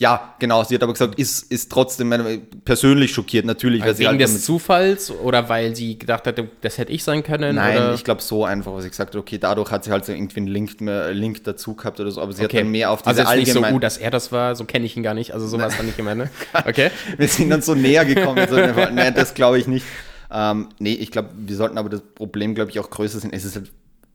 [0.00, 0.62] Ja, genau.
[0.62, 3.82] Sie hat aber gesagt, ist, ist trotzdem äh, persönlich schockiert, natürlich.
[3.82, 7.24] Weil sie Wegen halt des Zufalls oder weil sie gedacht hatte, das hätte ich sein
[7.24, 7.56] können?
[7.56, 7.94] Nein, oder?
[7.94, 10.36] ich glaube so einfach, was ich gesagt habe, okay, dadurch hat sie halt so irgendwie
[10.36, 12.58] einen Link, mehr, Link dazu gehabt oder so, aber sie okay.
[12.58, 14.64] hat dann mehr auf also diese jetzt nicht so, uh, dass er das war, so
[14.66, 15.34] kenne ich ihn gar nicht.
[15.34, 16.30] Also sowas dann nicht gemeint, ne?
[16.64, 16.92] Okay.
[17.16, 18.46] Wir sind dann so näher gekommen.
[18.48, 19.84] so, nein, das glaube ich nicht.
[20.30, 23.32] Ähm, nee, ich glaube, wir sollten aber das Problem, glaube ich, auch größer sehen.
[23.32, 23.72] Es ist halt,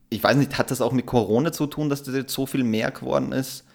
[0.09, 2.63] ich weiß nicht, hat das auch mit Corona zu tun, dass das jetzt so viel
[2.63, 3.65] mehr geworden ist?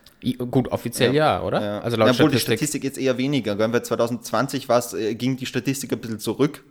[0.51, 1.61] Gut, offiziell ja, oder?
[1.63, 1.79] Ja.
[1.81, 2.83] Also laut ja, obwohl die Statistik.
[2.83, 3.55] Statistik jetzt eher weniger.
[3.57, 3.73] gell?
[3.73, 6.65] Weil 2020 war's, äh, ging die Statistik ein bisschen zurück.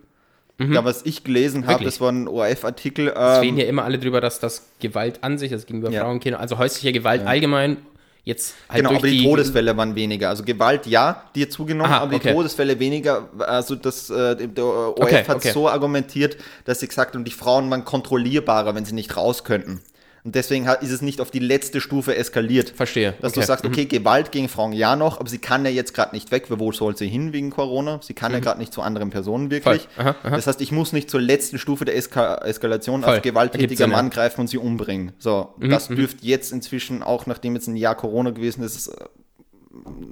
[0.60, 1.84] Da, was ich gelesen habe, Mhm.
[1.84, 3.08] Das war ein ORF-Artikel.
[3.08, 6.02] Es Ähm, reden ja immer alle drüber, dass das Gewalt an sich, also gegenüber Ja.
[6.02, 7.76] Frauen, Kinder, also häusliche Gewalt allgemein,
[8.24, 10.30] jetzt halt Genau, aber die, Todesfälle waren weniger.
[10.30, 12.32] Also Gewalt, ja, die hat zugenommen, Aha, aber die okay.
[12.34, 13.28] Todesfälle weniger.
[13.38, 15.52] Also das, äh, der ORF Okay, hat okay.
[15.52, 19.80] so argumentiert, dass sie gesagt haben, die Frauen waren kontrollierbarer, wenn sie nicht raus könnten.
[20.24, 22.70] Und deswegen ist es nicht auf die letzte Stufe eskaliert.
[22.70, 23.14] Verstehe.
[23.20, 23.40] Dass okay.
[23.40, 26.30] du sagst, okay, Gewalt gegen Frauen ja noch, aber sie kann ja jetzt gerade nicht
[26.30, 28.00] weg, wo soll sie hin wegen Corona?
[28.02, 29.88] Sie kann ja gerade nicht zu anderen Personen wirklich.
[29.96, 30.00] Mhm.
[30.00, 30.36] Aha, aha.
[30.36, 33.14] Das heißt, ich muss nicht zur letzten Stufe der Eska Eskalation Voll.
[33.14, 33.86] als gewalttätiger ja.
[33.86, 35.12] Mann greifen und sie umbringen.
[35.18, 38.90] So, das dürfte jetzt inzwischen auch, nachdem jetzt ein Jahr Corona gewesen ist,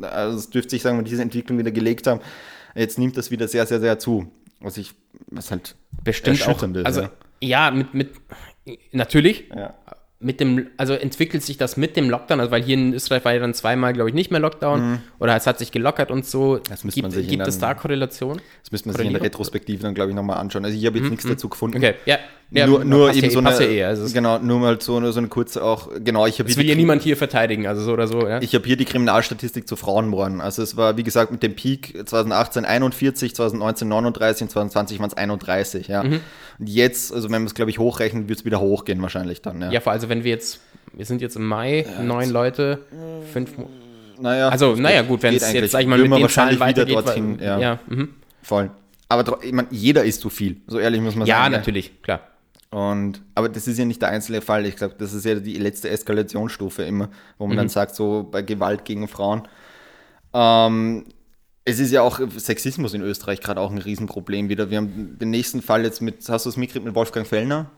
[0.03, 2.21] also es dürfte sich sagen, wenn wir diese Entwicklung wieder gelegt haben,
[2.75, 4.31] jetzt nimmt das wieder sehr, sehr, sehr zu.
[4.61, 4.95] Was ich,
[5.27, 6.63] was halt Bestimmt auch.
[6.85, 7.11] Also, ja.
[7.41, 8.11] ja, mit, mit,
[8.93, 9.75] natürlich, Ja.
[10.19, 13.35] Mit dem, also entwickelt sich das mit dem Lockdown, also weil hier in Österreich war
[13.35, 16.55] ja dann zweimal, glaube ich, nicht mehr Lockdown oder es hat sich gelockert und so.
[16.55, 16.61] Mhm.
[16.69, 18.41] Das müsste man gibt sich gibt es da Korrelation?
[18.63, 19.23] Das müsste man sich in der?
[19.23, 20.65] Retrospektive dann, glaube ich, nochmal anschauen.
[20.65, 21.77] Also ich habe jetzt nichts dazu gefunden.
[21.77, 22.19] Okay, ja.
[22.51, 24.97] Ja nur nur eben ja, so passt eine, ja eh, also genau, nur mal so
[24.97, 27.83] eine, so eine kurze auch, genau, ich habe hier will ja niemand hier verteidigen, also
[27.83, 28.41] so oder so, ja.
[28.41, 30.41] Ich habe hier die Kriminalstatistik zu Frauenmorden.
[30.41, 35.09] Also es war, wie gesagt, mit dem Peak 2018 41, 2019 39 und 2020 waren
[35.09, 36.05] es 31, ja.
[36.05, 36.21] Mhm.
[36.59, 39.61] Und jetzt, also wenn man es, glaube ich, hochrechnet, wird es wieder hochgehen wahrscheinlich dann,
[39.61, 39.71] ja.
[39.73, 40.61] Ja, vor also wenn wir jetzt,
[40.93, 42.79] wir sind jetzt im Mai, neun Leute,
[43.33, 43.51] fünf,
[44.21, 46.67] Naja, also naja gut, wenn es jetzt, sag ich mal, mit den Zahlen wahrscheinlich wieder
[46.67, 48.15] weitergeht, dorthin, weil- ja, ja, mhm.
[48.43, 48.71] voll.
[49.09, 51.53] Aber ich meine, jeder ist zu viel, so ehrlich muss man ja sagen.
[51.53, 52.21] natürlich, klar.
[52.71, 54.67] Und, aber das ist ja nicht der einzelne Fall.
[54.67, 57.09] Ich glaube, das ist ja die letzte Eskalationsstufe immer,
[57.39, 57.59] wo man Mhm.
[57.61, 59.47] dann sagt, so bei Gewalt gegen Frauen.
[60.35, 61.05] Ähm,
[61.65, 64.71] es ist ja auch Sexismus in Österreich gerade auch ein Riesenproblem wieder.
[64.71, 67.71] Wir haben den nächsten Fall jetzt mit, hast du es mitgekriegt mit Wolfgang Fellner?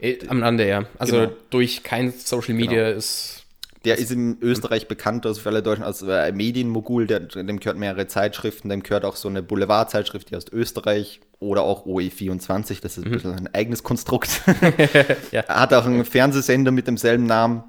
[0.00, 0.84] Äh, Am Rande, ja.
[0.98, 1.32] Also Genau.
[1.50, 3.37] durch kein Social Media ist.
[3.84, 7.78] Der ist in Österreich bekannt, also für alle Deutschen, als äh, Medienmogul, der, dem gehört
[7.78, 12.98] mehrere Zeitschriften, dem gehört auch so eine Boulevardzeitschrift, die heißt Österreich oder auch OE24, das
[12.98, 14.42] ist ein bisschen ein eigenes Konstrukt.
[15.30, 15.46] Ja.
[15.46, 17.62] Hat auch einen Fernsehsender mit demselben Namen.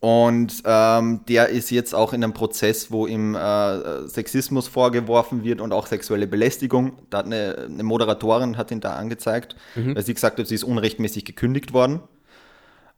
[0.00, 5.60] Und ähm, der ist jetzt auch in einem Prozess, wo ihm äh, Sexismus vorgeworfen wird
[5.60, 6.92] und auch sexuelle Belästigung.
[7.10, 10.64] Da hat eine, eine Moderatorin hat ihn da angezeigt, weil sie gesagt hat, sie ist
[10.64, 12.00] unrechtmäßig gekündigt worden.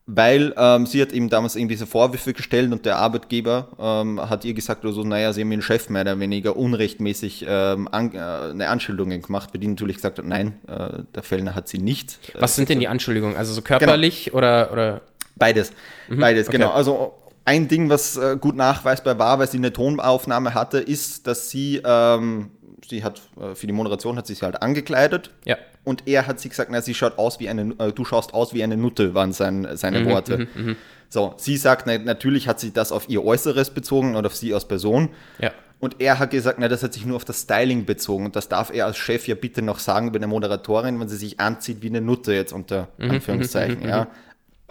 [0.07, 4.45] Weil ähm, sie hat ihm damals irgendwie so Vorwürfe gestellt und der Arbeitgeber ähm, hat
[4.45, 8.19] ihr gesagt, also, naja, sie haben den Chef mehr oder weniger unrechtmäßig ähm, an, äh,
[8.19, 12.19] eine Anschuldigung gemacht, bei die natürlich gesagt hat, nein, äh, der Fellner hat sie nicht.
[12.35, 13.37] Was sind denn die Anschuldigungen?
[13.37, 14.39] Also so körperlich genau.
[14.39, 15.01] oder, oder?
[15.37, 15.73] Beides,
[16.09, 16.59] mhm, beides, okay.
[16.59, 16.73] genau.
[16.73, 21.49] Also ein Ding, was äh, gut nachweisbar war, weil sie eine Tonaufnahme hatte, ist, dass
[21.49, 22.51] sie, ähm,
[22.89, 25.31] sie hat äh, für die Moderation hat sie sich halt angekleidet.
[25.45, 25.57] Ja.
[25.85, 28.55] Und er hat sie gesagt, na, sie schaut aus wie eine, äh, du schaust aus
[28.55, 30.39] wie eine Nutte, waren sein, seine mhm, Worte.
[30.39, 30.77] Mhm, mhm.
[31.09, 34.55] so, sie sagt, na, natürlich hat sie das auf ihr Äußeres bezogen oder auf sie
[34.55, 35.09] als Person.
[35.39, 35.51] Ja.
[35.81, 38.25] Und er hat gesagt, na, das hat sich nur auf das Styling bezogen.
[38.27, 41.17] Und das darf er als Chef ja bitte noch sagen über eine Moderatorin, wenn sie
[41.17, 43.81] sich anzieht wie eine Nutte, jetzt unter mhm, Anführungszeichen.
[43.81, 44.07] Mhm, ja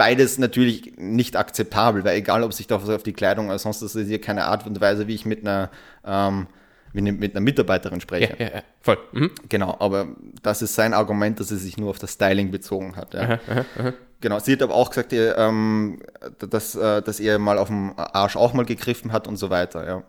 [0.01, 3.93] beides natürlich nicht akzeptabel, weil egal, ob sich da auf die Kleidung oder sonst das
[3.93, 5.69] ist hier keine Art und Weise, wie ich mit einer,
[6.03, 6.47] ähm,
[6.93, 8.35] mit einer Mitarbeiterin spreche.
[8.37, 8.61] Ja, ja, ja.
[8.81, 8.97] voll.
[9.11, 9.31] Mhm.
[9.49, 10.07] Genau, aber
[10.41, 13.13] das ist sein Argument, dass er sich nur auf das Styling bezogen hat.
[13.13, 13.21] Ja.
[13.21, 13.93] Aha, aha, aha.
[14.19, 15.99] Genau, sie hat aber auch gesagt, ähm,
[16.37, 19.85] dass, äh, dass er mal auf dem Arsch auch mal gegriffen hat und so weiter,
[19.85, 20.03] ja.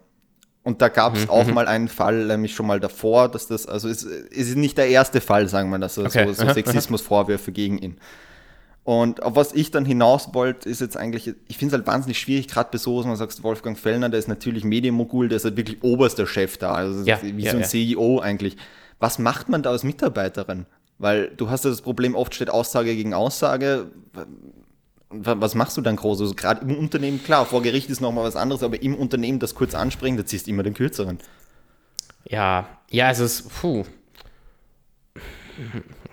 [0.64, 1.54] Und da gab es mhm, auch mhm.
[1.54, 5.20] mal einen Fall, nämlich schon mal davor, dass das, also es ist nicht der erste
[5.20, 6.26] Fall, sagen wir das, so, okay.
[6.28, 7.96] so, so Sexismusvorwürfe gegen ihn.
[8.84, 12.18] Und auf was ich dann hinaus wollte, ist jetzt eigentlich, ich finde es halt wahnsinnig
[12.18, 15.56] schwierig, gerade bei so, man sagt, Wolfgang Fellner, der ist natürlich Medienmogul, der ist halt
[15.56, 17.68] wirklich oberster Chef da, also ja, wie ja, so ein ja.
[17.68, 18.56] CEO eigentlich.
[18.98, 20.66] Was macht man da als Mitarbeiterin?
[20.98, 23.86] Weil du hast ja das Problem, oft steht Aussage gegen Aussage.
[25.10, 26.20] Was machst du dann groß?
[26.20, 29.54] Also gerade im Unternehmen, klar, vor Gericht ist nochmal was anderes, aber im Unternehmen das
[29.54, 31.18] kurz ansprechen, da ziehst du immer den kürzeren.
[32.28, 33.84] Ja, ja, es ist, puh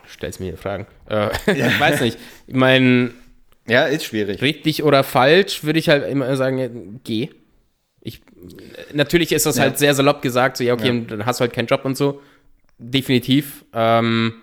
[0.10, 0.88] stellst mir Fragen.
[1.10, 2.18] Äh, ich weiß nicht.
[2.48, 3.12] Ich meine.
[3.68, 4.42] Ja, ist schwierig.
[4.42, 7.30] Richtig oder falsch, würde ich halt immer sagen, geh.
[8.02, 8.22] Ich,
[8.94, 9.64] natürlich ist das ja.
[9.64, 11.06] halt sehr salopp gesagt, so, ja, okay, ja.
[11.08, 12.22] dann hast du halt keinen Job und so.
[12.80, 13.66] Definitiv.
[13.74, 14.34] Ähm,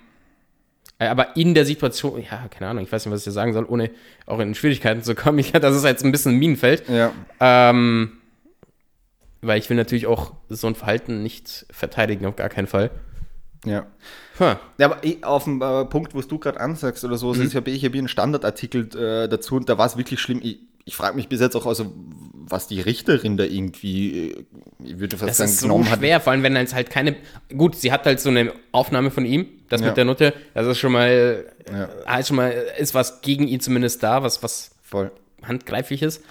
[0.98, 3.64] aber in der Situation, ja, keine Ahnung, ich weiß nicht, was ich dir sagen soll,
[3.64, 3.90] ohne
[4.24, 5.38] auch in Schwierigkeiten zu kommen.
[5.46, 6.84] Ich, das ist jetzt ein bisschen ein Minenfeld.
[6.88, 7.12] Ja.
[7.40, 8.12] Ähm,
[9.42, 12.90] weil ich will natürlich auch so ein Verhalten nicht verteidigen, auf gar keinen Fall.
[13.64, 13.86] Ja.
[14.38, 14.56] Huh.
[14.78, 17.42] Ja, aber auf dem äh, Punkt, wo du gerade ansagst oder so, mhm.
[17.42, 20.40] ich habe ich hab einen Standardartikel äh, dazu und da war es wirklich schlimm.
[20.42, 21.92] Ich, ich frage mich bis jetzt auch, also,
[22.34, 24.44] was die Richterin da irgendwie, äh,
[24.84, 26.22] ich würde fast das sagen, ist so schwer, hat.
[26.22, 27.16] vor allem wenn es halt keine,
[27.56, 29.88] gut, sie hat halt so eine Aufnahme von ihm, das ja.
[29.88, 31.88] mit der Nutte, das ist schon mal, ja.
[32.06, 35.10] halt schon mal, ist was gegen ihn zumindest da, was, was Voll.
[35.42, 36.22] handgreiflich ist.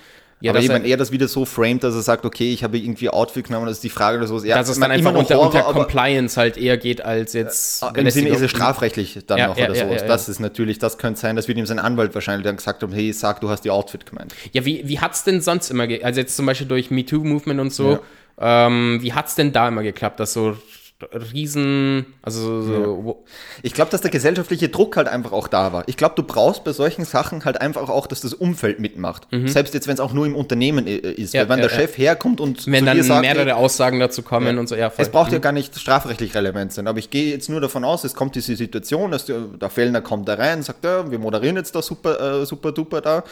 [0.41, 3.09] Ja, aber jemand eher das wieder so framed, dass er sagt, okay, ich habe irgendwie
[3.09, 4.43] Outfit genommen, das ist die Frage oder so.
[4.43, 7.83] Ja, dass es dann einfach unter, Horror, unter Compliance halt eher geht, als jetzt.
[7.83, 10.05] Äh, Im Sinne ist es strafrechtlich dann ja, noch ja, oder so.
[10.05, 12.93] das ist natürlich, das könnte sein, dass wir ihm sein Anwalt wahrscheinlich dann gesagt haben,
[12.93, 14.36] hey, sag, du hast die Outfit gemeint.
[14.51, 17.73] Ja, wie, wie hat es denn sonst immer, also jetzt zum Beispiel durch MeToo-Movement und
[17.73, 17.99] so,
[18.39, 20.57] ähm, wie hat es denn da immer geklappt, dass so
[21.01, 23.15] riesen, also so, ja.
[23.63, 25.83] Ich glaube, dass der gesellschaftliche Druck halt einfach auch da war.
[25.87, 29.29] Ich glaube, du brauchst bei solchen Sachen halt einfach auch, dass das Umfeld mitmacht.
[29.29, 29.49] Mhm.
[29.49, 31.33] Selbst jetzt, wenn es auch nur im Unternehmen äh, ist.
[31.33, 34.57] Ja, Weil wenn ja, der Chef herkommt und wenn dann sagt, mehrere Aussagen dazu kommen
[34.57, 34.89] und so, ja.
[34.89, 35.03] Voll.
[35.03, 35.43] Es braucht ja mhm.
[35.43, 36.87] gar nicht strafrechtlich relevant sein.
[36.87, 39.99] Aber ich gehe jetzt nur davon aus, es kommt diese Situation, dass der, der Fellner
[39.99, 43.23] kommt da rein, sagt, ja, wir moderieren jetzt da super, äh, super duper da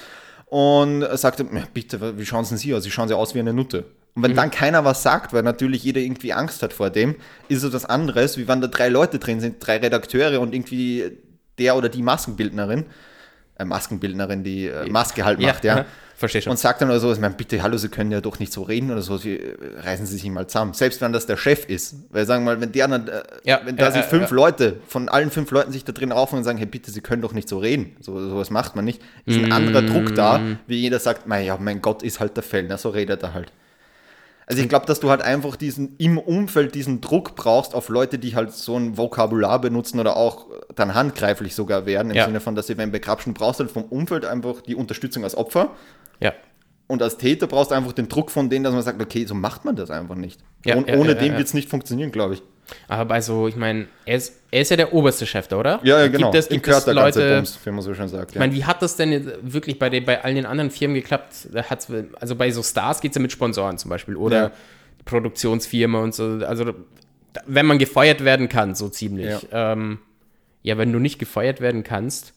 [0.47, 1.43] und sagt,
[1.73, 2.83] bitte, wie schauen Sie aus?
[2.83, 3.85] Sie schauen Sie aus wie eine Nutte.
[4.15, 4.35] Und wenn mhm.
[4.35, 7.15] dann keiner was sagt, weil natürlich jeder irgendwie Angst hat vor dem,
[7.47, 11.17] ist es was anderes, wie wenn da drei Leute drin sind, drei Redakteure und irgendwie
[11.57, 12.85] der oder die Maskenbildnerin,
[13.57, 15.77] äh, Maskenbildnerin, die äh, Maske halt macht, ja.
[15.77, 15.85] ja.
[16.15, 16.51] Verstehe schon.
[16.51, 18.61] Und sagt dann oder so, ich meine, bitte, hallo, Sie können ja doch nicht so
[18.61, 20.73] reden oder so, Sie, äh, reißen Sie sich mal zusammen.
[20.73, 21.95] Selbst wenn das der Chef ist.
[22.11, 25.09] Weil sagen wir mal, wenn der dann, äh, ja, wenn da sich fünf Leute, von
[25.09, 27.49] allen fünf Leuten sich da drin raufen und sagen, hey, bitte, Sie können doch nicht
[27.49, 27.97] so reden.
[27.99, 29.01] So, sowas macht man nicht.
[29.25, 29.51] Ist ein mm.
[29.51, 32.89] anderer Druck da, wie jeder sagt, mein, ja, mein Gott ist halt der Fellner, so
[32.89, 33.51] redet er halt.
[34.45, 38.19] Also ich glaube, dass du halt einfach diesen im Umfeld diesen Druck brauchst auf Leute,
[38.19, 42.25] die halt so ein Vokabular benutzen oder auch dann handgreiflich sogar werden, im ja.
[42.25, 45.71] Sinne von, dass sie wenn begrapschen, brauchst halt vom Umfeld einfach die Unterstützung als Opfer.
[46.19, 46.33] Ja.
[46.87, 49.33] Und als Täter brauchst du einfach den Druck von denen, dass man sagt, okay, so
[49.33, 50.41] macht man das einfach nicht.
[50.65, 52.43] Ja, Und ohne ja, dem wird es nicht funktionieren, glaube ich.
[52.87, 55.79] Aber bei so, ich meine, er ist, er ist ja der oberste Chef da, oder?
[55.83, 56.31] Ja, ja genau.
[56.31, 58.31] Gibt es, gibt es Leute, Bums, wie man so schön sagt.
[58.31, 58.35] Ja.
[58.35, 61.49] Ich meine, wie hat das denn wirklich bei, den, bei all den anderen Firmen geklappt?
[61.69, 61.87] Hat's,
[62.19, 64.51] also bei so Stars geht es ja mit Sponsoren zum Beispiel oder ja.
[65.05, 66.23] Produktionsfirma und so.
[66.45, 66.73] Also
[67.45, 69.41] wenn man gefeuert werden kann, so ziemlich.
[69.51, 69.99] Ja, ähm,
[70.61, 72.33] ja wenn du nicht gefeuert werden kannst,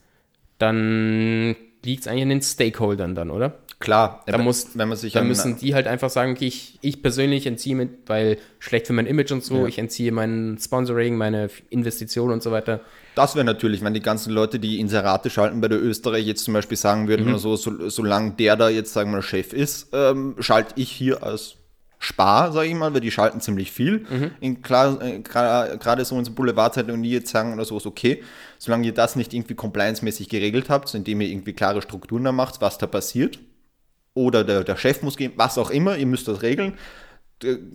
[0.59, 3.59] dann liegt es eigentlich an den Stakeholdern dann, oder?
[3.79, 7.03] Klar, da, muss, wenn man sich da müssen die halt einfach sagen, okay, ich, ich
[7.03, 9.67] persönlich entziehe mit, weil schlecht für mein Image und so, ja.
[9.67, 12.81] ich entziehe mein Sponsoring, meine Investitionen und so weiter.
[13.15, 16.55] Das wäre natürlich, wenn die ganzen Leute, die Inserate schalten bei der Österreich jetzt zum
[16.55, 17.37] Beispiel sagen würden, mhm.
[17.37, 21.23] so, so, solange der da jetzt, sagen wir mal, Chef ist, ähm, schalte ich hier
[21.23, 21.57] als
[21.99, 24.07] Spar, sage ich mal, weil die schalten ziemlich viel.
[24.41, 24.63] Mhm.
[24.63, 28.23] Gerade äh, so in so Boulevardzeitungen, die jetzt sagen oder so, ist okay,
[28.59, 32.61] solange ihr das nicht irgendwie compliance-mäßig geregelt habt, indem ihr irgendwie klare Strukturen da macht,
[32.61, 33.39] was da passiert,
[34.17, 36.75] oder der, der Chef muss gehen, was auch immer, ihr müsst das regeln,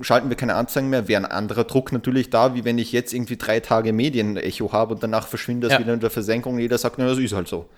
[0.02, 3.14] schalten wir keine Anzeigen mehr, wäre ein anderer Druck natürlich da, wie wenn ich jetzt
[3.14, 5.80] irgendwie drei Tage Medienecho habe und danach verschwindet das ja.
[5.80, 7.70] wieder in der Versenkung und jeder sagt, na, das ist halt so.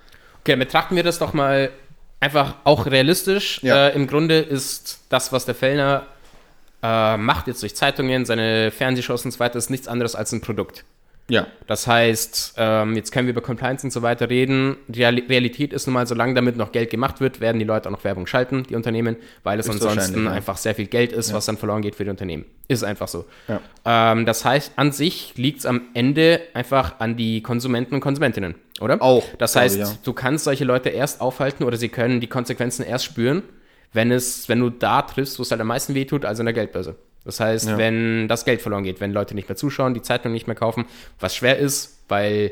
[0.42, 1.72] Okay, betrachten wir das doch mal
[2.22, 3.62] einfach auch realistisch.
[3.64, 3.88] Ja.
[3.88, 6.04] Äh, Im Grunde ist das, was der Fellner
[6.82, 10.40] äh, macht, jetzt durch Zeitungen, seine Fernsehshows und so weiter, ist nichts anderes als ein
[10.40, 10.86] Produkt.
[11.30, 11.48] Ja.
[11.68, 14.76] Das heißt, ähm, jetzt können wir über Compliance und so weiter reden.
[14.88, 17.94] Die Realität ist nun mal, solange damit noch Geld gemacht wird, werden die Leute auch
[17.94, 20.32] noch Werbung schalten, die Unternehmen, weil es ist ansonsten ja.
[20.32, 21.36] einfach sehr viel Geld ist, ja.
[21.36, 22.46] was dann verloren geht für die Unternehmen.
[22.68, 23.26] Ist einfach so.
[23.48, 23.62] Ja.
[23.86, 28.56] Ähm, das heißt, an sich liegt es am Ende einfach an die Konsumenten und Konsumentinnen,
[28.82, 29.02] oder?
[29.02, 29.24] Auch.
[29.38, 33.44] Das heißt, du kannst solche Leute erst aufhalten oder sie können die Konsequenzen erst spüren,
[33.94, 36.54] wenn, es, wenn du da triffst, wo es halt am meisten wehtut, also in der
[36.54, 36.96] Geldbörse.
[37.26, 37.78] Das heißt, ja.
[37.78, 40.86] wenn das Geld verloren geht, wenn Leute nicht mehr zuschauen, die Zeitung nicht mehr kaufen,
[41.20, 42.52] was schwer ist, weil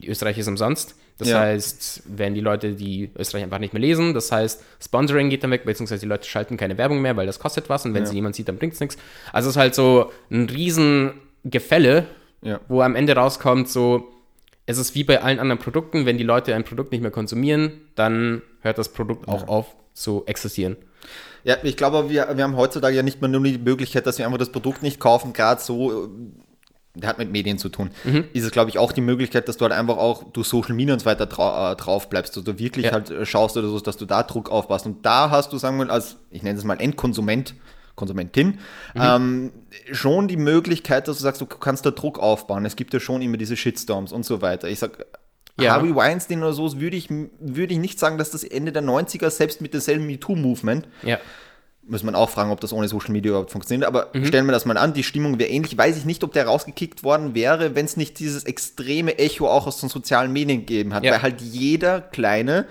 [0.00, 0.94] die Österreich ist umsonst.
[1.18, 1.40] Das ja.
[1.40, 5.50] heißt, wenn die Leute die Österreich einfach nicht mehr lesen, das heißt, Sponsoring geht dann
[5.50, 8.06] weg, beziehungsweise die Leute schalten keine Werbung mehr, weil das kostet was und wenn ja.
[8.06, 8.98] sie jemand sieht, dann bringt es nichts.
[9.32, 12.04] Also es ist halt so ein Riesengefälle,
[12.42, 12.60] ja.
[12.68, 14.12] wo am Ende rauskommt, so,
[14.66, 17.80] es ist wie bei allen anderen Produkten, wenn die Leute ein Produkt nicht mehr konsumieren,
[17.94, 20.76] dann hört das Produkt auch auf zu existieren.
[21.46, 24.26] Ja, ich glaube, wir, wir haben heutzutage ja nicht mehr nur die Möglichkeit, dass wir
[24.26, 26.10] einfach das Produkt nicht kaufen, gerade so,
[26.96, 28.24] der hat mit Medien zu tun, mhm.
[28.32, 30.92] ist es, glaube ich, auch die Möglichkeit, dass du halt einfach auch durch Social Media
[30.92, 32.92] und so weiter äh, drauf bleibst, dass du wirklich ja.
[32.92, 34.86] halt äh, schaust oder so, dass du da Druck aufpasst.
[34.86, 37.54] Und da hast du, sagen wir mal, als, ich nenne es mal Endkonsument,
[37.94, 38.58] Konsumentin,
[38.94, 39.00] mhm.
[39.00, 39.52] ähm,
[39.92, 42.66] schon die Möglichkeit, dass du sagst, du kannst da Druck aufbauen.
[42.66, 44.66] Es gibt ja schon immer diese Shitstorms und so weiter.
[44.68, 45.06] Ich sag,
[45.60, 45.74] ja.
[45.74, 49.30] Harvey Weinstein oder so, würde ich, würde ich nicht sagen, dass das Ende der 90er
[49.30, 51.18] selbst mit demselben MeToo-Movement, ja.
[51.86, 54.26] muss man auch fragen, ob das ohne Social Media überhaupt funktioniert, aber mhm.
[54.26, 55.76] stellen wir das mal an, die Stimmung wäre ähnlich.
[55.76, 59.66] Weiß ich nicht, ob der rausgekickt worden wäre, wenn es nicht dieses extreme Echo auch
[59.66, 61.12] aus den sozialen Medien gegeben hat, ja.
[61.12, 62.66] weil halt jeder kleine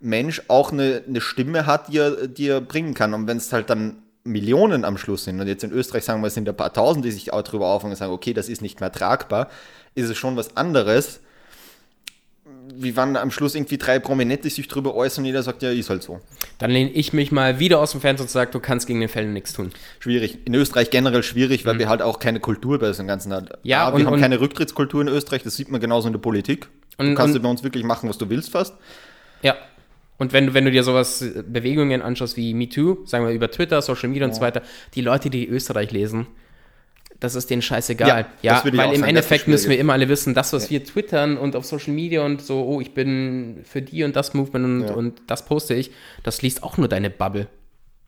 [0.00, 3.12] Mensch auch eine, eine Stimme hat, die er, die er bringen kann.
[3.12, 6.28] Und wenn es halt dann Millionen am Schluss sind, und jetzt in Österreich sagen wir,
[6.28, 8.62] es sind ein paar Tausend, die sich auch darüber auffangen und sagen, okay, das ist
[8.62, 9.48] nicht mehr tragbar,
[9.94, 11.20] ist es schon was anderes,
[12.74, 15.90] wie wann am Schluss irgendwie drei Prominente sich drüber äußern und jeder sagt, ja, ist
[15.90, 16.20] halt so.
[16.58, 19.08] Dann lehne ich mich mal wieder aus dem Fenster und sage, du kannst gegen den
[19.08, 19.70] Fällen nichts tun.
[19.98, 20.38] Schwierig.
[20.44, 21.78] In Österreich generell schwierig, weil mhm.
[21.80, 23.46] wir halt auch keine Kultur bei dem Ganzen haben.
[23.62, 26.12] Ja, ja wir und, haben und keine Rücktrittskultur in Österreich, das sieht man genauso in
[26.12, 26.68] der Politik.
[26.98, 28.74] Und, du kannst und, bei uns wirklich machen, was du willst fast.
[29.42, 29.56] Ja.
[30.18, 33.80] Und wenn du, wenn du dir sowas, Bewegungen anschaust wie MeToo, sagen wir über Twitter,
[33.80, 34.28] Social Media ja.
[34.28, 34.62] und so weiter,
[34.94, 36.26] die Leute, die Österreich lesen,
[37.20, 38.26] das ist denen scheißegal.
[38.42, 40.70] Ja, ja weil im Endeffekt müssen wir immer alle wissen, das, was ja.
[40.70, 44.34] wir twittern und auf Social Media und so, oh, ich bin für die und das
[44.34, 44.94] Movement und, ja.
[44.94, 45.90] und das poste ich,
[46.24, 47.46] das liest auch nur deine Bubble.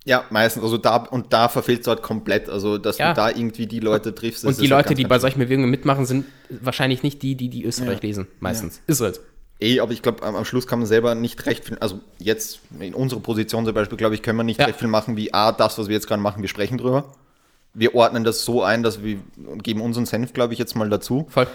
[0.04, 0.64] Ja, meistens.
[0.64, 2.48] Also da und da verfehlt es halt komplett.
[2.48, 3.10] Also, dass ja.
[3.10, 4.44] du da irgendwie die Leute triffst.
[4.44, 7.64] Und die Leute, halt die bei solchen Bewegungen mitmachen, sind wahrscheinlich nicht die, die die
[7.64, 8.26] Österreich lesen.
[8.40, 8.80] Meistens.
[8.88, 9.20] Ist halt.
[9.60, 12.58] Eh, aber ich glaube, am, am, Schluss kann man selber nicht recht viel, also jetzt
[12.80, 15.52] in unserer Position zum Beispiel, glaube ich, können wir nicht recht viel machen wie, ah,
[15.52, 17.14] das, was wir jetzt gerade machen, wir sprechen drüber
[17.74, 19.18] wir ordnen das so ein, dass wir
[19.62, 21.26] geben unseren Senf, glaube ich, jetzt mal dazu.
[21.28, 21.46] Voll.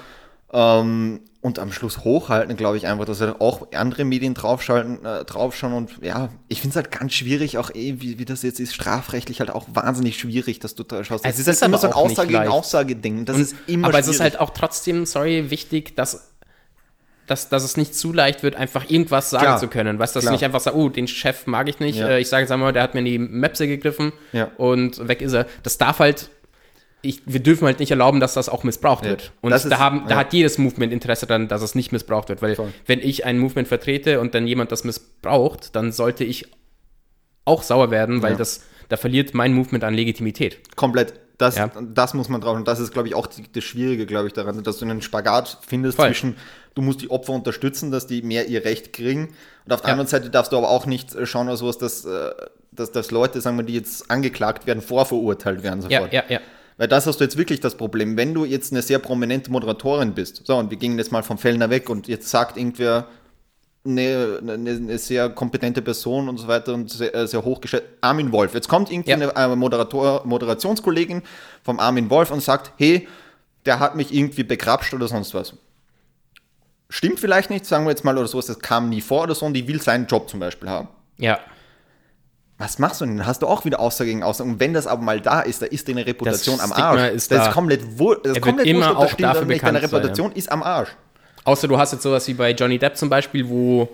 [0.51, 5.73] Ähm, und am Schluss hochhalten, glaube ich einfach, dass auch andere Medien draufschalten, äh, draufschauen
[5.73, 8.73] und ja, ich finde es halt ganz schwierig, auch eh, wie, wie das jetzt ist,
[8.73, 11.25] strafrechtlich halt auch wahnsinnig schwierig, dass du da schaust.
[11.25, 13.25] Es ist, ist halt immer so ein Aussage gegen Aussage-Ding.
[13.25, 14.09] Das und, ist immer Aber schwierig.
[14.09, 16.31] es ist halt auch trotzdem, sorry, wichtig, dass
[17.27, 19.59] dass, dass es nicht zu leicht wird, einfach irgendwas sagen Klar.
[19.59, 19.99] zu können.
[19.99, 20.33] Weißt du, dass Klar.
[20.33, 21.99] nicht einfach sagen, oh, den Chef mag ich nicht.
[21.99, 22.07] Ja.
[22.07, 24.49] Äh, ich sage jetzt einmal, der hat mir in die Mapse gegriffen ja.
[24.57, 25.45] und weg ist er.
[25.61, 26.29] Das darf halt,
[27.01, 29.11] ich, wir dürfen halt nicht erlauben, dass das auch missbraucht ja.
[29.11, 29.33] wird.
[29.41, 32.41] Und ist, da, haben, da hat jedes Movement Interesse daran, dass es nicht missbraucht wird.
[32.41, 32.73] Weil Voll.
[32.85, 36.47] wenn ich ein Movement vertrete und dann jemand das missbraucht, dann sollte ich
[37.43, 40.59] auch sauer werden, weil das, da verliert mein Movement an Legitimität.
[40.75, 41.13] Komplett.
[41.37, 41.69] Das, ja.
[41.93, 42.55] das muss man drauf.
[42.55, 45.03] Und das ist, glaube ich, auch die, das Schwierige, glaube ich, daran, dass du einen
[45.03, 46.07] Spagat findest Voll.
[46.07, 46.35] zwischen,
[46.73, 49.35] du musst die Opfer unterstützen, dass die mehr ihr Recht kriegen.
[49.65, 49.93] Und auf der ja.
[49.93, 52.31] anderen Seite darfst du aber auch nicht äh, schauen oder sowas, dass, äh,
[52.71, 56.11] dass, dass Leute, sagen wir, die jetzt angeklagt werden, vorverurteilt werden sofort.
[56.11, 56.39] Ja, ja, ja.
[56.77, 58.17] Weil das hast du jetzt wirklich das Problem.
[58.17, 61.37] Wenn du jetzt eine sehr prominente Moderatorin bist, so, und wir gingen jetzt mal vom
[61.37, 63.07] Fellner weg und jetzt sagt irgendwer,
[63.85, 67.83] eine, eine, eine, sehr kompetente Person und so weiter und sehr, äh, sehr hochgestellt.
[68.01, 68.53] Armin Wolf.
[68.53, 69.35] Jetzt kommt irgendwie ja.
[69.35, 71.23] eine Moderator, Moderationskollegin
[71.63, 73.07] vom Armin Wolf und sagt, hey,
[73.65, 75.53] der hat mich irgendwie begrapscht oder sonst was.
[76.89, 79.45] Stimmt vielleicht nicht, sagen wir jetzt mal oder sowas, das kam nie vor oder so
[79.45, 80.87] und die will seinen Job zum Beispiel haben.
[81.17, 81.39] Ja.
[82.57, 83.25] Was machst du denn?
[83.25, 84.49] Hast du auch wieder Aussage gegen Aussage.
[84.49, 87.11] Und wenn das aber mal da ist, da ist deine Reputation das am Arsch.
[87.13, 87.47] Ist das da.
[87.47, 87.81] ist komplett,
[88.23, 89.63] das ist komplett immer wurscht, auch dafür nicht.
[89.63, 90.39] Deine Reputation sein, ja.
[90.39, 90.89] ist am Arsch.
[91.47, 93.87] Außer du hast jetzt sowas wie bei Johnny Depp zum Beispiel, wo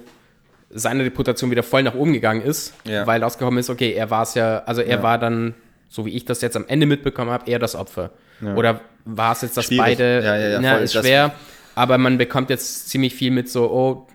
[0.72, 3.06] seine Reputation wieder voll nach oben gegangen ist, ja.
[3.06, 5.04] weil rausgekommen ist, okay, er war es ja, also er ja.
[5.04, 5.54] war dann
[5.88, 8.10] so wie ich das jetzt am Ende mitbekommen habe, eher das Opfer.
[8.42, 8.56] Ja.
[8.56, 9.84] Oder war es jetzt, dass Schwierig.
[9.84, 11.36] beide, Ja, ja, ja, na, ist das- schwer,
[11.76, 14.08] aber man bekommt jetzt ziemlich viel mit so, oh,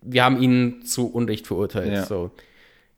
[0.00, 1.92] wir haben ihn zu Unrecht verurteilt.
[1.92, 2.06] Ja.
[2.06, 2.30] So.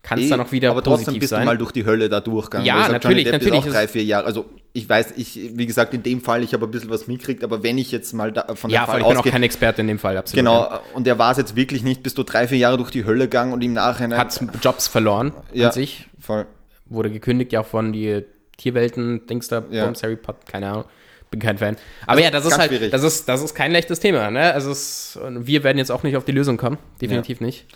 [0.08, 1.40] Kann es dann auch wieder aber trotzdem positiv bist sein?
[1.40, 2.66] du mal durch die Hölle da durchgegangen.
[2.66, 4.24] Ja, Weil natürlich, Depp natürlich Ist auch drei, vier Jahre.
[4.24, 7.44] Also ich weiß, ich, wie gesagt, in dem Fall, ich habe ein bisschen was mitgekriegt,
[7.44, 9.42] aber wenn ich jetzt mal da, von ja, dem Fall ich bin auch ausgehe, kein
[9.42, 10.38] Experte in dem Fall, absolut.
[10.38, 10.80] genau, ja.
[10.94, 13.24] und er war es jetzt wirklich nicht, bist du drei, vier Jahre durch die Hölle
[13.24, 14.18] gegangen und im Nachhinein.
[14.18, 16.08] Hat Jobs verloren ja, an sich.
[16.18, 16.46] Voll.
[16.86, 18.24] Wurde gekündigt ja auch von die
[18.56, 19.84] Tierwelten, Dings da, Ja.
[19.84, 20.84] Bums, Harry Potter, keine Ahnung.
[21.30, 21.76] Bin kein Fan.
[22.06, 22.90] Aber ja, das ist halt, schwierig.
[22.90, 24.54] das ist, das ist kein leichtes Thema, ne?
[24.54, 26.78] Also es, wir werden jetzt auch nicht auf die Lösung kommen.
[27.02, 27.66] Definitiv nicht.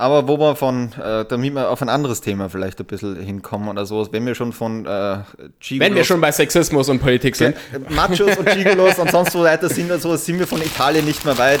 [0.00, 3.68] Aber wo wir von, äh, damit wir auf ein anderes Thema vielleicht ein bisschen hinkommen
[3.68, 5.18] oder so, wenn wir schon von äh,
[5.58, 7.54] Gigolos, Wenn wir schon bei Sexismus und Politik sind.
[7.54, 11.22] äh, Machos und Gigolos und sonst wo weiter sind, so sind wir von Italien nicht
[11.26, 11.60] mehr weit.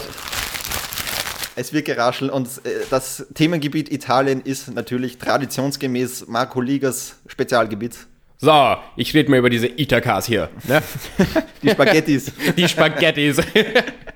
[1.54, 8.06] Es wird geraschelt und äh, das Themengebiet Italien ist natürlich traditionsgemäß Marco Ligas Spezialgebiet.
[8.42, 10.48] So, ich rede mal über diese Itakas hier.
[10.66, 10.82] Ne?
[11.62, 12.32] Die Spaghettis.
[12.56, 13.36] Die Spaghettis.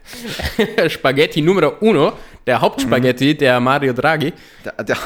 [0.89, 2.15] Spaghetti Numero Uno,
[2.47, 4.33] der Hauptspaghetti der Mario Draghi.
[4.65, 4.97] Der, der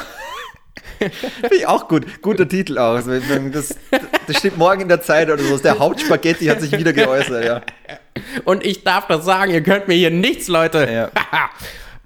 [0.99, 2.21] Finde ich auch gut.
[2.21, 2.95] Guter Titel auch.
[2.95, 3.11] Also,
[3.51, 3.75] Das,
[4.27, 5.57] das steht morgen in der Zeit oder so.
[5.57, 7.61] Der Hauptspaghetti hat sich wieder geäußert, ja.
[8.45, 11.11] Und ich darf das sagen, ihr könnt mir hier nichts, Leute.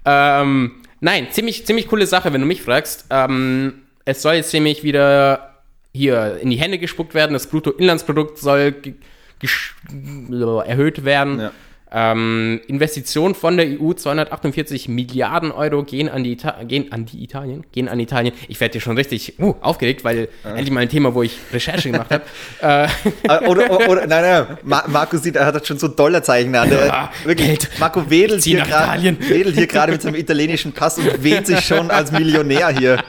[0.05, 3.05] ähm, nein, ziemlich, ziemlich coole Sache, wenn du mich fragst.
[3.11, 5.53] Ähm, es soll jetzt nämlich wieder
[5.94, 7.34] hier in die Hände gespuckt werden.
[7.34, 8.76] Das Bruttoinlandsprodukt soll
[10.66, 11.39] erhöht werden.
[11.39, 11.52] Ja.
[11.96, 17.24] Ähm, Investitionen von der EU, 248 Milliarden Euro gehen an die, Ita gehen an die
[17.24, 18.34] Italien, gehen an Italien.
[18.48, 21.91] Ich werde hier schon richtig uh, aufgeregt, weil endlich mal ein Thema, wo ich Recherche
[21.91, 22.24] gemacht habe.
[22.62, 22.88] äh,
[23.48, 26.72] Oder, oder, oder nein, nein, Ma Marco sieht, er hat schon so Dollarzeichen an.
[26.72, 27.70] Ja, wirklich, Geld.
[27.80, 29.18] Marco wedelt hier gerade Italien.
[29.20, 33.04] wedelt hier gerade mit seinem italienischen Pass und wählt sich schon als Millionär hier.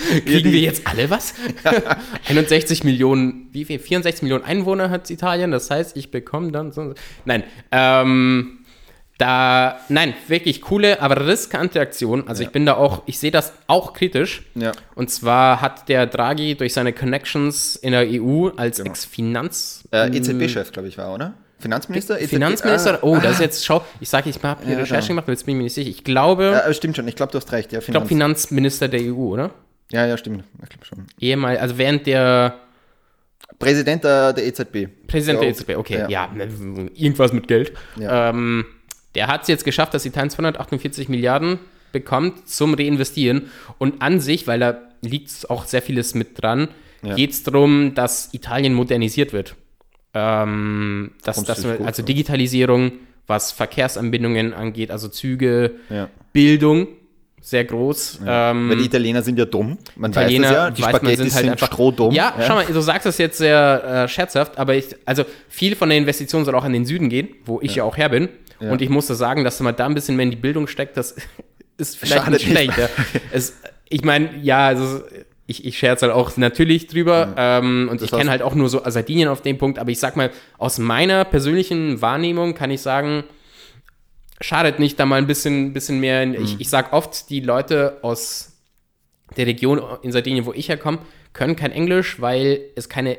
[0.24, 1.34] Kriegen wir jetzt alle was?
[2.28, 3.78] 61 Millionen, wie viel?
[3.78, 5.50] 64 Millionen Einwohner hat Italien.
[5.50, 6.94] Das heißt, ich bekomme dann so.
[7.24, 8.58] Nein, ähm,
[9.18, 12.26] da, nein, wirklich coole, aber riskante Aktion.
[12.26, 14.44] Also ich bin da auch, ich sehe das auch kritisch.
[14.54, 14.72] Ja.
[14.94, 19.86] Und zwar hat der Draghi durch seine Connections in der EU als Ex-Finanz...
[19.92, 21.34] Äh, EZB-Chef, glaube ich, war, oder?
[21.58, 22.18] Finanzminister?
[22.18, 22.30] EZB?
[22.30, 25.20] Finanzminister, Ah, oh, das ist jetzt, schau, ich sage, ich habe hier Ja, Recherche genau.
[25.20, 25.90] gemacht, jetzt bin ich mir nicht sicher.
[25.90, 27.06] Ich glaube, Ja, stimmt schon.
[27.06, 27.72] Ich glaube, du hast recht.
[27.72, 28.46] Ja, ich glaube Finanz.
[28.46, 29.50] Finanzminister der EU, oder?
[29.92, 30.44] Ja, ja, stimmt.
[30.62, 31.06] Ich glaube schon.
[31.18, 32.60] Ehemal, also während der
[33.58, 34.88] Präsident der, der EZB.
[35.06, 36.08] Präsident Ja, der EZB, okay, ja.
[36.08, 36.48] ja, ne,
[36.94, 37.72] irgendwas mit Geld.
[37.98, 38.30] Ja.
[38.30, 38.64] Ähm,
[39.14, 41.58] der hat es jetzt geschafft, dass Italien 248 Milliarden
[41.92, 43.50] bekommt zum Reinvestieren.
[43.78, 46.68] Und an sich, weil da liegt auch sehr vieles mit dran,
[47.02, 47.14] Ja.
[47.14, 49.56] geht es darum, dass Italien modernisiert wird.
[50.14, 52.02] Ähm, dass, dass, Grundsätzlich gut, also.
[52.02, 52.92] Digitalisierung,
[53.26, 56.08] was Verkehrsanbindungen angeht, also Züge, Ja.
[56.32, 56.88] Bildung,
[57.40, 58.20] sehr groß.
[58.26, 59.78] Ähm, Weil die Italiener sind ja dumm.
[59.96, 60.70] Man Italiener, weiß das ja.
[60.70, 62.12] Die weiß man, Spaghetti sind, einfach strohdumm.
[62.14, 65.88] Ja, schau mal, du sagst das jetzt sehr äh, scherzhaft, aber ich, also viel von
[65.88, 68.28] der Investition soll auch in den Süden gehen, wo ich ja, auch her bin.
[68.60, 68.70] Ja.
[68.70, 71.16] Und ich musste sagen, dass man da ein bisschen mehr in die Bildung steckt, das
[71.78, 72.76] ist vielleicht Schadet nicht schlecht.
[72.76, 72.88] Ja.
[73.32, 73.54] Es,
[73.88, 75.02] ich meine, ja, also
[75.46, 78.68] ich, ich scherze halt auch natürlich drüber ähm, und ich heißt- kenne halt auch nur
[78.68, 82.82] so Sardinien auf dem Punkt, aber ich sag mal, aus meiner persönlichen Wahrnehmung kann ich
[82.82, 83.24] sagen,
[84.40, 86.22] schadet nicht, da mal ein bisschen, bisschen mehr.
[86.22, 86.44] In, Mhm.
[86.44, 88.56] ich, ich sag oft, die Leute aus
[89.36, 90.98] der Region in Sardinien, wo ich herkomme,
[91.32, 93.18] können kein Englisch, weil es keine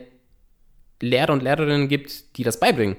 [1.01, 2.97] Lehrer und Lehrerinnen gibt, die das beibringen.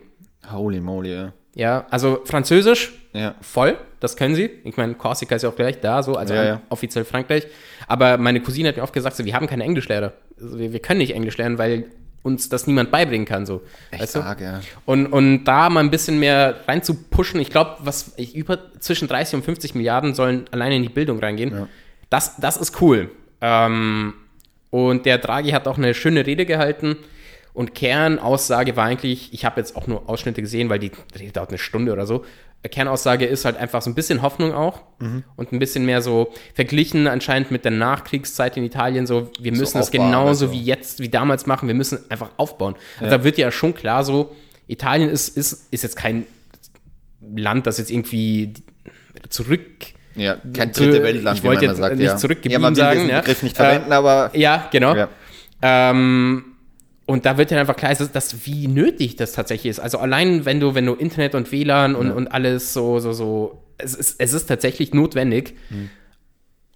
[0.51, 1.33] Holy moly, ja.
[1.55, 3.35] Ja, also Französisch Ja.
[3.43, 4.49] voll, das können sie.
[4.65, 6.63] Ich meine, Korsika ist ja auch gleich da, so, also Ja, ja.
[6.71, 7.47] offiziell Frankreich.
[7.87, 10.15] Aber meine Cousine hat mir oft gesagt, so, wir haben keine Englischlehrer.
[10.41, 11.85] Also wir, wir können nicht Englisch lernen, weil
[12.23, 13.63] uns das niemand beibringen kann, so.
[13.91, 14.61] Echt arg, ja.
[14.87, 18.59] Und, und da mal ein bisschen mehr rein zu pushen, ich glaube, was ich, über
[18.81, 21.53] zwischen 30 und 50 Milliarden sollen alleine in die Bildung reingehen.
[21.53, 21.69] Ja.
[22.11, 23.11] Das, das ist cool.
[23.41, 24.15] Ähm,
[24.71, 26.97] und der Draghi hat auch eine schöne Rede gehalten.
[27.55, 31.51] Und Kernaussage war eigentlich, ich habe jetzt auch nur Ausschnitte gesehen, weil die Rede dauert
[31.51, 32.25] eine Stunde oder so.
[32.71, 35.25] Kernaussage ist halt einfach so ein bisschen Hoffnung auch Mhm.
[35.37, 39.07] und ein bisschen mehr so verglichen anscheinend mit der Nachkriegszeit in Italien.
[39.07, 40.53] So, wir müssen es aufbauen, genauso also.
[40.53, 41.67] wie jetzt, wie damals machen.
[41.67, 42.77] Wir müssen einfach aufbauen.
[43.01, 44.35] Also da wird ja schon klar so,
[44.69, 46.25] Italien ist, ist, ist jetzt kein
[47.35, 48.53] Land, das jetzt irgendwie
[49.29, 49.61] zurück
[50.15, 51.97] Ja, kein dritte Äh, Weltland, ich wollte jetzt sagt.
[51.97, 52.17] nicht ja.
[52.17, 53.21] zurückgeblieben ja, man will sagen, diesen ja.
[53.21, 54.95] Begriff nicht Äh, verwenden, aber Ja, genau.
[54.95, 55.09] Ja.
[55.63, 56.45] Ähm,
[57.13, 59.81] und da wird dann einfach klar, dass, dass wie nötig das tatsächlich ist.
[59.81, 63.63] Also allein wenn du, wenn du Internet und WLAN und, und alles so, so, so,
[63.77, 65.55] es ist, es ist tatsächlich notwendig.
[65.69, 65.91] Mhm.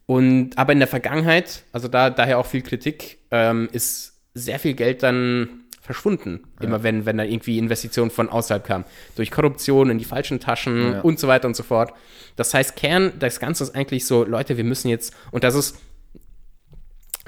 [0.04, 4.74] Und aber in der Vergangenheit, also da daher auch viel Kritik, ähm, ist sehr viel
[4.74, 6.40] Geld dann verschwunden.
[6.60, 8.84] Immer wenn, wenn da irgendwie Investitionen von außerhalb kamen.
[9.14, 11.00] Durch Korruption in die falschen Taschen Ja.
[11.00, 11.94] und so weiter und so fort.
[12.34, 15.78] Das heißt, Kern, das Ganze ist eigentlich so, Leute, wir müssen jetzt, und das ist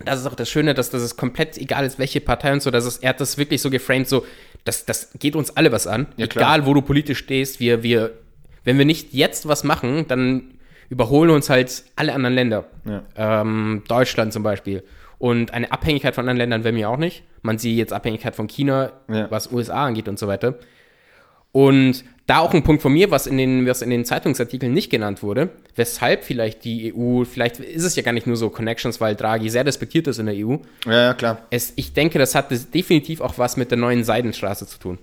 [0.05, 2.71] das ist auch das Schöne, dass das ist komplett egal ist, welche Partei und so,
[2.71, 4.25] dass es, er hat das wirklich so geframed, so,
[4.65, 8.13] das, das geht uns alle was an, Ja, egal wo du politisch stehst, wir, wir,
[8.65, 10.55] wenn wir nicht jetzt was machen, dann
[10.91, 12.65] überholen uns halt alle anderen Länder.
[12.85, 13.03] Ja.
[13.43, 14.85] Ähm, Deutschland zum Beispiel.
[15.19, 17.25] Und eine Abhängigkeit von anderen Ländern will mir auch nicht.
[17.43, 19.31] Man sieht jetzt Abhängigkeit von China, Ja.
[19.31, 20.55] was USA angeht und so weiter.
[21.53, 24.91] Und da auch ein Punkt von mir, was in den, was in den Zeitungsartikeln nicht
[24.91, 29.01] genannt wurde, weshalb vielleicht die EU, vielleicht ist es ja gar nicht nur so Connections,
[29.01, 30.57] weil Draghi sehr respektiert ist in der EU.
[30.85, 31.39] Ja, ja, klar.
[31.49, 34.99] Es, ich denke, das hat definitiv auch was mit der neuen Seidenstraße zu tun.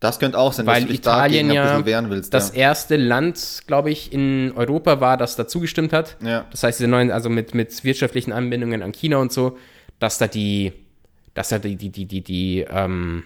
[0.00, 2.32] Das könnte auch sein, Weil dass du dich Italien ja willst.
[2.32, 2.60] das ja.
[2.60, 6.16] erste Land, glaube ich, in Europa war, das dazu gestimmt hat.
[6.22, 6.46] Ja.
[6.52, 9.58] Das heißt, diese neuen, also mit, mit wirtschaftlichen Anbindungen an China und so,
[9.98, 10.72] dass da die,
[11.34, 13.24] dass da die, die, die, die, die ähm,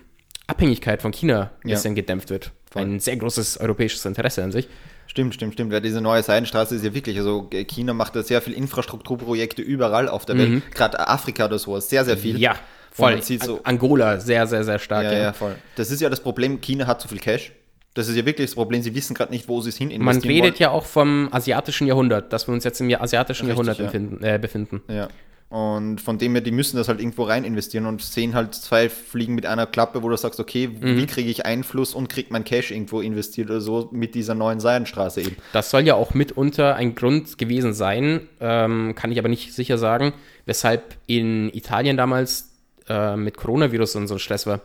[0.53, 1.75] Abhängigkeit von China ein Ja.
[1.77, 2.53] bisschen gedämpft wird.
[2.71, 2.83] Voll.
[2.83, 4.69] Ein sehr großes europäisches Interesse an sich.
[5.07, 5.73] Stimmt, stimmt, stimmt.
[5.73, 10.09] Weil diese neue Seidenstraße ist ja wirklich, also China macht da sehr viel Infrastrukturprojekte überall
[10.09, 10.75] auf der Welt.
[10.75, 12.35] Gerade Afrika oder so, sehr, sehr viel.
[12.35, 12.41] Mhm.
[12.41, 12.57] Ja,
[12.91, 13.13] voll.
[13.17, 15.05] man so, Angola, sehr, sehr, sehr stark.
[15.05, 15.57] ja, ja, voll.
[15.77, 17.53] Das ist ja das Problem, China hat zu viel Cash.
[17.95, 19.99] Das ist ja wirklich das Problem, sie wissen gerade nicht, wo sie es hin Man
[20.17, 23.79] investieren redet ja auch vom asiatischen Jahrhundert, dass wir uns jetzt im asiatischen Richtig, Jahrhundert
[23.79, 23.85] ja.
[23.85, 24.83] empfinden, äh, befinden.
[24.89, 25.09] Ja.
[25.53, 28.89] Und von dem her, die müssen das halt irgendwo rein investieren und sehen halt zwei
[28.89, 30.97] Fliegen mit einer Klappe, wo du sagst, okay, Mhm.
[30.97, 34.61] wie kriege ich Einfluss und kriegt mein Cash irgendwo investiert oder so mit dieser neuen
[34.61, 35.37] Seidenstraße eben.
[35.53, 39.77] Das soll ja auch mitunter ein Grund gewesen sein, ähm, kann ich aber nicht sicher
[39.77, 40.15] sagen,
[40.47, 42.49] weshalb in Italien damals
[42.89, 44.61] äh, mit Coronavirus und so Stress war.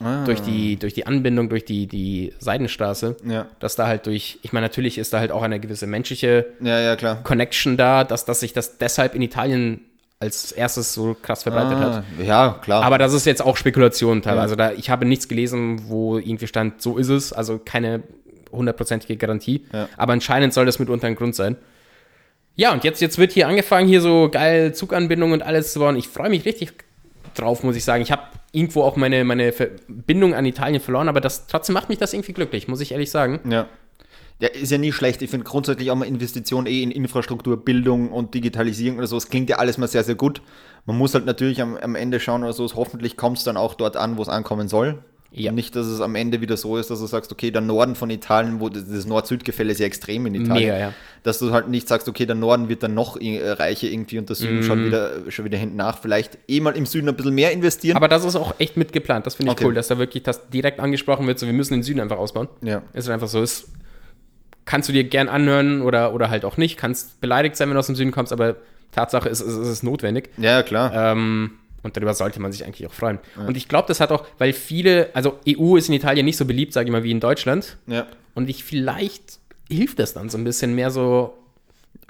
[0.00, 0.24] Ah.
[0.24, 3.16] Durch, die, durch die Anbindung, durch die, die Seidenstraße.
[3.24, 3.46] Ja.
[3.58, 6.78] Dass da halt durch, ich meine, natürlich ist da halt auch eine gewisse menschliche Ja,
[6.78, 7.22] ja, klar.
[7.24, 9.80] Connection da, dass, dass sich das deshalb in Italien
[10.20, 11.92] als erstes so krass verbreitet hat.
[11.92, 12.82] Ah, ja, klar.
[12.82, 14.42] Aber das ist jetzt auch Spekulation teilweise.
[14.42, 17.32] Also da, ich habe nichts gelesen, wo irgendwie stand, so ist es.
[17.32, 18.02] Also keine
[18.50, 19.64] hundertprozentige Garantie.
[19.96, 21.56] Aber anscheinend soll das mitunter ein Grund sein.
[22.56, 25.96] Ja, und jetzt, jetzt wird hier angefangen, hier so geil Zuganbindung und alles zu bauen.
[25.96, 26.72] Ich freue mich richtig
[27.38, 28.02] drauf, muss ich sagen.
[28.02, 28.22] Ich habe
[28.52, 32.32] irgendwo auch meine, meine Verbindung an Italien verloren, aber das trotzdem macht mich das irgendwie
[32.32, 33.40] glücklich, muss ich ehrlich sagen.
[33.50, 33.66] Ja.
[34.40, 35.20] Ja, ist ja nie schlecht.
[35.20, 39.16] Ich finde grundsätzlich auch mal Investitionen eh in Infrastruktur, Bildung und Digitalisierung oder so.
[39.16, 40.42] Es klingt ja alles mal sehr, sehr gut.
[40.86, 43.56] Man muss halt natürlich am, am Ende schauen oder so, es hoffentlich kommt es dann
[43.56, 45.02] auch dort an, wo es ankommen soll.
[45.30, 45.52] Ja.
[45.52, 48.08] Nicht, dass es am Ende wieder so ist, dass du sagst, okay, der Norden von
[48.08, 50.70] Italien, wo das Nord-Süd-Gefälle ist ja extrem in Italien.
[50.70, 50.94] Mega, ja.
[51.22, 54.28] Dass du halt nicht sagst, okay, der Norden wird dann noch äh, reicher irgendwie und
[54.30, 54.62] der Süden Mhm.
[54.62, 55.98] schon, wieder, schon wieder hinten nach.
[56.00, 57.96] Vielleicht eh mal im Süden ein bisschen mehr investieren.
[57.96, 59.26] Aber das ist auch echt mitgeplant.
[59.26, 59.66] Das finde ich Okay.
[59.66, 61.38] cool, dass da wirklich das direkt angesprochen wird.
[61.38, 62.48] So, wir müssen den Süden einfach ausbauen.
[62.62, 62.82] ja.
[62.94, 63.42] Ist einfach so.
[63.42, 63.68] Ist,
[64.64, 66.78] kannst du dir gern anhören oder, oder halt auch nicht.
[66.78, 68.56] Kannst beleidigt sein, wenn du aus dem Süden kommst, aber
[68.92, 70.30] Tatsache ist, es ist, ist notwendig.
[70.38, 70.90] ja, klar.
[71.12, 71.50] Ähm,
[71.82, 73.18] und darüber sollte man sich eigentlich auch freuen.
[73.46, 76.44] Und ich glaube, das hat auch, weil viele, also EU ist in Italien nicht so
[76.44, 77.76] beliebt, sage ich mal, wie in Deutschland.
[77.86, 78.06] ja.
[78.34, 81.34] Und ich vielleicht hilft das dann so ein bisschen mehr so,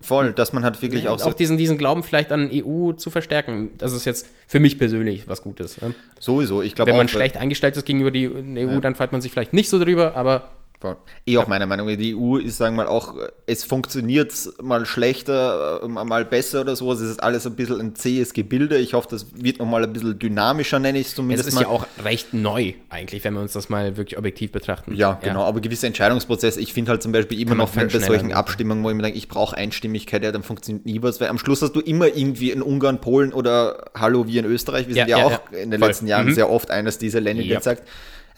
[0.01, 3.11] Voll, dass man halt wirklich auch auch, so diesen, diesen Glauben vielleicht an EU zu
[3.11, 3.71] verstärken.
[3.79, 5.81] Das ist jetzt für mich persönlich was Gutes.
[5.81, 5.93] Ne?
[6.21, 9.21] sowieso, ich glaube Wenn auch, man schlecht eingestellt ist gegenüber die EU, dann freut man
[9.21, 10.51] sich vielleicht nicht so drüber, aber
[10.81, 10.97] Voll.
[11.27, 11.97] Eh auch meiner Meinung nach.
[11.97, 13.17] Die EU ist, sagen wir mal, auch,
[13.47, 16.93] es funktioniert mal schlechter, äh, mal besser oder so.
[16.93, 18.79] Es ist alles ein bisschen ein zähes Gebilde.
[18.79, 21.63] Ich hoffe, das wird nochmal ein bisschen dynamischer, nenne ich es es zumindest ist mal.
[21.63, 24.95] ja auch recht neu eigentlich, wenn wir uns das mal wirklich objektiv betrachten.
[24.95, 28.33] ja, genau, aber gewisse Entscheidungsprozesse, ich finde halt zum Beispiel immer noch, bei solchen.
[28.33, 31.39] Abstimmungen, wo ich mir denke, ich brauche Einstimmigkeit, ja, dann funktioniert nie was, weil am
[31.39, 34.87] Schluss hast du immer irgendwie in Ungarn, Polen oder Hallo wie in Österreich.
[34.87, 35.89] Wir Ja, sind ja, ja, auch in den Voll.
[35.89, 36.35] letzten Jahren Mhm.
[36.35, 37.61] sehr oft eines dieser Länder, die Ja.
[37.61, 37.83] sagt,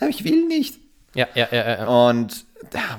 [0.01, 0.79] "Ja, ich will nicht.
[1.15, 1.87] Ja, ja, ja, ja.
[1.87, 2.47] Und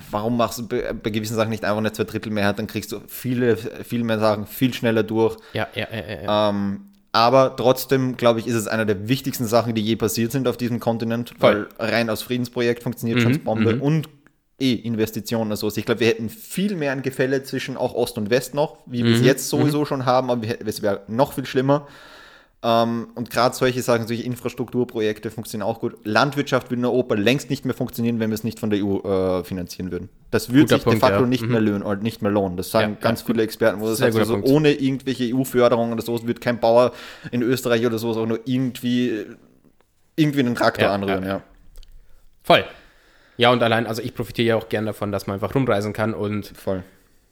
[0.10, 4.04] warum machst du bei, gewissen Sachen nicht einfach eine Zweidrittelmehrheit, dann kriegst du viele, viel
[4.04, 5.38] mehr Sachen viel schneller durch.
[5.54, 6.50] ja, ja, ja, ja.
[6.50, 10.48] Ähm, aber trotzdem, glaube ich, ist es eine der wichtigsten Sachen, die je passiert sind
[10.48, 11.68] auf diesem Kontinent, Voll.
[11.80, 14.08] weil rein aus Friedensprojekt funktioniert Mhm, schon Bombe und
[14.60, 15.52] eh Investitionen.
[15.52, 18.78] Also ich glaube, wir hätten viel mehr ein Gefälle zwischen auch Ost und West noch,
[18.86, 21.88] wie Mhm, wir es jetzt sowieso schon haben, aber es wäre noch viel schlimmer.
[22.64, 25.96] Ähm, und gerade solche Sachen, solche Infrastrukturprojekte funktionieren auch gut.
[26.04, 29.00] Landwirtschaft würde in Europa längst nicht mehr funktionieren, wenn wir es nicht von der EU
[29.40, 30.10] äh, finanzieren würden.
[30.30, 31.28] Das würde Guter sich Punkt, de facto ja.
[31.28, 31.52] nicht, Mhm.
[31.52, 32.58] mehr lohnen, oder nicht mehr lohnen.
[32.58, 34.48] Das sagen Ja, ganz viele Experten, wo das heißt, also Punkt.
[34.48, 36.92] ohne irgendwelche EU-Förderung oder so wird kein Bauer
[37.32, 39.26] in Österreich oder so auch nur irgendwie,
[40.16, 41.24] irgendwie einen Traktor Ja, anrühren.
[41.24, 41.42] ja, Ja,
[42.44, 42.64] Voll.
[43.38, 46.14] Ja, und allein, also ich profitiere ja auch gern davon, dass man einfach rumreisen kann
[46.14, 46.84] und voll.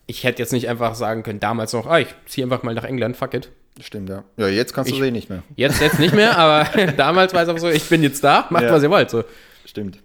[0.08, 2.84] ich hätte jetzt nicht einfach sagen können, damals noch, ah, ich ziehe einfach mal nach
[2.84, 3.52] England, fuck it.
[3.82, 4.24] Stimmt, ja.
[4.38, 5.44] Ja, jetzt kannst du Ich- sie nicht mehr.
[5.56, 6.66] Jetzt, jetzt nicht mehr, aber
[6.98, 8.72] damals war es einfach so, ich bin jetzt da, macht Ja.
[8.74, 9.10] was ihr wollt.
[9.10, 9.24] So.
[9.66, 10.00] Stimmt.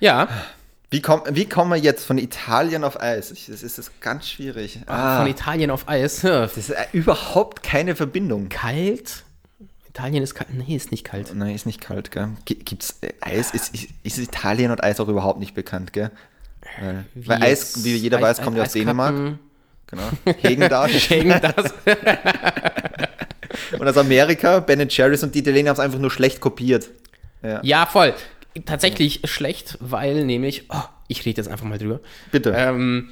[0.00, 0.28] Ja,
[0.92, 3.30] Wie, komm, wie kommen wir jetzt von Italien auf Eis?
[3.30, 4.80] Ich, das ist das ganz schwierig.
[4.86, 6.22] Ah, von Italien auf Eis.
[6.22, 8.48] Ja, das ist äh, überhaupt keine Verbindung.
[8.48, 9.24] Kalt?
[9.88, 10.48] Italien ist kalt.
[10.52, 11.32] Nee, ist nicht kalt.
[11.34, 12.30] Nein, ist nicht kalt, gell?
[12.44, 13.50] Gibt's äh, Eis?
[13.52, 16.10] Ist, ist, ist Italien und Eis auch überhaupt nicht bekannt, gell?
[16.80, 19.14] Weil, weil Eis, wie jeder Eis- weiß, kommt ja aus Dänemark.
[19.90, 20.10] Genau.
[20.42, 20.86] Hegen da.
[20.86, 21.74] Gegen das.
[23.78, 26.88] Und aus Amerika, Ben Jerry's und die Italiener haben es einfach nur schlecht kopiert.
[27.42, 28.14] Ja, ja voll.
[28.64, 32.00] Tatsächlich schlecht, weil nämlich, oh, ich rede jetzt einfach mal drüber.
[32.30, 32.54] Bitte.
[32.56, 33.10] Ähm,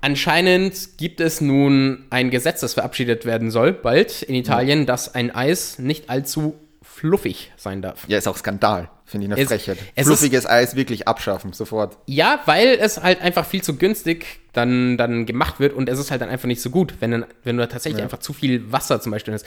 [0.00, 4.84] Anscheinend gibt es nun ein Gesetz, das verabschiedet werden soll, bald in Italien, ja.
[4.84, 6.54] dass ein Eis nicht allzu
[6.98, 8.04] fluffig sein darf.
[8.08, 8.90] Ja, ist auch Skandal.
[9.04, 9.78] Finde ich eine es, Frechheit.
[9.94, 11.96] Es Fluffiges ist, Eis wirklich abschaffen, sofort.
[12.06, 16.10] Ja, weil es halt einfach viel zu günstig dann, dann gemacht wird und es ist
[16.10, 18.04] halt dann einfach nicht so gut, wenn, wenn du da tatsächlich ja.
[18.04, 19.46] einfach zu viel Wasser zum Beispiel hast.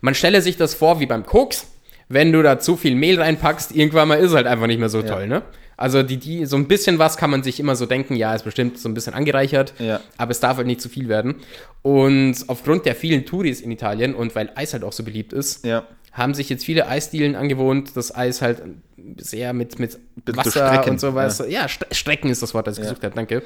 [0.00, 1.66] Man stelle sich das vor wie beim Koks,
[2.08, 4.88] wenn du da zu viel Mehl reinpackst, irgendwann mal ist es halt einfach nicht mehr
[4.88, 5.06] so ja.
[5.06, 5.42] toll, ne?
[5.76, 8.42] Also die, die, so ein bisschen was kann man sich immer so denken, ja, ist
[8.42, 10.00] bestimmt so ein bisschen angereichert, ja.
[10.16, 11.36] aber es darf halt nicht zu viel werden.
[11.82, 15.64] Und aufgrund der vielen Touris in Italien und weil Eis halt auch so beliebt ist,
[15.64, 15.86] ja.
[16.18, 18.62] Haben sich jetzt viele Eisdielen angewohnt, das Eis halt
[19.16, 21.38] sehr mit, mit Wasser und sowas.
[21.38, 23.42] Ja, ja Strecken ist das Wort, das ich gesucht habe, danke.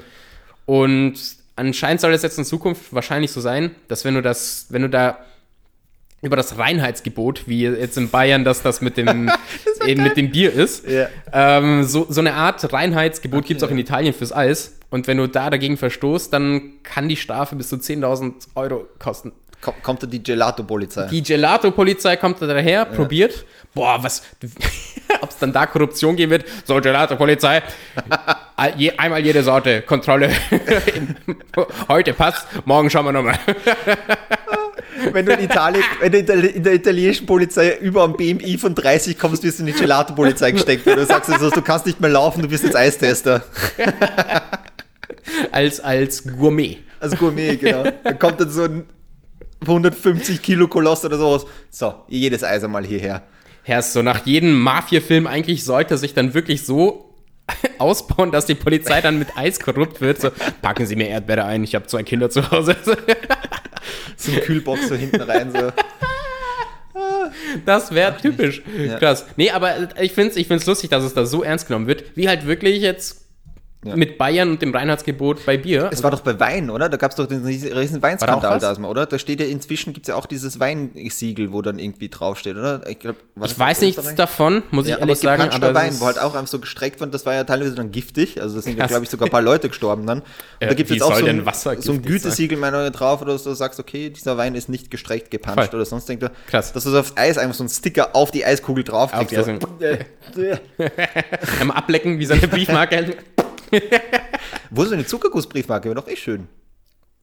[0.65, 1.13] Und
[1.55, 4.89] anscheinend soll es jetzt in Zukunft wahrscheinlich so sein, dass wenn du das, wenn du
[4.89, 5.19] da
[6.21, 9.29] über das Reinheitsgebot, wie jetzt in Bayern das, das mit dem,
[9.77, 10.87] das eben mit dem Bier ist.
[10.87, 11.09] Ja.
[11.33, 14.79] Ähm, so, so eine Art Reinheitsgebot okay, gibt es auch in Italien fürs Eis.
[14.89, 19.33] Und wenn du da dagegen verstoßt, dann kann die Strafe bis zu 10.000 Euro kosten.
[19.81, 21.07] Kommt da die Gelato-Polizei?
[21.07, 22.85] Die Gelato-Polizei kommt da daher, ja.
[22.85, 23.45] probiert.
[23.73, 24.23] Boah, was,
[25.21, 26.45] ob es dann da Korruption geben wird?
[26.65, 27.63] So, Gelato-Polizei,
[28.97, 30.31] einmal jede Sorte, Kontrolle.
[31.87, 33.39] Heute passt, morgen schauen wir nochmal
[35.11, 39.17] wenn du in Italien, wenn du in der italienischen Polizei über ein BMI von 30
[39.17, 40.87] kommst, wirst du in die Gelato-Polizei gesteckt.
[40.87, 43.43] Und du sagst also, du kannst nicht mehr laufen, du bist jetzt Eistester.
[45.51, 46.77] als, als Gourmet.
[46.99, 47.83] Als Gourmet, genau.
[48.03, 48.85] Dann kommt dann so ein
[49.63, 51.45] 150 Kilo Koloss oder sowas.
[51.69, 53.23] So, jedes Eis einmal hierher.
[53.63, 57.15] Herr, so nach jedem Mafia-Film eigentlich sollte sich dann wirklich so
[57.77, 60.21] ausbauen, dass die Polizei dann mit Eis korrupt wird.
[60.21, 60.31] So,
[60.61, 62.75] packen Sie mir Erdbeere ein, ich habe zwei Kinder zu Hause.
[64.17, 65.51] so ein Kühlbox so hinten rein.
[65.51, 65.71] So.
[67.65, 68.61] Das wäre typisch.
[68.77, 68.97] Ja.
[68.97, 69.25] Krass.
[69.37, 72.15] Nee, aber ich finde es ich find's lustig, dass es da so ernst genommen wird,
[72.15, 73.22] wie halt wirklich jetzt
[73.83, 73.95] ja.
[73.95, 75.89] Mit Bayern und dem Reinheitsgebot bei Bier.
[75.91, 76.89] Es war doch bei Wein, oder?
[76.89, 79.05] Da gab es doch den riesen Weinskandal da, oder?
[79.05, 82.87] Da steht ja inzwischen, gibt es ja auch dieses Weinsiegel, wo dann irgendwie draufsteht, oder?
[82.87, 85.49] Ich, glaub, ich weiß nichts davon, muss ja, ich ehrlich sagen.
[85.49, 88.41] Aber Wein, wo halt auch einfach so gestreckt wird, das war ja teilweise dann giftig.
[88.41, 90.19] Also da sind ja, glaube ich, sogar ein paar Leute gestorben dann.
[90.19, 90.25] Und
[90.61, 91.43] ja, da gibt es jetzt auch so ein,
[91.79, 95.31] so ein Gütesiegel meiner drauf, oder so, du sagst, okay, dieser Wein ist nicht gestreckt,
[95.31, 95.79] gepanscht Voll.
[95.79, 96.71] oder sonst denkt Krass.
[96.71, 99.33] dass du so aufs Eis einfach so einen Sticker auf die Eiskugel drauf kriegst.
[101.59, 103.17] Einmal ablecken, wie so eine Briefmarke.
[104.69, 105.85] Wo ist so eine Zuckergussbriefmarke?
[105.85, 106.47] Wäre doch eh schön.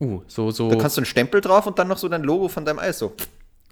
[0.00, 0.70] Uh, so, so.
[0.70, 2.98] Da kannst du einen Stempel drauf und dann noch so dein Logo von deinem Eis
[2.98, 3.12] so.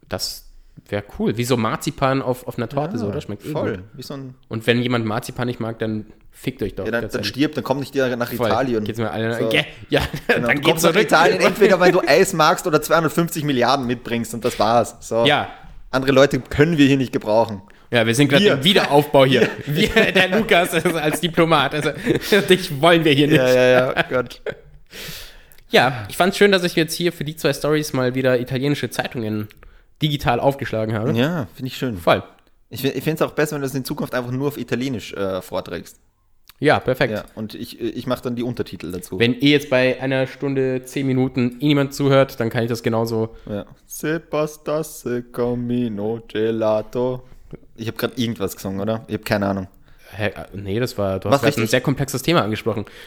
[0.09, 0.45] Das
[0.89, 1.37] wäre cool.
[1.37, 3.83] Wie so Marzipan auf, auf einer Torte, ja, so, das schmeckt eh voll.
[3.95, 6.85] Wie so ein und wenn jemand Marzipan nicht mag, dann fickt euch doch.
[6.85, 8.47] Ja, dann, dann stirbt, dann kommt nicht dir nach voll.
[8.49, 8.85] Italien.
[8.85, 9.51] Geht's mir alle, so.
[9.89, 10.49] Ja, genau.
[10.49, 14.59] dann geht's nach Italien, entweder weil du Eis magst oder 250 Milliarden mitbringst und das
[14.59, 14.97] war's.
[15.01, 15.25] So.
[15.25, 15.49] Ja.
[15.91, 17.63] Andere Leute können wir hier nicht gebrauchen.
[17.91, 19.49] Ja, wir sind gerade im Wiederaufbau hier.
[19.67, 21.75] Wir, der Lukas als Diplomat.
[21.75, 21.91] Also,
[22.49, 23.37] dich wollen wir hier nicht.
[23.37, 24.43] Ja, ja, ja, Gott.
[25.71, 28.41] Ja, ich fand es schön, dass ich jetzt hier für die zwei Stories mal wieder
[28.41, 29.49] italienische Zeitungen
[30.03, 31.13] digital aufgeschlagen habe.
[31.13, 31.97] Ja, finde ich schön.
[31.97, 32.23] Voll.
[32.71, 35.13] Ich, ich finde es auch besser, wenn du es in Zukunft einfach nur auf Italienisch
[35.15, 35.99] äh, vorträgst.
[36.61, 37.13] Ja, perfekt.
[37.13, 39.19] Ja, und ich, ich mache dann die Untertitel dazu.
[39.19, 42.83] Wenn eh jetzt bei einer Stunde, zehn Minuten eh niemand zuhört, dann kann ich das
[42.83, 43.37] genauso.
[43.49, 43.65] Ja.
[43.87, 47.23] Se pastasse camino gelato.
[47.77, 49.05] Ich habe gerade irgendwas gesungen, oder?
[49.09, 49.69] Ich habe keine Ahnung.
[50.17, 52.87] Hä, äh, nee, das war, du Was hast ein sehr komplexes Thema angesprochen.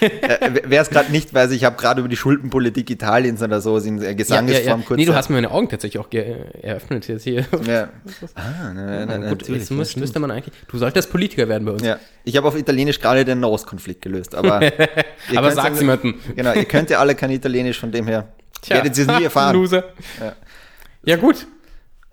[0.00, 3.78] äh, Wer es gerade nicht weiß, ich habe gerade über die Schuldenpolitik Italiens oder so
[3.78, 4.86] in Gesangesform ja, ja, ja.
[4.86, 4.98] kurz.
[4.98, 7.46] Nee, du hast mir meine Augen tatsächlich auch eröffnet jetzt hier.
[7.66, 7.88] Ja.
[8.34, 9.48] Ah, nein, nein, gut.
[9.48, 10.54] Jetzt müsste man eigentlich.
[10.68, 11.82] Du solltest Politiker werden bei uns.
[11.82, 11.98] Ja.
[12.24, 14.60] Ich habe auf Italienisch gerade den Nahostkonflikt gelöst, aber.
[15.36, 16.14] aber sag's jemandem.
[16.34, 18.28] Genau, ihr könnt ja alle kein Italienisch, von dem her.
[18.62, 18.76] Tja.
[18.76, 19.54] Werdet ihr es nie erfahren.
[19.54, 19.84] Loser.
[20.20, 20.34] Ja.
[21.04, 21.46] Ja, gut.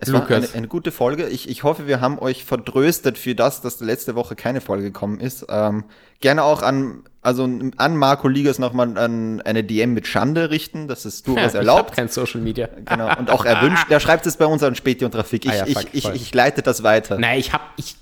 [0.02, 0.30] Es Lukas.
[0.30, 1.28] war eine, eine, gute Folge.
[1.28, 5.20] Ich, ich hoffe, wir haben euch vertröstet für das, dass letzte Woche keine Folge gekommen
[5.20, 5.44] ist.
[5.50, 5.84] Ähm,
[6.20, 10.88] gerne auch an, also an Marco Ligas nochmal an eine DM mit Schande richten.
[10.88, 11.90] Das ist durchaus ja, erlaubt.
[11.90, 12.70] Ich kein Social Media.
[12.86, 13.14] Genau.
[13.18, 13.90] Und auch erwünscht.
[13.90, 15.44] Der schreibt es bei uns an Späti und Trafik.
[15.44, 17.18] Ich, ah ja, ich, ich, ich, leite das weiter.
[17.18, 17.96] Nein, ich habe ich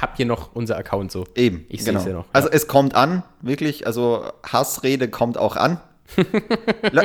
[0.00, 1.26] hab hier noch unser Account so.
[1.34, 1.66] Eben.
[1.68, 1.98] Ich genau.
[1.98, 2.24] sehe es ja noch.
[2.32, 3.86] Also es kommt an, wirklich.
[3.86, 5.80] Also Hassrede kommt auch an.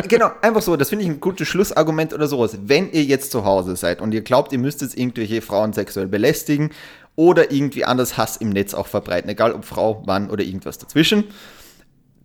[0.07, 2.57] Genau, einfach so, das finde ich ein gutes Schlussargument oder sowas.
[2.63, 6.07] Wenn ihr jetzt zu Hause seid und ihr glaubt, ihr müsst jetzt irgendwelche Frauen sexuell
[6.07, 6.71] belästigen
[7.15, 11.25] oder irgendwie anders Hass im Netz auch verbreiten, egal ob Frau, Mann oder irgendwas dazwischen,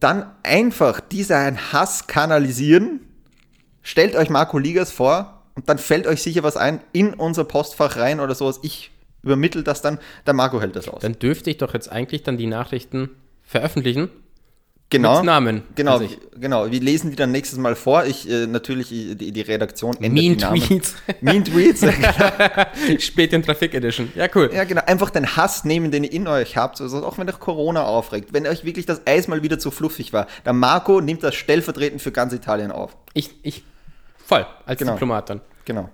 [0.01, 3.01] dann einfach diesen Hass kanalisieren.
[3.83, 7.97] Stellt euch Marco Ligas vor und dann fällt euch sicher was ein in unser Postfach
[7.97, 8.61] rein oder sowas.
[8.63, 8.91] Ich
[9.23, 11.03] übermittle das dann, der Marco hält das aus.
[11.03, 13.11] Dann dürfte ich doch jetzt eigentlich dann die Nachrichten
[13.43, 14.09] veröffentlichen
[14.93, 15.17] Genau.
[15.17, 15.63] Mit Namen.
[15.75, 16.07] Genau, Also
[16.39, 16.71] genau.
[16.71, 18.05] Wir lesen die dann nächstes Mal vor.
[18.05, 20.61] Ich, äh, natürlich, die, die Redaktion ändert Mean die Namen.
[20.61, 20.95] Tweets.
[21.21, 21.85] Mean Tweets.
[23.05, 24.13] Spät in Traffic Edition.
[24.15, 24.51] Ja, cool.
[24.53, 24.83] ja, genau.
[24.87, 26.81] Einfach den Hass nehmen, den ihr in euch habt.
[26.81, 28.33] Also auch wenn euch Corona aufregt.
[28.33, 30.27] Wenn euch wirklich das Eis mal wieder zu fluffig war.
[30.45, 32.97] Der Marco nimmt das stellvertretend für ganz Italien auf.
[33.15, 33.65] Ich, ich,
[34.25, 34.93] voll, als Genau.
[34.93, 35.41] Diplomat dann.
[35.65, 35.89] Genau.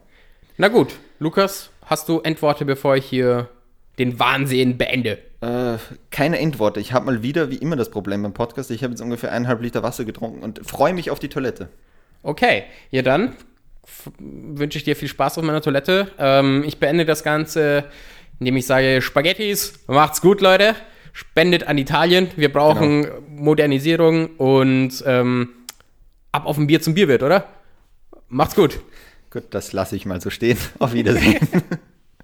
[0.56, 3.48] Na gut, Lukas, hast du Endworte, bevor ich hier
[3.98, 5.18] den Wahnsinn beende?
[5.40, 5.78] Äh,
[6.10, 6.80] keine Endworte.
[6.80, 8.70] Ich habe mal wieder, wie immer, das Problem beim Podcast.
[8.70, 11.68] Ich habe jetzt ungefähr eineinhalb Liter Wasser getrunken und freue mich auf die Toilette.
[12.22, 13.34] Okay, ja dann
[14.18, 16.08] wünsche ich dir viel Spaß auf meiner Toilette.
[16.18, 17.84] Ähm, ich beende das Ganze,
[18.38, 20.74] indem ich sage, Spaghettis, macht's gut, Leute.
[21.12, 22.28] Spendet an Italien.
[22.36, 25.50] Wir brauchen Modernisierung und ähm,
[26.30, 27.48] ab auf ein Bier zum Bierwirt, oder?
[28.28, 28.80] Macht's gut.
[29.30, 30.58] Gut, das lasse ich mal so stehen.
[30.78, 31.38] Auf Wiedersehen.